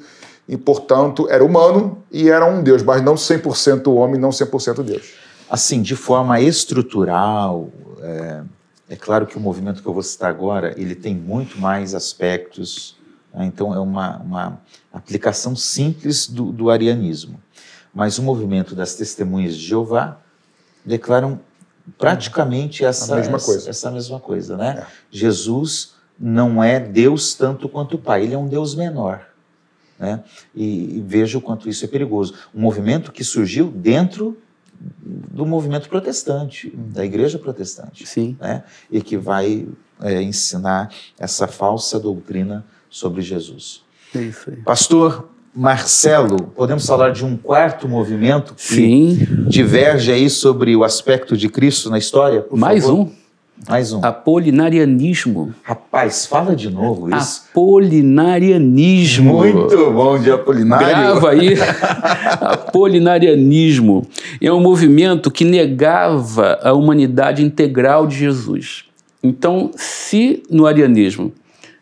e 0.47 0.57
portanto 0.57 1.27
era 1.29 1.43
humano 1.43 2.03
e 2.11 2.29
era 2.29 2.45
um 2.45 2.63
Deus, 2.63 2.81
mas 2.81 3.01
não 3.01 3.15
100% 3.15 3.93
homem, 3.93 4.19
não 4.19 4.29
100% 4.29 4.81
Deus. 4.83 5.13
Assim, 5.49 5.81
de 5.81 5.95
forma 5.95 6.39
estrutural, 6.41 7.69
é, 8.01 8.41
é, 8.89 8.95
claro 8.95 9.27
que 9.27 9.37
o 9.37 9.39
movimento 9.39 9.81
que 9.81 9.87
eu 9.87 9.93
vou 9.93 10.03
citar 10.03 10.29
agora, 10.29 10.73
ele 10.77 10.95
tem 10.95 11.13
muito 11.13 11.59
mais 11.59 11.93
aspectos, 11.93 12.95
né? 13.33 13.45
então 13.45 13.73
é 13.73 13.79
uma, 13.79 14.17
uma 14.17 14.61
aplicação 14.91 15.55
simples 15.55 16.27
do, 16.27 16.51
do 16.51 16.69
arianismo 16.71 17.39
mas 17.95 18.19
o 18.19 18.23
movimento 18.23 18.75
das 18.75 18.95
testemunhas 18.95 19.55
de 19.55 19.65
Jeová 19.65 20.19
declaram 20.83 21.39
praticamente 21.97 22.83
essa 22.83 23.15
mesma 23.15 23.39
coisa, 23.39 23.69
essa 23.69 23.89
mesma 23.89 24.19
coisa 24.19 24.57
né? 24.57 24.83
É. 24.85 24.87
Jesus 25.09 25.95
não 26.19 26.63
é 26.63 26.79
Deus 26.79 27.33
tanto 27.33 27.69
quanto 27.69 27.95
o 27.95 27.99
Pai, 27.99 28.23
ele 28.23 28.33
é 28.33 28.37
um 28.37 28.47
Deus 28.47 28.75
menor. 28.75 29.25
Né? 29.97 30.23
E, 30.53 30.97
e 30.97 31.01
veja 31.01 31.37
o 31.37 31.41
quanto 31.41 31.69
isso 31.69 31.85
é 31.85 31.87
perigoso. 31.87 32.33
Um 32.53 32.61
movimento 32.61 33.11
que 33.11 33.23
surgiu 33.23 33.71
dentro 33.71 34.37
do 34.79 35.45
movimento 35.45 35.87
protestante, 35.87 36.67
uhum. 36.67 36.89
da 36.89 37.05
igreja 37.05 37.39
protestante. 37.39 38.05
Sim. 38.05 38.37
Né? 38.39 38.63
E 38.91 39.01
que 39.01 39.17
vai 39.17 39.67
é, 40.01 40.21
ensinar 40.21 40.91
essa 41.17 41.47
falsa 41.47 41.99
doutrina 41.99 42.65
sobre 42.89 43.21
Jesus. 43.21 43.83
É 44.13 44.21
isso 44.21 44.49
aí. 44.49 44.57
Pastor, 44.57 45.29
Marcelo, 45.55 46.51
podemos 46.55 46.85
falar 46.85 47.11
de 47.11 47.23
um 47.23 47.37
quarto 47.37 47.87
movimento 47.87 48.53
que 48.55 48.75
Sim, 48.75 49.25
diverge 49.47 50.11
aí 50.11 50.29
sobre 50.29 50.75
o 50.75 50.83
aspecto 50.83 51.37
de 51.37 51.47
Cristo 51.47 51.89
na 51.89 51.97
história? 51.97 52.41
por 52.41 52.59
mais 52.59 52.83
favor? 52.83 52.99
um. 52.99 53.11
Mais 53.69 53.93
um. 53.93 54.03
Apolinarianismo. 54.03 55.53
Rapaz, 55.63 56.25
fala 56.25 56.53
de 56.53 56.69
novo 56.69 57.07
isso. 57.15 57.45
Apolinarianismo. 57.51 59.33
Muito 59.33 59.91
bom 59.91 60.19
de 60.19 60.29
Apolinário. 60.29 60.87
Grava 60.87 61.29
aí. 61.29 61.55
Apolinarianismo 62.41 64.05
é 64.41 64.51
um 64.51 64.59
movimento 64.59 65.31
que 65.31 65.45
negava 65.45 66.59
a 66.61 66.73
humanidade 66.73 67.41
integral 67.43 68.05
de 68.05 68.17
Jesus. 68.17 68.83
Então, 69.23 69.71
se 69.77 70.43
no 70.49 70.67
arianismo 70.67 71.31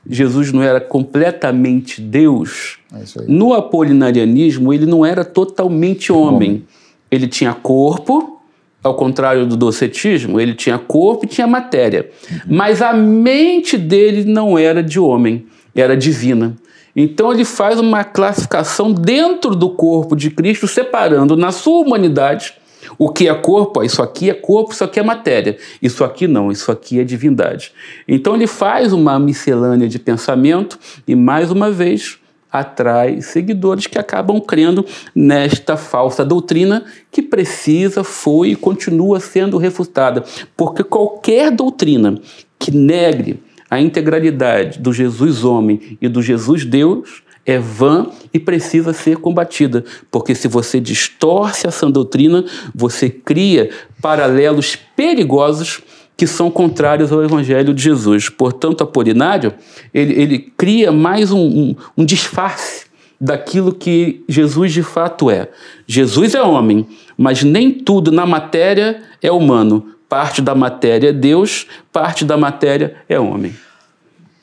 Jesus 0.10 0.51
não 0.51 0.62
era 0.62 0.82
completamente 0.82 2.01
Deus, 2.01 2.78
É 2.93 3.04
no 3.28 3.54
apolinarianismo 3.54 4.74
ele 4.74 4.86
não 4.86 5.06
era 5.06 5.24
totalmente 5.24 6.12
homem. 6.12 6.66
Ele 7.10 7.28
tinha 7.28 7.54
corpo, 7.54 8.41
ao 8.84 8.95
contrário 8.95 9.45
do 9.45 9.56
docetismo, 9.56 10.39
ele 10.39 10.54
tinha 10.54 10.78
corpo 10.78 11.26
e 11.26 11.28
tinha 11.28 11.47
matéria. 11.47 12.10
Mas 12.45 12.82
a 12.82 12.91
mente 12.91 13.78
dele 13.78 14.26
não 14.26 14.58
era 14.58 14.84
de 14.84 14.99
homem, 14.99 15.45
era 15.74 15.95
divina. 15.95 16.56
Então 16.95 17.32
ele 17.32 17.45
faz 17.45 17.80
uma 17.80 18.04
classificação 18.04 18.91
dentro 18.91 19.56
do 19.56 19.70
corpo 19.70 20.16
de 20.16 20.30
Cristo, 20.30 20.68
separando 20.68 21.38
na 21.38 21.51
sua 21.51 21.80
humanidade 21.80 22.54
o 22.98 23.10
que 23.10 23.28
é 23.28 23.34
corpo, 23.34 23.84
isso 23.84 24.02
aqui 24.02 24.30
é 24.30 24.34
corpo, 24.34 24.74
isso 24.74 24.84
aqui 24.84 25.00
é 25.00 25.04
matéria. 25.04 25.58
Isso 25.82 26.04
aqui 26.04 26.28
não, 26.28 26.52
isso 26.52 26.72
aqui 26.72 27.00
é 27.00 27.04
divindade. 27.04 27.72
Então 28.08 28.36
ele 28.36 28.48
faz 28.48 28.94
uma 28.94 29.20
miscelânea 29.20 29.88
de 29.88 30.00
pensamento 30.00 30.78
e, 31.08 31.16
mais 31.16 31.52
uma 31.52 31.72
vez, 31.72 32.18
atrai 32.52 33.20
seguidores 33.20 33.88
que 33.88 33.98
acabam 33.98 34.39
crendo 34.39 34.86
nesta 35.16 35.76
falsa 35.76 36.24
doutrina 36.24 36.86
que 37.12 37.22
precisa, 37.22 38.04
foi 38.04 38.50
e 38.50 38.56
continua 38.56 39.20
sendo 39.20 39.58
refutada. 39.58 40.24
Porque 40.56 40.84
qualquer 40.84 41.50
doutrina 41.50 42.16
que 42.60 42.70
negre 42.70 43.41
a 43.70 43.82
integralidade 43.82 44.78
do 44.78 44.94
Jesus 44.94 45.44
homem 45.44 45.98
e 46.00 46.08
do 46.08 46.22
Jesus 46.22 46.64
Deus 46.64 47.22
é 47.46 47.58
vã 47.58 48.08
e 48.34 48.39
precisa 48.39 48.94
ser 48.94 49.18
combatida, 49.18 49.84
porque 50.10 50.34
se 50.34 50.48
você 50.48 50.80
distorce 50.80 51.68
essa 51.68 51.89
doutrina, 51.89 52.46
você 52.74 53.10
cria 53.10 53.70
paralelos 54.02 54.78
perigosos 54.96 55.82
que 56.16 56.28
são 56.28 56.50
contrários 56.50 57.12
ao 57.12 57.24
Evangelho 57.24 57.74
de 57.74 57.84
Jesus. 57.84 58.30
Portanto, 58.30 58.84
Apolinário, 58.84 59.54
ele, 59.94 60.22
ele 60.22 60.39
cria 60.58 60.91
mais 60.91 61.32
um, 61.32 61.41
um, 61.41 61.76
um 61.98 62.06
disfarce 62.06 62.86
daquilo 63.20 63.74
que 63.74 64.24
Jesus 64.28 64.72
de 64.72 64.84
fato 64.84 65.30
é. 65.30 65.50
Jesus 65.88 66.36
é 66.36 66.41
homem, 66.41 66.86
mas 67.18 67.44
nem 67.44 67.72
tudo 67.72 68.12
na 68.12 68.26
matéria 68.26 69.02
é 69.22 69.32
humano. 69.32 69.88
Parte 70.08 70.41
da 70.41 70.54
matéria 70.54 71.10
é 71.10 71.14
Deus, 71.14 71.66
parte 71.91 72.24
da 72.24 72.38
matéria 72.38 72.96
é 73.10 73.20
homem. 73.20 73.54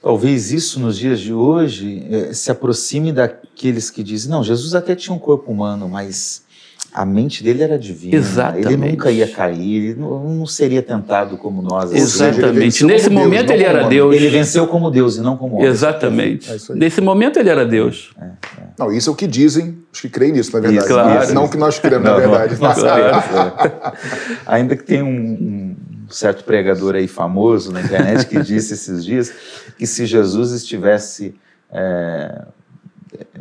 Talvez 0.03 0.51
isso 0.53 0.81
nos 0.81 0.97
dias 0.99 1.21
de 1.21 1.33
hoje 1.33 2.07
eh, 2.11 2.33
se 2.33 2.51
aproxime 2.51 3.13
daqueles 3.13 3.91
que 3.91 4.03
dizem: 4.03 4.31
não, 4.31 4.43
Jesus 4.43 4.75
até 4.75 4.95
tinha 4.95 5.15
um 5.15 5.19
corpo 5.19 5.53
humano, 5.53 5.89
mas 5.89 6.43
a 6.93 7.05
mente 7.05 7.45
dele 7.45 7.63
era 7.63 7.79
divina. 7.79 8.17
Exatamente. 8.17 8.67
Ele 8.67 8.77
nunca 8.77 9.11
ia 9.11 9.29
cair, 9.29 9.91
ele 9.91 10.01
não, 10.01 10.25
não 10.29 10.47
seria 10.47 10.83
tentado 10.83 11.37
como 11.37 11.61
nós. 11.63 11.85
assim. 11.93 11.99
seja, 12.07 12.29
Exatamente. 12.31 12.59
venceu 12.59 12.87
Nesse 12.89 13.09
Deus, 13.11 13.23
momento 13.23 13.47
não 13.49 13.55
ele 13.55 13.65
era 13.65 13.79
homem. 13.81 13.89
Deus. 13.91 14.15
Ele 14.17 14.29
venceu 14.29 14.67
como 14.67 14.91
Deus 14.91 15.17
e 15.17 15.21
não 15.21 15.37
como 15.37 15.57
homem. 15.57 15.69
Exatamente. 15.69 16.51
É 16.51 16.57
isso 16.57 16.73
aí. 16.73 16.79
Nesse 16.79 17.01
momento 17.01 17.39
ele 17.39 17.49
era 17.51 17.65
Deus. 17.67 18.11
Não, 18.79 18.91
isso 18.91 19.11
é 19.11 19.13
o 19.13 19.17
que 19.17 19.27
dizem 19.27 19.79
os 19.93 20.01
que 20.01 20.09
creem 20.09 20.33
nisso, 20.33 20.53
na 20.55 20.61
verdade. 20.61 20.79
Isso, 20.79 20.89
claro. 20.95 21.35
Não 21.35 21.45
o 21.45 21.49
que 21.51 21.59
nós 21.59 21.79
cremos, 21.79 22.05
na 22.05 22.11
Não, 22.13 22.19
verdade. 22.19 22.57
não, 22.61 22.75
claro. 22.75 23.73
Ainda 24.47 24.75
que 24.75 24.83
tem 24.83 25.03
um, 25.03 25.07
um 25.09 25.70
certo 26.11 26.45
pregador 26.45 26.95
aí 26.95 27.07
famoso 27.09 27.73
na 27.73 27.81
internet 27.81 28.27
que 28.27 28.41
disse 28.43 28.75
esses 28.75 29.05
dias 29.05 29.33
que 29.79 29.87
se 29.87 30.05
Jesus 30.07 30.53
estivesse 30.53 31.35
é, 31.73 32.45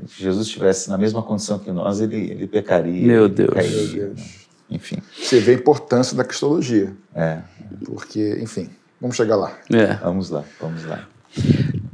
se 0.08 0.24
Jesus 0.24 0.48
estivesse 0.48 0.90
na 0.90 0.98
mesma 0.98 1.22
condição 1.22 1.60
que 1.60 1.72
nós, 1.72 2.00
ele, 2.00 2.16
ele 2.32 2.48
pecaria. 2.48 3.06
Meu 3.06 3.30
Deus. 3.30 3.50
cairia, 3.54 3.78
Meu 3.78 3.88
Deus. 4.14 4.18
né? 4.20 4.26
Enfim, 4.72 4.98
Você 5.20 5.40
vê 5.40 5.52
a 5.52 5.56
importância 5.56 6.16
da 6.16 6.24
cristologia. 6.24 6.94
é, 7.16 7.40
Porque, 7.86 8.38
enfim, 8.42 8.70
vamos 9.02 9.16
chegar 9.16 9.36
lá. 9.36 9.58
É. 9.72 9.94
vamos 9.96 10.30
lá, 10.30 10.44
vamos 10.62 10.86
lá. 10.86 11.08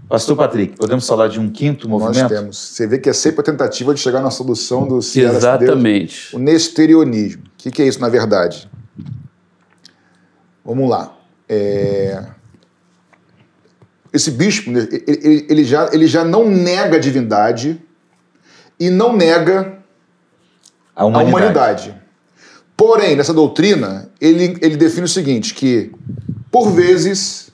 Pastor 0.08 0.36
Patrick, 0.38 0.76
podemos 0.78 1.08
falar 1.08 1.28
de 1.30 1.40
um 1.40 1.50
quinto 1.50 1.88
Nós 1.88 2.02
movimento? 2.02 2.30
temos. 2.30 2.58
Você 2.58 2.86
vê 2.86 3.00
que 3.00 3.10
é 3.10 3.14
sempre 3.14 3.42
a 3.42 3.44
tentativa 3.44 3.94
de 3.94 4.00
chegar 4.00 4.22
na 4.22 4.30
solução 4.30 4.82
do 4.88 4.96
era 5.00 5.02
Deus. 5.02 5.16
Exatamente. 5.16 6.36
O 6.36 6.40
nesterianismo. 6.40 7.44
O 7.44 7.50
que, 7.58 7.72
que 7.72 7.82
é 7.82 7.88
isso, 7.88 8.00
na 8.00 8.10
verdade? 8.10 8.70
Vamos 10.66 10.90
lá. 10.90 11.16
É, 11.48 12.24
Esse 14.12 14.32
bispo, 14.32 14.72
né, 14.72 14.88
ele, 15.06 15.46
ele- 15.50 15.64
já, 15.66 15.90
ele 15.92 16.08
já 16.08 16.24
não 16.24 16.50
nega 16.50 16.96
a 16.96 17.00
divindade 17.00 17.82
e 18.80 18.90
não 18.90 19.16
nega 19.16 19.80
A 20.96 21.04
a 21.04 21.06
humanidade. 21.06 21.30
humanidade. 21.36 22.02
Porém, 22.78 23.16
nessa 23.16 23.34
doutrina, 23.34 24.10
ele, 24.20 24.58
ele 24.62 24.78
define 24.78 25.06
o 25.06 25.10
seguinte, 25.10 25.54
que, 25.54 25.92
por 26.52 26.72
vezes, 26.72 27.52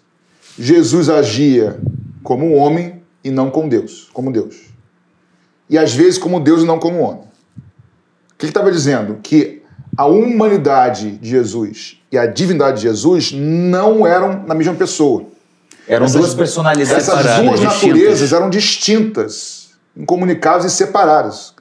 Jesus 0.57 1.09
agia 1.09 1.79
como 2.23 2.45
um 2.45 2.55
homem 2.57 3.01
e 3.23 3.29
não 3.31 3.49
como 3.51 3.67
Deus, 3.69 4.09
como 4.13 4.31
Deus. 4.31 4.55
E 5.69 5.77
às 5.77 5.93
vezes 5.93 6.17
como 6.19 6.39
Deus 6.39 6.61
e 6.61 6.65
não 6.65 6.79
como 6.79 6.99
homem. 6.99 7.23
O 8.33 8.37
que 8.37 8.45
ele 8.45 8.49
estava 8.51 8.71
dizendo? 8.71 9.19
Que 9.21 9.61
a 9.97 10.05
humanidade 10.05 11.17
de 11.17 11.29
Jesus 11.29 12.00
e 12.11 12.17
a 12.17 12.25
divindade 12.25 12.77
de 12.77 12.83
Jesus 12.83 13.31
não 13.33 14.05
eram 14.05 14.43
na 14.45 14.53
mesma 14.53 14.73
pessoa. 14.73 15.23
Eram 15.87 16.05
Essas- 16.05 16.19
duas 16.21 16.33
personalidades 16.33 16.91
Essas 16.91 17.05
Separadas, 17.05 17.45
duas 17.45 17.59
distintas. 17.59 17.87
naturezas 17.99 18.33
eram 18.33 18.49
distintas, 18.49 19.69
incomunicáveis 19.95 20.71
e 20.71 20.75
separadas. 20.75 21.53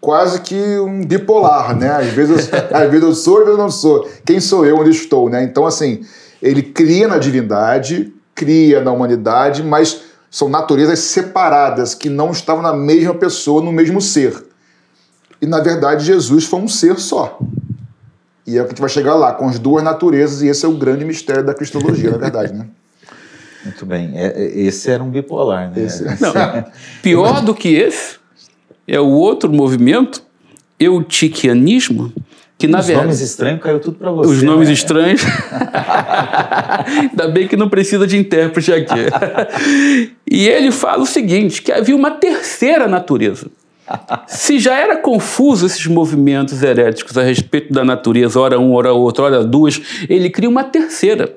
Quase 0.00 0.40
que 0.40 0.54
um 0.78 1.04
bipolar, 1.04 1.76
né? 1.76 1.90
Às 1.90 2.06
vezes, 2.08 2.48
eu, 2.50 2.76
às 2.76 2.90
vezes 2.90 3.02
eu 3.06 3.14
sou, 3.14 3.34
às 3.38 3.44
vezes 3.44 3.58
eu 3.58 3.62
não 3.62 3.70
sou. 3.70 4.08
Quem 4.24 4.40
sou 4.40 4.64
eu, 4.64 4.76
onde 4.78 4.90
estou, 4.90 5.28
né? 5.28 5.42
Então, 5.44 5.66
assim, 5.66 6.00
ele 6.42 6.62
cria 6.62 7.06
na 7.06 7.18
divindade, 7.18 8.10
cria 8.34 8.80
na 8.80 8.90
humanidade, 8.92 9.62
mas 9.62 10.00
são 10.30 10.48
naturezas 10.48 11.00
separadas, 11.00 11.94
que 11.94 12.08
não 12.08 12.30
estavam 12.30 12.62
na 12.62 12.72
mesma 12.72 13.14
pessoa, 13.14 13.62
no 13.62 13.70
mesmo 13.72 14.00
ser. 14.00 14.42
E, 15.42 15.46
na 15.46 15.60
verdade, 15.60 16.04
Jesus 16.06 16.44
foi 16.46 16.60
um 16.60 16.68
ser 16.68 16.98
só. 16.98 17.38
E 18.46 18.56
é 18.56 18.60
o 18.60 18.64
que 18.64 18.68
a 18.68 18.70
gente 18.70 18.80
vai 18.80 18.90
chegar 18.90 19.14
lá, 19.14 19.32
com 19.32 19.48
as 19.48 19.58
duas 19.58 19.82
naturezas, 19.84 20.42
e 20.42 20.48
esse 20.48 20.64
é 20.64 20.68
o 20.68 20.72
grande 20.72 21.04
mistério 21.04 21.44
da 21.44 21.54
cristologia, 21.54 22.10
na 22.10 22.16
verdade, 22.18 22.52
né? 22.52 22.66
Muito 23.64 23.84
bem. 23.84 24.12
É- 24.14 24.32
é- 24.42 24.60
esse 24.60 24.90
era 24.90 25.02
um 25.02 25.10
bipolar, 25.10 25.70
né? 25.70 25.84
Esse- 25.84 26.04
Não, 26.20 26.32
pior 27.02 27.42
do 27.42 27.54
que 27.54 27.74
esse 27.74 28.16
é 28.88 28.98
o 28.98 29.06
outro 29.08 29.52
movimento, 29.52 30.22
eutiquianismo, 30.78 32.12
que 32.58 32.66
na 32.66 32.80
Os 32.80 32.86
verdade. 32.86 33.06
nomes 33.06 33.20
estranhos 33.22 33.62
caiu 33.62 33.80
tudo 33.80 33.96
para 33.98 34.10
você. 34.10 34.30
Os 34.32 34.42
nomes 34.42 34.68
né? 34.68 34.74
estranhos. 34.74 35.22
Ainda 37.02 37.28
bem 37.28 37.48
que 37.48 37.56
não 37.56 37.68
precisa 37.68 38.06
de 38.06 38.18
intérprete 38.18 38.72
aqui. 38.72 39.00
e 40.30 40.46
ele 40.48 40.70
fala 40.70 41.02
o 41.02 41.06
seguinte: 41.06 41.62
que 41.62 41.72
havia 41.72 41.96
uma 41.96 42.10
terceira 42.12 42.86
natureza. 42.86 43.46
Se 44.26 44.58
já 44.58 44.76
era 44.76 44.96
confuso 44.96 45.66
esses 45.66 45.86
movimentos 45.86 46.62
heréticos 46.62 47.16
a 47.16 47.22
respeito 47.22 47.72
da 47.72 47.84
natureza, 47.84 48.38
ora 48.40 48.58
um, 48.58 48.72
ora 48.72 48.92
outro, 48.92 49.24
ora 49.24 49.42
duas, 49.42 49.80
ele 50.08 50.30
cria 50.30 50.48
uma 50.48 50.64
terceira. 50.64 51.34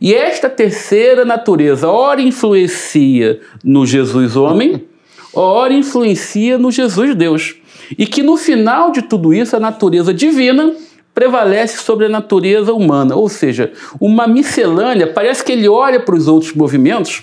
E 0.00 0.12
esta 0.12 0.48
terceira 0.48 1.24
natureza, 1.24 1.88
ora 1.88 2.20
influencia 2.20 3.40
no 3.62 3.86
Jesus 3.86 4.36
homem, 4.36 4.84
ora 5.32 5.72
influencia 5.72 6.58
no 6.58 6.70
Jesus 6.70 7.14
Deus. 7.14 7.56
E 7.98 8.06
que 8.06 8.22
no 8.22 8.36
final 8.36 8.90
de 8.90 9.02
tudo 9.02 9.32
isso, 9.32 9.56
a 9.56 9.60
natureza 9.60 10.12
divina 10.12 10.74
prevalece 11.14 11.78
sobre 11.78 12.06
a 12.06 12.08
natureza 12.08 12.72
humana. 12.72 13.14
Ou 13.14 13.28
seja, 13.28 13.72
uma 14.00 14.26
miscelânea, 14.26 15.06
parece 15.06 15.44
que 15.44 15.52
ele 15.52 15.68
olha 15.68 16.00
para 16.00 16.14
os 16.14 16.26
outros 16.26 16.52
movimentos 16.54 17.22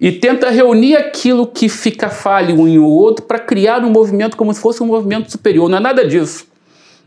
e 0.00 0.12
tenta 0.12 0.50
reunir 0.50 0.96
aquilo 0.96 1.46
que 1.46 1.68
fica 1.68 2.08
falho 2.08 2.60
um 2.60 2.68
em 2.68 2.78
outro 2.78 3.24
para 3.24 3.38
criar 3.38 3.84
um 3.84 3.90
movimento 3.90 4.36
como 4.36 4.52
se 4.52 4.60
fosse 4.60 4.82
um 4.82 4.86
movimento 4.86 5.30
superior. 5.30 5.68
Não 5.68 5.78
é 5.78 5.80
nada 5.80 6.06
disso. 6.06 6.46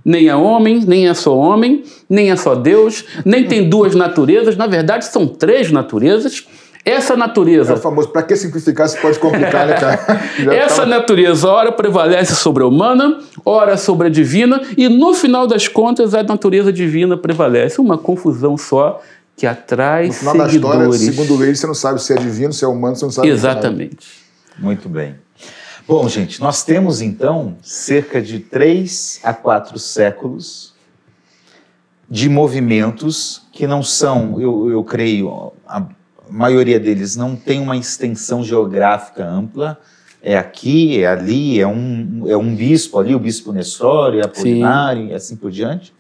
Nem 0.04 0.28
é 0.28 0.36
homem, 0.36 0.84
nem 0.86 1.08
é 1.08 1.14
só 1.14 1.38
homem, 1.38 1.84
nem 2.10 2.32
é 2.32 2.36
só 2.36 2.56
Deus, 2.56 3.06
nem 3.24 3.46
tem 3.46 3.70
duas 3.70 3.94
naturezas. 3.94 4.58
Na 4.58 4.66
verdade, 4.66 5.06
são 5.06 5.28
três 5.28 5.72
naturezas. 5.72 6.48
Essa 6.84 7.14
É 7.14 7.18
natureza 7.18 7.76
o 7.76 7.78
famoso, 7.78 8.10
para 8.10 8.24
que 8.24 8.36
simplificar 8.36 8.90
se 8.90 9.00
pode 9.00 9.20
complicar, 9.20 9.68
né, 9.68 9.76
cara? 9.76 10.00
Já 10.40 10.54
essa 10.54 10.86
natureza, 10.86 11.48
ora 11.48 11.72
prevalece 11.72 12.36
sobre 12.36 12.64
a 12.64 12.66
humana, 12.66 13.20
ora 13.46 13.78
sobre 13.78 14.08
a 14.08 14.10
divina, 14.10 14.60
e 14.76 14.90
no 14.90 15.14
final 15.14 15.46
das 15.46 15.68
contas 15.68 16.16
a 16.16 16.24
natureza 16.24 16.74
divina 16.74 17.16
prevalece. 17.16 17.80
Uma 17.80 18.00
confusão 18.00 18.58
só 18.58 19.00
que 19.36 19.48
atrai 19.48 20.08
No 20.08 20.14
final 20.14 20.38
da 20.38 20.48
história, 20.48 20.92
seguidores. 20.92 21.02
segundo 21.02 21.44
ele, 21.44 21.56
você 21.56 21.68
não 21.68 21.74
sabe 21.74 22.02
se 22.02 22.14
é 22.14 22.18
divino, 22.18 22.54
se 22.54 22.64
é 22.64 22.68
humano, 22.68 22.96
você 22.96 23.06
não 23.06 23.12
sabe. 23.12 23.30
Exatamente. 23.30 24.08
Muito 24.60 24.88
bem. 24.88 25.16
Bom, 25.88 26.08
gente, 26.08 26.40
nós 26.40 26.64
temos 26.64 27.02
então 27.02 27.58
cerca 27.62 28.22
de 28.22 28.40
três 28.40 29.20
a 29.24 29.34
quatro 29.34 29.80
séculos 29.80 30.74
de 32.10 32.30
movimentos 32.30 33.42
que 33.52 33.66
não 33.66 33.82
são, 33.82 34.40
eu, 34.40 34.70
eu 34.70 34.84
creio, 34.84 35.54
a 35.68 35.88
maioria 36.30 36.80
deles 36.80 37.16
não 37.16 37.36
tem 37.36 37.60
uma 37.60 37.76
extensão 37.76 38.44
geográfica 38.44 39.26
ampla, 39.26 39.80
é 40.22 40.38
aqui, 40.38 41.02
é 41.02 41.08
ali, 41.08 41.60
é 41.60 41.68
um, 41.68 42.26
é 42.28 42.38
um 42.38 42.56
bispo 42.56 43.00
ali, 43.00 43.16
o 43.16 43.20
bispo 43.20 43.52
Nestório, 43.52 44.20
é 44.20 44.26
Apolinário 44.26 45.08
e 45.08 45.14
assim 45.14 45.36
por 45.36 45.50
diante, 45.50 45.94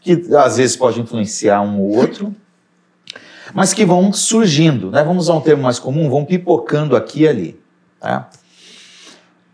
que 0.00 0.12
às 0.34 0.56
vezes 0.56 0.74
pode 0.74 1.00
influenciar 1.00 1.60
um 1.60 1.80
ou 1.80 1.96
outro, 1.96 2.34
mas 3.54 3.72
que 3.72 3.84
vão 3.84 4.12
surgindo, 4.12 4.90
né? 4.90 5.02
vamos 5.02 5.24
usar 5.24 5.34
um 5.34 5.40
termo 5.40 5.62
mais 5.62 5.78
comum, 5.78 6.08
vão 6.08 6.24
pipocando 6.24 6.96
aqui 6.96 7.22
e 7.22 7.28
ali. 7.28 7.60
Tá? 8.00 8.28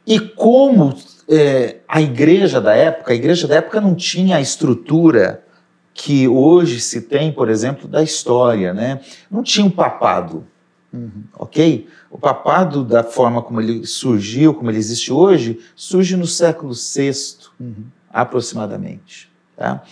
E 0.07 0.18
como 0.18 0.94
é, 1.28 1.76
a 1.86 2.01
igreja 2.01 2.61
da 2.61 2.74
época, 2.74 3.12
a 3.12 3.16
igreja 3.16 3.46
da 3.46 3.57
época 3.57 3.80
não 3.80 3.94
tinha 3.94 4.36
a 4.36 4.40
estrutura 4.40 5.44
que 5.92 6.26
hoje 6.28 6.80
se 6.80 7.03
tem, 7.03 7.32
por 7.32 7.51
exemplo, 7.51 7.88
da 7.88 8.03
história, 8.03 8.72
né? 8.72 9.01
Não 9.28 9.42
tinha 9.42 9.66
um 9.66 9.70
papado, 9.70 10.46
uhum. 10.92 11.24
ok? 11.36 11.88
O 12.09 12.16
papado, 12.16 12.84
da 12.84 13.03
forma 13.03 13.42
como 13.42 13.61
ele 13.61 13.84
surgiu, 13.84 14.55
como 14.55 14.70
ele 14.70 14.78
existe 14.78 15.12
hoje, 15.12 15.59
surge 15.74 16.16
no 16.16 16.26
século 16.26 16.72
VI, 16.72 17.12
uhum. 17.61 17.84
aproximadamente. 18.12 19.28
Tá? 19.57 19.82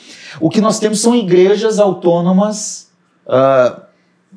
O 0.40 0.48
que 0.48 0.60
nós 0.60 0.78
temos 0.78 1.00
são 1.00 1.14
igrejas 1.14 1.80
autônomas 1.80 2.88
uh, 3.26 3.82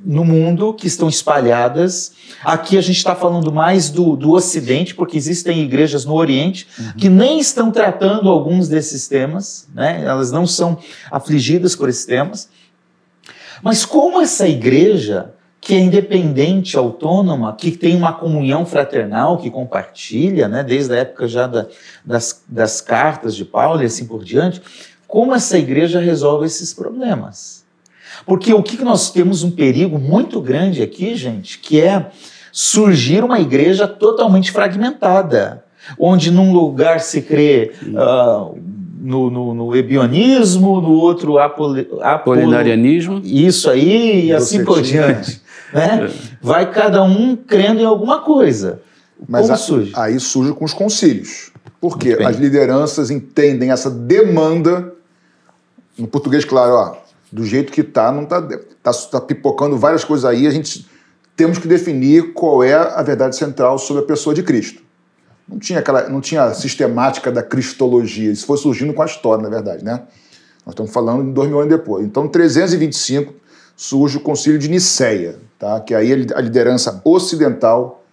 no 0.04 0.24
mundo 0.24 0.74
que 0.74 0.88
estão 0.88 1.10
espalhadas. 1.10 2.14
Aqui 2.44 2.78
a 2.78 2.82
gente 2.82 2.98
está 2.98 3.16
falando 3.16 3.52
mais 3.52 3.90
do, 3.90 4.16
do 4.16 4.32
Ocidente, 4.32 4.96
porque 4.96 5.18
existem 5.18 5.62
igrejas 5.62 6.06
no 6.06 6.14
Oriente 6.14 6.68
uhum. 6.78 6.94
que 6.98 7.10
nem 7.10 7.40
estão 7.40 7.72
tratando 7.72 8.30
alguns 8.30 8.68
desses 8.68 9.08
temas, 9.08 9.68
né? 9.74 10.04
elas 10.06 10.32
não 10.32 10.48
são 10.48 10.78
afligidas 11.12 11.76
por 11.76 11.90
esses 11.90 12.06
temas. 12.06 12.50
Mas 13.62 13.86
como 13.86 14.22
essa 14.22 14.48
igreja, 14.48 15.34
que 15.60 15.74
é 15.74 15.80
independente, 15.80 16.78
autônoma, 16.78 17.56
que 17.56 17.72
tem 17.72 17.96
uma 17.96 18.14
comunhão 18.14 18.66
fraternal, 18.66 19.38
que 19.38 19.52
compartilha, 19.52 20.48
né? 20.48 20.64
desde 20.64 20.94
a 20.94 20.98
época 21.00 21.28
já 21.28 21.46
da, 21.46 21.68
das, 22.06 22.44
das 22.48 22.80
cartas 22.80 23.36
de 23.36 23.44
Paulo 23.44 23.82
e 23.82 23.86
assim 23.86 24.08
por 24.08 24.24
diante, 24.24 24.62
como 25.06 25.34
essa 25.34 25.58
igreja 25.58 26.00
resolve 26.00 26.46
esses 26.46 26.74
problemas? 26.74 27.59
Porque 28.26 28.54
o 28.54 28.62
que 28.64 28.84
nós 28.84 29.12
temos 29.12 29.44
um 29.44 29.52
perigo 29.52 29.98
muito 29.98 30.42
grande 30.42 30.82
aqui, 30.82 31.16
gente, 31.16 31.60
que 31.60 31.82
é 31.82 32.08
surgir 32.52 33.24
uma 33.24 33.40
igreja 33.40 33.88
totalmente 33.88 34.52
fragmentada, 34.52 35.64
onde 35.98 36.32
num 36.32 36.52
lugar 36.52 37.00
se 37.00 37.22
crê 37.22 37.72
uh, 37.84 38.58
no, 39.00 39.30
no, 39.30 39.54
no, 39.54 39.76
ebionismo, 39.76 40.82
no 40.82 40.92
outro 40.92 41.38
apoli, 41.38 41.88
apolinarianismo. 42.02 43.22
Isso 43.24 43.70
aí, 43.70 44.28
e 44.28 44.34
assim 44.34 44.64
por 44.64 44.82
diante. 44.82 45.42
Né? 45.72 46.10
Vai 46.42 46.72
cada 46.72 47.04
um 47.04 47.36
crendo 47.36 47.80
em 47.80 47.86
alguma 47.86 48.22
coisa. 48.22 48.82
Mas 49.28 49.44
Como 49.44 49.54
a, 49.54 49.58
surge? 49.58 49.92
Aí 49.96 50.20
surge 50.20 50.52
com 50.54 50.66
os 50.66 50.74
concílios. 50.74 51.52
Porque 51.80 52.14
as 52.14 52.38
lideranças 52.38 53.12
entendem 53.12 53.70
essa 53.70 53.90
demanda, 53.90 54.92
no 55.96 56.08
português, 56.08 56.44
claro, 56.44 56.74
ó, 56.74 56.98
do 57.32 57.46
jeito 57.46 57.72
que 57.72 57.82
está, 57.82 58.12
não 58.12 58.24
está 58.24 58.42
tá, 58.82 58.92
tá 58.94 59.22
pipocando 59.22 59.78
várias 59.78 60.04
coisas 60.04 60.26
aí, 60.26 60.48
a 60.48 60.52
gente 60.52 60.88
temos 61.36 61.58
que 61.58 61.68
definir 61.68 62.34
qual 62.34 62.64
é 62.64 62.74
a 62.74 63.02
verdade 63.02 63.36
central 63.36 63.78
sobre 63.78 64.04
a 64.04 64.06
pessoa 64.06 64.34
de 64.34 64.44
Cristo. 64.44 64.82
Não 65.48 65.58
tinha 65.58 65.80
aquela, 65.80 66.10
não 66.10 66.22
tinha 66.22 66.44
a 66.44 66.54
sistemática 66.54 67.32
da 67.32 67.42
cristologia, 67.42 68.32
isso 68.32 68.46
foi 68.46 68.58
surgindo 68.58 68.94
com 68.94 69.02
a 69.02 69.06
história, 69.06 69.42
na 69.42 69.50
verdade, 69.50 69.84
né? 69.84 70.04
Nós 70.66 70.74
estamos 70.74 70.92
falando 70.92 71.26
de 71.26 71.32
dois 71.32 71.48
mil 71.48 71.60
anos 71.60 71.72
depois. 71.72 72.06
Então, 72.06 72.26
em 72.26 72.30
325 72.30 73.34
surge 73.76 74.18
o 74.18 74.20
Concílio 74.20 74.60
de 74.60 74.70
Niceia, 74.70 75.38
tá? 75.58 75.80
Que 75.80 75.96
aí 75.96 76.12
a 76.12 76.42
liderança 76.42 77.02
ocidental, 77.04 78.04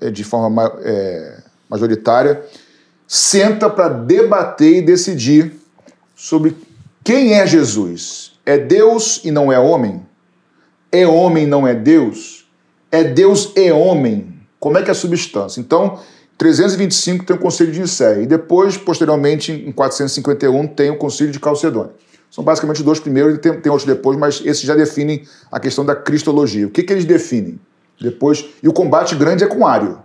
é, 0.00 0.10
de 0.10 0.22
forma 0.22 0.72
é, 0.82 1.38
majoritária, 1.68 2.44
senta 3.08 3.70
para 3.70 3.88
debater 3.88 4.76
e 4.76 4.82
decidir 4.82 5.54
sobre 6.14 6.56
quem 7.02 7.34
é 7.34 7.46
Jesus 7.46 8.31
é 8.44 8.58
Deus 8.58 9.20
e 9.24 9.30
não 9.30 9.52
é 9.52 9.58
homem? 9.58 10.02
É 10.90 11.06
homem 11.06 11.44
e 11.44 11.46
não 11.46 11.66
é 11.66 11.74
Deus? 11.74 12.46
É 12.90 13.04
Deus 13.04 13.52
e 13.56 13.70
homem? 13.72 14.34
Como 14.58 14.78
é 14.78 14.82
que 14.82 14.88
é 14.88 14.92
a 14.92 14.94
substância? 14.94 15.60
Então, 15.60 15.98
325 16.38 17.24
tem 17.24 17.36
o 17.36 17.38
Conselho 17.38 17.72
de 17.72 17.80
Nicéia 17.80 18.22
e 18.22 18.26
depois, 18.26 18.76
posteriormente, 18.76 19.52
em 19.52 19.72
451, 19.72 20.66
tem 20.68 20.90
o 20.90 20.96
Concílio 20.96 21.32
de 21.32 21.40
Calcedônia. 21.40 21.92
São 22.30 22.42
basicamente 22.42 22.82
dois 22.82 22.98
primeiros, 22.98 23.38
tem, 23.38 23.60
tem 23.60 23.70
outros 23.70 23.86
depois, 23.86 24.18
mas 24.18 24.42
esses 24.44 24.62
já 24.62 24.74
definem 24.74 25.22
a 25.50 25.60
questão 25.60 25.84
da 25.84 25.94
cristologia. 25.94 26.66
O 26.66 26.70
que, 26.70 26.82
que 26.82 26.92
eles 26.92 27.04
definem? 27.04 27.60
Depois, 28.00 28.44
e 28.62 28.68
o 28.68 28.72
combate 28.72 29.14
grande 29.14 29.44
é 29.44 29.46
com 29.46 29.66
Ário. 29.66 29.98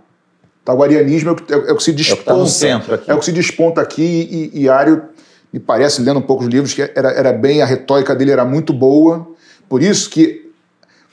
Tá? 0.64 0.74
O 0.74 0.82
arianismo 0.82 1.30
é 1.30 1.32
o 1.32 1.36
que, 1.36 1.52
é, 1.52 1.56
é 1.56 1.72
o 1.72 1.76
que 1.76 1.82
se 1.82 1.92
desponta. 1.92 2.30
É 2.30 2.34
o 2.34 2.36
que, 2.36 2.42
tá 2.42 2.46
centro 2.46 2.94
aqui. 2.94 3.10
É 3.10 3.14
o 3.14 3.18
que 3.18 3.24
se 3.24 3.32
desponta 3.32 3.80
aqui 3.80 4.50
e, 4.52 4.62
e 4.62 4.68
Ário 4.68 5.04
me 5.52 5.58
parece, 5.58 6.02
lendo 6.02 6.18
um 6.18 6.22
pouco 6.22 6.44
os 6.44 6.48
livros, 6.48 6.74
que 6.74 6.82
era, 6.82 7.10
era 7.10 7.32
bem, 7.32 7.62
a 7.62 7.66
retórica 7.66 8.14
dele 8.14 8.30
era 8.30 8.44
muito 8.44 8.72
boa. 8.72 9.26
Por 9.68 9.82
isso 9.82 10.10
que, 10.10 10.50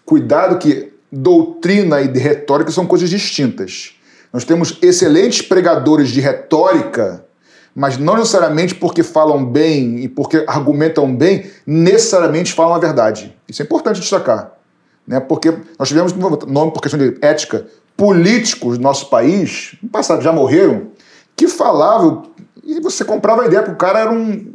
cuidado 0.06 0.58
que 0.58 0.94
doutrina 1.12 2.02
e 2.02 2.08
retórica 2.18 2.72
são 2.72 2.86
coisas 2.86 3.10
distintas. 3.10 3.96
Nós 4.34 4.44
temos 4.44 4.78
excelentes 4.82 5.42
pregadores 5.42 6.10
de 6.10 6.20
retórica, 6.20 7.24
mas 7.74 7.98
não 7.98 8.18
necessariamente 8.18 8.76
porque 8.76 9.04
falam 9.04 9.46
bem 9.46 10.00
e 10.00 10.10
porque 10.10 10.44
argumentam 10.48 11.14
bem, 11.16 11.50
necessariamente 11.66 12.54
falam 12.54 12.76
a 12.76 12.80
verdade. 12.80 13.36
Isso 13.48 13.62
é 13.62 13.66
importante 13.66 14.00
destacar. 14.02 14.52
Né? 15.08 15.20
Porque 15.20 15.54
nós 15.80 15.88
tivemos, 15.88 16.14
nome 16.14 16.72
por 16.72 16.82
questão 16.82 17.00
de 17.00 17.18
ética, 17.22 17.66
políticos 17.96 18.78
do 18.78 18.84
nosso 18.84 19.10
país, 19.10 19.78
no 19.82 19.90
passado 19.90 20.22
já 20.22 20.34
morreram, 20.34 20.88
que 21.36 21.48
falavam 21.48 22.24
e 22.66 22.80
você 22.80 23.06
comprava 23.06 23.44
a 23.44 23.46
ideia, 23.46 23.62
porque 23.62 23.76
o 23.76 23.78
cara 23.78 24.00
era 24.00 24.12
um, 24.12 24.54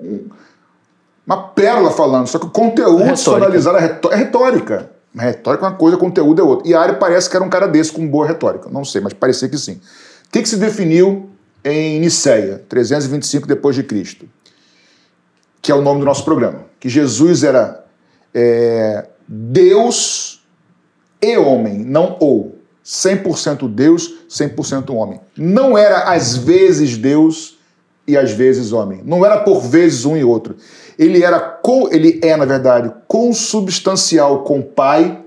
um 0.00 0.28
uma 1.26 1.48
pérola 1.48 1.90
falando, 1.90 2.26
só 2.26 2.38
que 2.38 2.46
o 2.46 2.50
conteúdo 2.50 3.02
é 3.02 3.36
analisado 3.36 3.78
é, 3.78 4.00
é 4.10 4.16
retórica. 4.16 4.90
A 5.16 5.22
retórica 5.22 5.66
é 5.66 5.68
uma 5.68 5.76
coisa, 5.76 5.96
conteúdo 5.96 6.40
é 6.40 6.44
outra. 6.44 6.68
E 6.68 6.74
Ari 6.74 6.96
parece 6.96 7.30
que 7.30 7.36
era 7.36 7.44
um 7.44 7.48
cara 7.48 7.68
desse 7.68 7.92
com 7.92 8.06
boa 8.06 8.26
retórica. 8.26 8.68
Não 8.70 8.84
sei, 8.84 9.00
mas 9.00 9.12
parecia 9.12 9.48
que 9.48 9.58
sim. 9.58 9.74
O 9.74 10.32
que, 10.32 10.42
que 10.42 10.48
se 10.48 10.56
definiu 10.56 11.30
em 11.64 12.00
Niceia, 12.00 12.64
325 12.68 13.46
depois 13.46 13.76
de 13.76 13.82
Cristo? 13.82 14.26
Que 15.60 15.70
é 15.70 15.74
o 15.74 15.82
nome 15.82 16.00
do 16.00 16.06
nosso 16.06 16.24
programa. 16.24 16.64
Que 16.80 16.88
Jesus 16.88 17.44
era 17.44 17.84
é, 18.34 19.06
Deus 19.28 20.42
e 21.20 21.36
homem, 21.36 21.78
não 21.78 22.16
ou. 22.18 22.51
100% 22.84 23.68
Deus, 23.68 24.12
100% 24.28 24.94
homem. 24.94 25.20
Não 25.36 25.78
era 25.78 26.12
às 26.12 26.36
vezes 26.36 26.96
Deus 26.96 27.58
e 28.06 28.16
às 28.16 28.32
vezes 28.32 28.72
homem. 28.72 29.00
Não 29.04 29.24
era 29.24 29.38
por 29.38 29.60
vezes 29.60 30.04
um 30.04 30.16
e 30.16 30.24
outro. 30.24 30.56
Ele 30.98 31.22
era 31.22 31.38
com, 31.38 31.88
ele 31.92 32.20
é 32.22 32.36
na 32.36 32.44
verdade 32.44 32.92
consubstancial 33.06 34.42
com 34.42 34.58
o 34.58 34.64
Pai, 34.64 35.20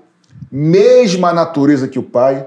mesma 0.51 1.33
natureza 1.33 1.87
que 1.87 1.99
o 1.99 2.03
Pai 2.03 2.45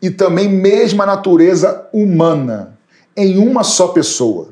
e 0.00 0.10
também 0.10 0.48
mesma 0.48 1.06
natureza 1.06 1.86
humana 1.92 2.78
em 3.16 3.38
uma 3.38 3.62
só 3.62 3.88
pessoa. 3.88 4.48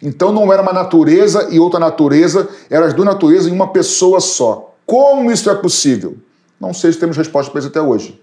Então 0.00 0.32
não 0.32 0.52
era 0.52 0.62
uma 0.62 0.72
natureza 0.72 1.48
e 1.50 1.58
outra 1.58 1.78
natureza, 1.78 2.48
eram 2.68 2.86
as 2.86 2.94
duas 2.94 3.06
naturezas 3.06 3.46
em 3.46 3.54
uma 3.54 3.72
pessoa 3.72 4.20
só. 4.20 4.74
Como 4.84 5.30
isso 5.30 5.48
é 5.48 5.54
possível? 5.54 6.16
Não 6.60 6.74
sei 6.74 6.92
se 6.92 6.98
temos 6.98 7.16
resposta 7.16 7.50
para 7.50 7.60
isso 7.60 7.68
até 7.68 7.80
hoje 7.80 8.20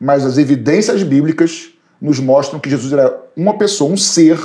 mas 0.00 0.24
as 0.24 0.38
evidências 0.38 1.02
bíblicas 1.02 1.70
nos 2.00 2.20
mostram 2.20 2.60
que 2.60 2.70
Jesus 2.70 2.92
era 2.92 3.20
uma 3.36 3.58
pessoa, 3.58 3.90
um 3.90 3.96
ser 3.96 4.38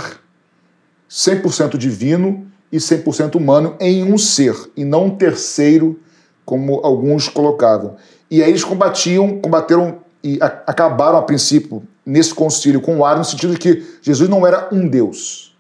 100% 1.10 1.78
divino 1.78 2.48
e 2.72 2.78
100% 2.78 3.36
humano 3.36 3.76
em 3.80 4.04
um 4.04 4.18
ser, 4.18 4.56
e 4.76 4.84
não 4.84 5.06
um 5.06 5.16
terceiro, 5.16 6.00
como 6.44 6.82
alguns 6.84 7.30
colocavam. 7.30 7.96
E 8.30 8.42
aí 8.42 8.50
eles 8.50 8.64
combatiam, 8.64 9.40
combateram 9.40 10.00
e 10.24 10.40
a, 10.42 10.48
acabaram 10.68 11.20
a 11.20 11.22
princípio 11.22 11.84
nesse 12.06 12.34
concílio 12.34 12.82
com 12.82 12.98
o 12.98 13.06
ar 13.06 13.18
no 13.18 13.24
sentido 13.24 13.54
de 13.54 13.60
que 13.60 13.86
Jesus 14.02 14.30
não 14.30 14.48
era 14.48 14.70
um 14.72 14.88
Deus. 14.88 15.56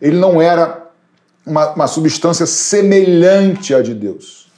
Ele 0.00 0.16
não 0.16 0.40
era 0.40 0.88
uma, 1.44 1.74
uma 1.74 1.86
substância 1.86 2.46
semelhante 2.46 3.74
à 3.74 3.82
de 3.82 3.94
Deus. 3.94 4.50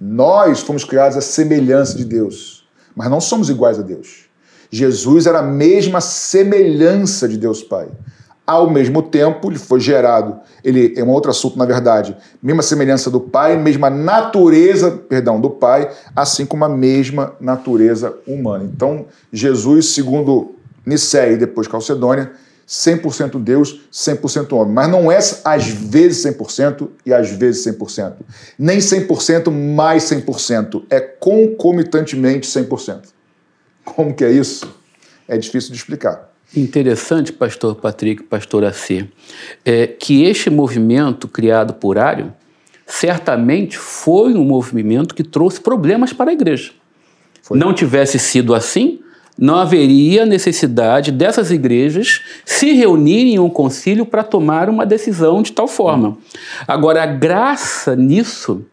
Nós 0.00 0.60
fomos 0.60 0.84
criados 0.84 1.16
à 1.16 1.20
semelhança 1.20 1.96
de 1.96 2.04
Deus 2.04 2.57
mas 2.98 3.08
não 3.08 3.20
somos 3.20 3.48
iguais 3.48 3.78
a 3.78 3.82
Deus. 3.82 4.24
Jesus 4.72 5.26
era 5.28 5.38
a 5.38 5.42
mesma 5.42 6.00
semelhança 6.00 7.28
de 7.28 7.38
Deus 7.38 7.62
Pai. 7.62 7.86
Ao 8.44 8.68
mesmo 8.68 9.02
tempo, 9.02 9.48
ele 9.48 9.58
foi 9.58 9.78
gerado, 9.78 10.40
ele 10.64 10.94
é 10.96 11.04
um 11.04 11.10
outro 11.10 11.30
assunto, 11.30 11.56
na 11.56 11.64
verdade, 11.64 12.16
mesma 12.42 12.60
semelhança 12.60 13.08
do 13.08 13.20
Pai, 13.20 13.56
mesma 13.56 13.88
natureza, 13.88 14.90
perdão, 14.90 15.40
do 15.40 15.48
Pai, 15.48 15.88
assim 16.16 16.44
como 16.44 16.64
a 16.64 16.68
mesma 16.68 17.34
natureza 17.40 18.16
humana. 18.26 18.64
Então, 18.64 19.06
Jesus, 19.32 19.90
segundo 19.90 20.56
Nicéia 20.84 21.34
e 21.34 21.36
depois 21.36 21.68
Calcedônia, 21.68 22.32
100% 22.68 23.42
Deus, 23.42 23.80
100% 23.90 24.52
homem. 24.52 24.74
Mas 24.74 24.90
não 24.90 25.10
é 25.10 25.18
às 25.44 25.66
vezes 25.68 26.24
100% 26.24 26.88
e 27.06 27.14
às 27.14 27.30
vezes 27.30 27.66
100%. 27.66 28.16
Nem 28.58 28.78
100% 28.78 29.50
mais 29.50 30.04
100%. 30.04 30.84
É 30.90 31.00
concomitantemente 31.00 32.46
100%. 32.46 33.06
Como 33.84 34.14
que 34.14 34.24
é 34.24 34.30
isso? 34.30 34.70
É 35.26 35.38
difícil 35.38 35.70
de 35.70 35.78
explicar. 35.78 36.28
Interessante, 36.54 37.32
pastor 37.32 37.74
Patrick, 37.74 38.22
pastor 38.22 38.64
AC, 38.64 39.06
é 39.64 39.86
que 39.86 40.24
este 40.24 40.48
movimento 40.48 41.28
criado 41.28 41.74
por 41.74 41.98
Ário 41.98 42.32
certamente 42.86 43.76
foi 43.76 44.32
um 44.32 44.44
movimento 44.44 45.14
que 45.14 45.22
trouxe 45.22 45.60
problemas 45.60 46.12
para 46.12 46.30
a 46.30 46.32
igreja. 46.32 46.72
Foi. 47.42 47.58
Não 47.58 47.74
tivesse 47.74 48.18
sido 48.18 48.54
assim, 48.54 49.00
não 49.38 49.56
haveria 49.56 50.26
necessidade 50.26 51.12
dessas 51.12 51.50
igrejas 51.52 52.22
se 52.44 52.72
reunirem 52.72 53.34
em 53.34 53.38
um 53.38 53.48
concílio 53.48 54.04
para 54.04 54.24
tomar 54.24 54.68
uma 54.68 54.84
decisão 54.84 55.42
de 55.42 55.52
tal 55.52 55.68
forma. 55.68 56.18
Agora, 56.66 57.04
a 57.04 57.06
graça 57.06 57.94
nisso 57.94 58.64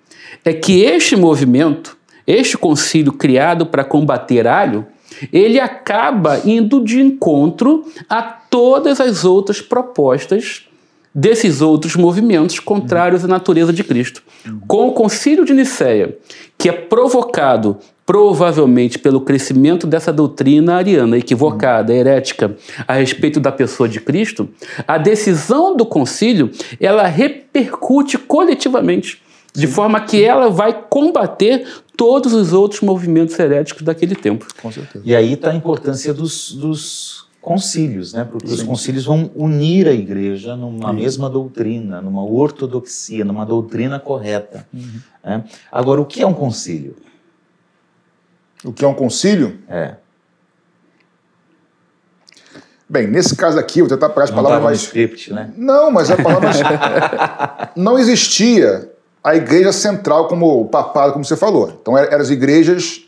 é 0.43 0.53
que 0.53 0.81
este 0.81 1.15
movimento, 1.15 1.95
este 2.25 2.57
concílio 2.57 3.13
criado 3.13 3.67
para 3.67 3.83
combater 3.83 4.47
alho, 4.47 4.87
ele 5.31 5.59
acaba 5.59 6.41
indo 6.43 6.83
de 6.83 6.99
encontro 6.99 7.85
a 8.09 8.21
todas 8.23 8.99
as 8.99 9.23
outras 9.23 9.61
propostas 9.61 10.67
desses 11.13 11.61
outros 11.61 11.95
movimentos 11.95 12.59
contrários 12.59 13.23
à 13.23 13.27
natureza 13.27 13.71
de 13.71 13.83
Cristo. 13.83 14.21
Com 14.67 14.89
o 14.89 14.91
concílio 14.91 15.45
de 15.45 15.53
Nicéia, 15.53 16.17
que 16.57 16.67
é 16.67 16.73
provocado 16.73 17.77
provavelmente 18.05 18.99
pelo 18.99 19.19
crescimento 19.19 19.87
dessa 19.87 20.13
doutrina 20.13 20.75
ariana 20.75 21.17
equivocada, 21.17 21.93
herética, 21.93 22.55
a 22.87 22.93
respeito 22.93 23.39
da 23.39 23.51
pessoa 23.51 23.89
de 23.89 23.99
Cristo, 23.99 24.47
a 24.87 24.97
decisão 24.97 25.75
do 25.75 25.85
concílio, 25.85 26.51
ela 26.79 27.07
repercute 27.07 28.17
coletivamente, 28.17 29.21
de 29.53 29.65
forma 29.67 29.99
que 30.01 30.23
ela 30.23 30.49
vai 30.49 30.85
combater 30.87 31.65
todos 31.97 32.33
os 32.33 32.53
outros 32.53 32.81
movimentos 32.81 33.39
heréticos 33.39 33.81
daquele 33.81 34.15
tempo. 34.15 34.45
Com 34.61 34.71
certeza. 34.71 35.03
E 35.03 35.15
aí 35.15 35.33
está 35.33 35.49
a 35.49 35.55
importância 35.55 36.13
dos, 36.13 36.51
dos 36.51 37.25
concílios, 37.41 38.13
né? 38.13 38.23
porque 38.23 38.47
Sim. 38.47 38.53
os 38.53 38.63
concílios 38.63 39.05
vão 39.05 39.31
unir 39.33 39.87
a 39.87 39.93
igreja 39.93 40.55
numa 40.55 40.89
Sim. 40.89 40.95
mesma 40.95 41.29
doutrina, 41.29 42.01
numa 42.01 42.23
ortodoxia, 42.23 43.23
numa 43.23 43.45
doutrina 43.45 43.99
correta. 43.99 44.67
Uhum. 44.73 44.99
Né? 45.23 45.43
Agora, 45.71 46.01
o 46.01 46.05
que 46.05 46.21
é 46.21 46.27
um 46.27 46.33
concílio? 46.33 46.95
O 48.65 48.73
que 48.73 48.83
é 48.83 48.87
um 48.87 48.93
concílio? 48.93 49.59
É. 49.69 49.95
Bem, 52.87 53.07
nesse 53.07 53.35
caso 53.35 53.57
aqui, 53.57 53.81
vou 53.81 53.89
tentar 53.89 54.09
pegar 54.09 54.25
as 54.25 54.31
palavras 54.31 54.61
mais. 54.61 54.81
script, 54.81 55.33
né? 55.33 55.51
Não, 55.55 55.89
mas 55.91 56.09
é 56.09 56.13
a 56.13 56.21
palavra 56.21 56.51
não 57.75 57.97
existia 57.97 58.91
a 59.23 59.35
igreja 59.35 59.71
central, 59.71 60.27
como 60.27 60.61
o 60.61 60.65
papado, 60.65 61.13
como 61.13 61.25
você 61.25 61.35
falou. 61.35 61.77
Então, 61.81 61.97
eram 61.97 62.21
as 62.21 62.29
igrejas 62.29 63.01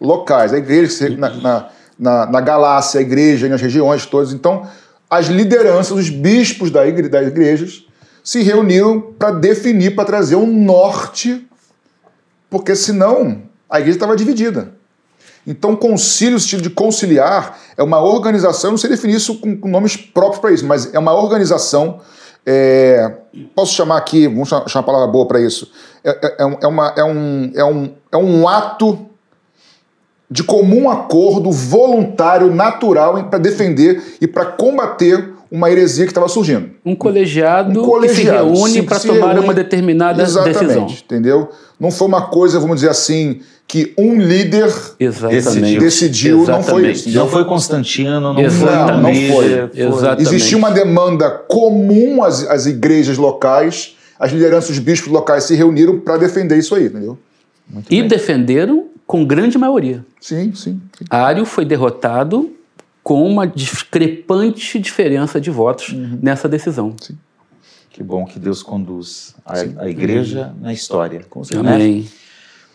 locais, 0.00 0.52
a 0.52 0.58
igreja 0.58 1.10
na, 1.16 1.30
na, 1.30 1.68
na, 1.98 2.26
na 2.26 2.40
Galácia, 2.40 3.00
a 3.00 3.02
igreja 3.02 3.48
nas 3.48 3.60
regiões 3.60 4.06
todas. 4.06 4.32
Então, 4.32 4.68
as 5.10 5.26
lideranças, 5.26 5.90
os 5.90 6.08
bispos 6.08 6.70
da 6.70 6.86
igre, 6.86 7.08
das 7.08 7.26
igrejas, 7.26 7.84
se 8.22 8.42
reuniram 8.42 9.00
para 9.00 9.32
definir, 9.32 9.96
para 9.96 10.04
trazer 10.04 10.36
um 10.36 10.46
norte, 10.46 11.48
porque 12.48 12.76
senão 12.76 13.42
a 13.68 13.80
igreja 13.80 13.96
estava 13.96 14.16
dividida. 14.16 14.76
Então, 15.46 15.76
concílio, 15.76 16.36
o 16.36 16.40
sentido 16.40 16.62
de 16.62 16.70
conciliar, 16.70 17.58
é 17.76 17.82
uma 17.82 18.00
organização, 18.00 18.68
eu 18.68 18.72
não 18.72 18.78
sei 18.78 18.90
definir 18.90 19.16
isso 19.16 19.38
com, 19.38 19.56
com 19.56 19.68
nomes 19.68 19.96
próprios 19.96 20.40
para 20.40 20.50
isso, 20.50 20.66
mas 20.66 20.92
é 20.92 20.98
uma 20.98 21.14
organização. 21.14 22.00
É, 22.44 23.12
posso 23.54 23.74
chamar 23.74 23.96
aqui, 23.96 24.26
vamos 24.26 24.48
chamar, 24.48 24.66
uma 24.74 24.82
palavra 24.82 25.06
boa 25.06 25.26
para 25.26 25.40
isso. 25.40 25.70
É, 26.02 26.10
é, 26.10 26.44
é, 26.44 26.58
é, 26.62 26.66
uma, 26.66 26.94
é, 26.96 27.04
um, 27.04 27.52
é, 27.54 27.64
um, 27.64 27.90
é 28.12 28.16
um 28.16 28.48
ato 28.48 29.06
de 30.28 30.42
comum 30.42 30.90
acordo 30.90 31.50
voluntário, 31.52 32.52
natural, 32.52 33.22
para 33.24 33.38
defender 33.38 34.16
e 34.20 34.26
para 34.26 34.46
combater 34.46 35.36
uma 35.50 35.70
heresia 35.70 36.04
que 36.04 36.10
estava 36.10 36.28
surgindo. 36.28 36.70
Um 36.84 36.96
colegiado, 36.96 37.80
um 37.80 37.84
colegiado 37.84 38.50
que 38.50 38.56
se 38.56 38.62
reúne 38.62 38.82
para 38.82 39.00
tomar 39.00 39.28
reúne, 39.28 39.40
uma 39.40 39.54
determinada 39.54 40.22
exatamente, 40.22 40.58
decisão. 40.58 40.86
Entendeu? 40.86 41.48
Não 41.78 41.90
foi 41.90 42.08
uma 42.08 42.22
coisa, 42.22 42.58
vamos 42.58 42.76
dizer 42.76 42.90
assim, 42.90 43.40
que 43.68 43.92
um 43.98 44.20
líder 44.20 44.72
Exatamente. 44.98 45.78
decidiu, 45.78 46.42
Exatamente. 46.42 46.66
não 46.66 46.74
foi 46.74 46.90
isso. 46.90 47.10
Não 47.10 47.28
foi 47.28 47.44
Constantino, 47.44 48.20
não 48.20 48.38
Exatamente. 48.38 49.32
foi. 49.32 49.48
Não, 49.48 49.68
foi. 49.68 49.80
Exatamente. 49.80 50.22
Existia 50.22 50.56
uma 50.56 50.70
demanda 50.70 51.30
comum 51.30 52.22
às, 52.22 52.48
às 52.48 52.66
igrejas 52.66 53.18
locais, 53.18 53.96
as 54.18 54.32
lideranças 54.32 54.70
dos 54.70 54.78
bispos 54.78 55.12
locais 55.12 55.44
se 55.44 55.54
reuniram 55.54 55.98
para 55.98 56.16
defender 56.16 56.56
isso 56.56 56.74
aí, 56.74 56.86
entendeu? 56.86 57.18
Muito 57.68 57.92
e 57.92 58.00
bem. 58.00 58.08
defenderam 58.08 58.86
com 59.04 59.24
grande 59.24 59.58
maioria. 59.58 60.04
Sim, 60.20 60.54
sim. 60.54 60.80
sim. 60.96 61.04
Ário 61.10 61.44
foi 61.44 61.64
derrotado 61.64 62.52
com 63.02 63.26
uma 63.26 63.46
discrepante 63.46 64.78
diferença 64.78 65.40
de 65.40 65.50
votos 65.50 65.90
uhum. 65.92 66.18
nessa 66.22 66.48
decisão. 66.48 66.94
Sim. 67.00 67.16
Que 67.90 68.02
bom 68.02 68.24
que 68.24 68.38
Deus 68.38 68.62
conduz 68.62 69.34
a, 69.44 69.84
a 69.84 69.88
igreja 69.88 70.52
uhum. 70.54 70.66
na 70.66 70.72
história. 70.72 71.24
Com 71.30 71.42
certeza. 71.42 71.74
Amém. 71.74 72.00
Né? 72.00 72.06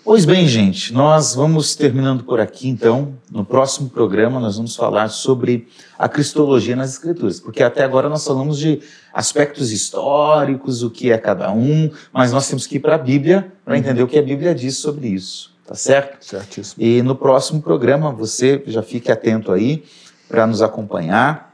Pois 0.03 0.25
bem, 0.25 0.47
gente, 0.47 0.91
nós 0.91 1.35
vamos 1.35 1.75
terminando 1.75 2.23
por 2.23 2.39
aqui, 2.39 2.67
então. 2.67 3.13
No 3.29 3.45
próximo 3.45 3.87
programa, 3.87 4.39
nós 4.39 4.57
vamos 4.57 4.75
falar 4.75 5.09
sobre 5.09 5.67
a 5.97 6.09
cristologia 6.09 6.75
nas 6.75 6.93
Escrituras, 6.93 7.39
porque 7.39 7.61
até 7.61 7.83
agora 7.83 8.09
nós 8.09 8.25
falamos 8.25 8.57
de 8.57 8.81
aspectos 9.13 9.71
históricos, 9.71 10.81
o 10.81 10.89
que 10.89 11.11
é 11.11 11.19
cada 11.19 11.51
um, 11.51 11.91
mas 12.11 12.31
nós 12.31 12.49
temos 12.49 12.65
que 12.65 12.77
ir 12.77 12.79
para 12.79 12.95
a 12.95 12.97
Bíblia 12.97 13.53
para 13.63 13.77
entender 13.77 14.01
o 14.01 14.07
que 14.07 14.17
a 14.17 14.23
Bíblia 14.23 14.55
diz 14.55 14.77
sobre 14.77 15.07
isso, 15.07 15.53
tá 15.67 15.75
certo? 15.75 16.25
Certíssimo. 16.25 16.83
E 16.83 17.03
no 17.03 17.15
próximo 17.15 17.61
programa, 17.61 18.11
você 18.11 18.63
já 18.65 18.81
fique 18.81 19.11
atento 19.11 19.51
aí 19.51 19.83
para 20.27 20.47
nos 20.47 20.63
acompanhar 20.63 21.50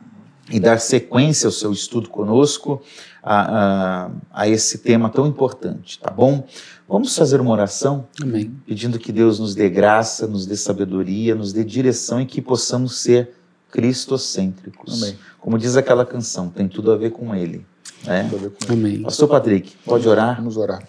e 0.50 0.60
dar 0.60 0.80
sequência 0.80 1.48
ao 1.48 1.52
seu 1.52 1.72
estudo 1.72 2.10
conosco 2.10 2.82
a, 3.22 4.06
a, 4.06 4.12
a 4.32 4.48
esse 4.48 4.78
tema 4.78 5.10
tão 5.10 5.28
importante, 5.28 6.00
tá 6.00 6.10
bom? 6.10 6.48
Vamos 6.88 7.16
fazer 7.16 7.41
uma 7.41 7.52
oração? 7.52 8.08
Amém. 8.22 8.56
Pedindo 8.66 8.98
que 8.98 9.12
Deus 9.12 9.39
nos 9.39 9.54
dê 9.54 9.70
graça, 9.70 10.26
nos 10.26 10.45
dê 10.45 10.56
sabedoria, 10.56 11.36
nos 11.36 11.52
dê 11.52 11.64
direção 11.64 12.22
e 12.22 12.26
que 12.26 12.41
possamos 12.41 13.00
ser 13.00 13.32
cristocêntricos. 13.70 15.04
Amém. 15.04 15.18
Como 15.39 15.58
diz 15.58 15.76
aquela 15.76 16.06
canção, 16.06 16.50
tem 16.50 16.68
tudo 16.68 16.91
a 16.91 16.98
ver 16.98 17.12
com 17.12 17.36
Ele. 17.36 17.66
Né? 18.06 18.30
Com 18.66 18.74
Amém. 18.74 18.93
Ele. 18.93 19.04
Pastor 19.04 19.28
Patrick, 19.28 19.76
pode 19.84 20.08
orar? 20.08 20.38
Vamos 20.38 20.56
orar. 20.56 20.88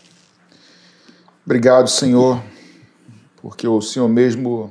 Obrigado, 1.44 1.88
Senhor, 1.88 2.40
porque 3.42 3.66
o 3.66 3.80
Senhor 3.80 4.08
mesmo, 4.08 4.70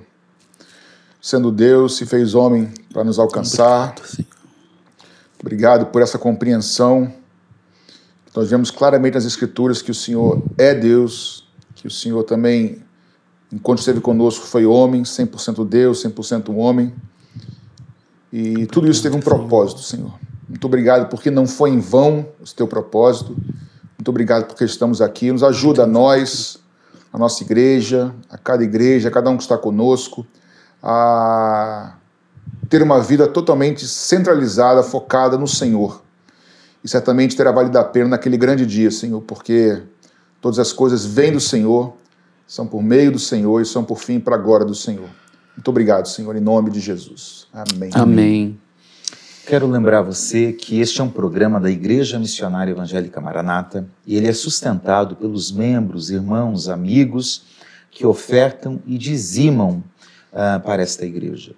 sendo 1.22 1.52
Deus, 1.52 1.98
se 1.98 2.06
fez 2.06 2.36
homem 2.36 2.72
para 2.94 3.04
nos 3.04 3.20
alcançar. 3.20 3.96
Obrigado, 3.98 4.37
Obrigado 5.40 5.88
por 5.88 6.02
essa 6.02 6.18
compreensão 6.18 7.14
nós 8.38 8.52
vemos 8.52 8.70
claramente 8.70 9.16
nas 9.16 9.26
Escrituras 9.26 9.82
que 9.82 9.90
o 9.90 9.96
Senhor 9.96 10.44
é 10.60 10.72
Deus, 10.72 11.50
que 11.74 11.88
o 11.88 11.90
Senhor 11.90 12.24
também, 12.24 12.84
enquanto 13.52 13.80
esteve 13.80 14.00
conosco, 14.00 14.46
foi 14.46 14.64
homem, 14.64 15.02
100% 15.02 15.68
Deus, 15.68 16.04
100% 16.04 16.56
homem. 16.56 16.94
E 18.32 18.68
tudo 18.68 18.88
isso 18.88 19.02
teve 19.02 19.16
um 19.16 19.20
propósito, 19.20 19.82
Senhor. 19.82 20.14
Muito 20.48 20.68
obrigado 20.68 21.10
porque 21.10 21.32
não 21.32 21.48
foi 21.48 21.72
em 21.72 21.80
vão 21.80 22.28
o 22.40 22.56
teu 22.56 22.68
propósito. 22.68 23.36
Muito 23.98 24.10
obrigado 24.10 24.46
porque 24.46 24.66
estamos 24.66 25.02
aqui. 25.02 25.32
Nos 25.32 25.42
ajuda 25.42 25.86
a 25.86 25.88
nós, 25.88 26.60
a 27.12 27.18
nossa 27.18 27.44
igreja, 27.44 28.14
a 28.30 28.38
cada 28.38 28.64
igreja, 28.64 29.08
a 29.08 29.12
cada 29.12 29.32
um 29.32 29.38
que 29.38 29.42
está 29.42 29.58
conosco, 29.58 30.28
a 30.84 31.97
ter 32.70 32.82
uma 32.82 33.00
vida 33.02 33.28
totalmente 33.28 33.88
centralizada, 33.88 34.84
focada 34.84 35.38
no 35.38 35.48
Senhor 35.48 36.02
e 36.84 36.88
certamente 36.88 37.36
terá 37.36 37.52
valido 37.52 37.78
a 37.78 37.84
pena 37.84 38.10
naquele 38.10 38.38
grande 38.38 38.66
dia, 38.66 38.92
Senhor, 38.92 39.22
porque 39.22 39.82
todas 40.40 40.60
as 40.60 40.72
coisas 40.72 41.06
vêm 41.06 41.32
do 41.32 41.40
Senhor, 41.40 41.94
são 42.48 42.66
por 42.66 42.82
meio 42.82 43.12
do 43.12 43.20
Senhor 43.20 43.62
e 43.62 43.66
são 43.66 43.84
por 43.84 44.00
fim 44.00 44.20
para 44.20 44.36
a 44.36 44.38
glória 44.38 44.66
do 44.66 44.76
Senhor. 44.76 45.10
Muito 45.56 45.68
obrigado, 45.70 46.08
Senhor, 46.08 46.36
em 46.36 46.40
nome 46.40 46.70
de 46.70 46.80
Jesus. 46.80 47.48
Amém. 47.52 47.90
Amém. 47.94 48.60
Quero 49.46 49.66
lembrar 49.68 50.02
você 50.02 50.52
que 50.52 50.80
este 50.80 51.02
é 51.02 51.04
um 51.04 51.10
programa 51.10 51.60
da 51.60 51.72
Igreja 51.72 52.20
Missionária 52.20 52.72
Evangélica 52.72 53.20
Maranata 53.20 53.88
e 54.06 54.16
ele 54.16 54.28
é 54.28 54.34
sustentado 54.34 55.16
pelos 55.16 55.52
membros, 55.52 56.10
irmãos, 56.10 56.70
amigos 56.70 57.44
que 57.90 58.06
ofertam 58.06 58.80
e 58.86 58.98
dizimam 58.98 59.84
uh, 60.32 60.60
para 60.64 60.84
esta 60.84 61.06
igreja. 61.06 61.54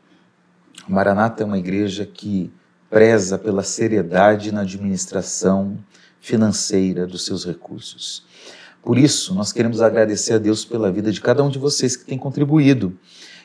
Maranata 0.88 1.44
é 1.44 1.46
uma 1.46 1.58
igreja 1.58 2.06
que 2.06 2.52
preza 2.90 3.38
pela 3.38 3.64
seriedade 3.64 4.52
na 4.52 4.62
administração 4.62 5.78
financeira 6.20 7.06
dos 7.06 7.26
seus 7.26 7.46
recursos. 7.46 8.26
Por 8.82 8.98
isso, 8.98 9.34
nós 9.34 9.52
queremos 9.52 9.82
agradecer 9.82 10.34
a 10.34 10.38
Deus 10.38 10.66
pela 10.66 10.92
vida 10.92 11.12
de 11.12 11.22
cada 11.22 11.44
um 11.44 11.50
de 11.50 11.60
vocês 11.60 11.96
que 11.96 12.06
tem 12.06 12.18
contribuído 12.18 12.98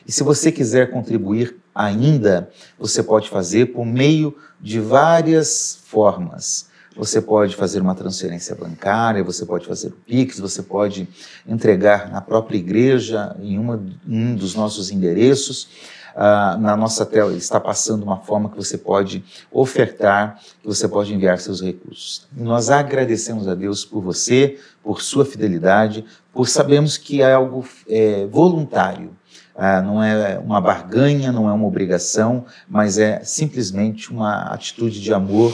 E 0.07 0.11
se 0.11 0.23
você 0.23 0.51
quiser 0.51 0.91
contribuir 0.91 1.55
ainda, 1.73 2.49
você 2.79 3.03
pode 3.03 3.29
fazer 3.29 3.67
por 3.67 3.85
meio 3.85 4.35
de 4.61 4.79
várias 4.79 5.79
formas. 5.85 6.67
Você 6.95 7.19
pode 7.19 7.55
fazer 7.55 7.81
uma 7.81 7.93
transferência 7.93 8.55
bancária, 8.55 9.23
você 9.23 9.45
pode 9.45 9.67
fazer 9.67 9.87
o 9.89 9.91
Pix, 9.91 10.39
você 10.39 10.63
pode 10.63 11.09
entregar 11.45 12.09
na 12.09 12.21
própria 12.21 12.57
igreja, 12.57 13.35
em 13.41 13.59
uma, 13.59 13.83
um 14.07 14.33
dos 14.33 14.55
nossos 14.55 14.91
endereços. 14.91 15.67
Uh, 16.15 16.57
na 16.61 16.77
nossa 16.77 17.05
tela 17.05 17.33
está 17.33 17.59
passando 17.59 18.03
uma 18.03 18.15
forma 18.15 18.49
que 18.49 18.55
você 18.55 18.77
pode 18.77 19.21
ofertar, 19.51 20.39
que 20.61 20.65
você 20.65 20.87
pode 20.87 21.13
enviar 21.13 21.37
seus 21.39 21.61
recursos. 21.61 22.25
Nós 22.31 22.69
agradecemos 22.69 23.49
a 23.49 23.53
Deus 23.53 23.83
por 23.83 24.01
você, 24.01 24.57
por 24.81 25.01
sua 25.01 25.25
fidelidade, 25.25 26.05
por 26.31 26.47
sabermos 26.47 26.97
que 26.97 27.21
é 27.21 27.33
algo 27.33 27.67
é, 27.89 28.25
voluntário. 28.27 29.13
Uh, 29.55 29.83
não 29.83 30.01
é 30.01 30.39
uma 30.39 30.61
barganha, 30.61 31.33
não 31.33 31.49
é 31.49 31.51
uma 31.51 31.67
obrigação, 31.67 32.45
mas 32.65 32.97
é 32.97 33.21
simplesmente 33.25 34.09
uma 34.09 34.43
atitude 34.53 35.01
de 35.01 35.13
amor 35.13 35.53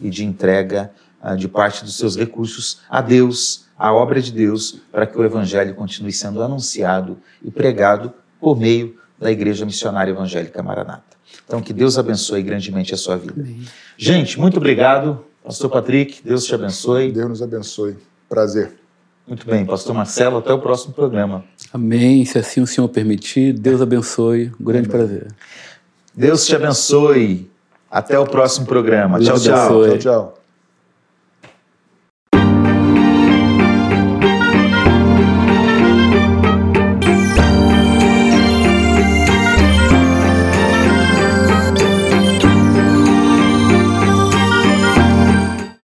e 0.00 0.08
de 0.08 0.24
entrega 0.24 0.90
uh, 1.22 1.36
de 1.36 1.46
parte 1.46 1.84
dos 1.84 1.98
seus 1.98 2.16
recursos 2.16 2.80
a 2.88 3.02
Deus, 3.02 3.66
à 3.78 3.92
obra 3.92 4.22
de 4.22 4.32
Deus, 4.32 4.80
para 4.90 5.06
que 5.06 5.18
o 5.18 5.24
Evangelho 5.24 5.74
continue 5.74 6.12
sendo 6.12 6.42
anunciado 6.42 7.18
e 7.44 7.50
pregado 7.50 8.14
por 8.40 8.58
meio 8.58 8.98
da 9.20 9.30
Igreja 9.30 9.66
Missionária 9.66 10.10
Evangélica 10.10 10.62
Maranata. 10.62 11.02
Então, 11.46 11.60
que 11.60 11.72
Deus 11.72 11.98
abençoe 11.98 12.42
grandemente 12.42 12.94
a 12.94 12.96
sua 12.96 13.16
vida. 13.16 13.44
Gente, 13.96 14.38
muito 14.40 14.56
obrigado. 14.56 15.24
Pastor 15.44 15.70
Patrick, 15.70 16.22
Deus 16.24 16.44
te 16.44 16.54
abençoe. 16.54 17.12
Deus 17.12 17.28
nos 17.28 17.42
abençoe. 17.42 17.96
Prazer. 18.28 18.72
Muito 19.26 19.46
bem, 19.46 19.64
Pastor 19.64 19.94
Marcelo, 19.94 20.38
até 20.38 20.52
o 20.52 20.58
próximo 20.58 20.92
programa. 20.92 21.44
Amém. 21.72 22.24
Se 22.24 22.38
assim 22.38 22.60
o 22.60 22.66
Senhor 22.66 22.88
permitir, 22.88 23.52
Deus 23.52 23.80
abençoe. 23.80 24.50
Um 24.60 24.64
grande 24.64 24.88
Amém. 24.88 24.98
prazer. 24.98 25.28
Deus 26.14 26.46
te 26.46 26.56
abençoe. 26.56 27.50
Até 27.90 28.18
o 28.18 28.24
próximo 28.24 28.66
programa. 28.66 29.18
Deus 29.18 29.42
tchau, 29.42 29.68
tchau. 29.68 29.84
Tchau, 29.84 29.98
tchau. 29.98 30.39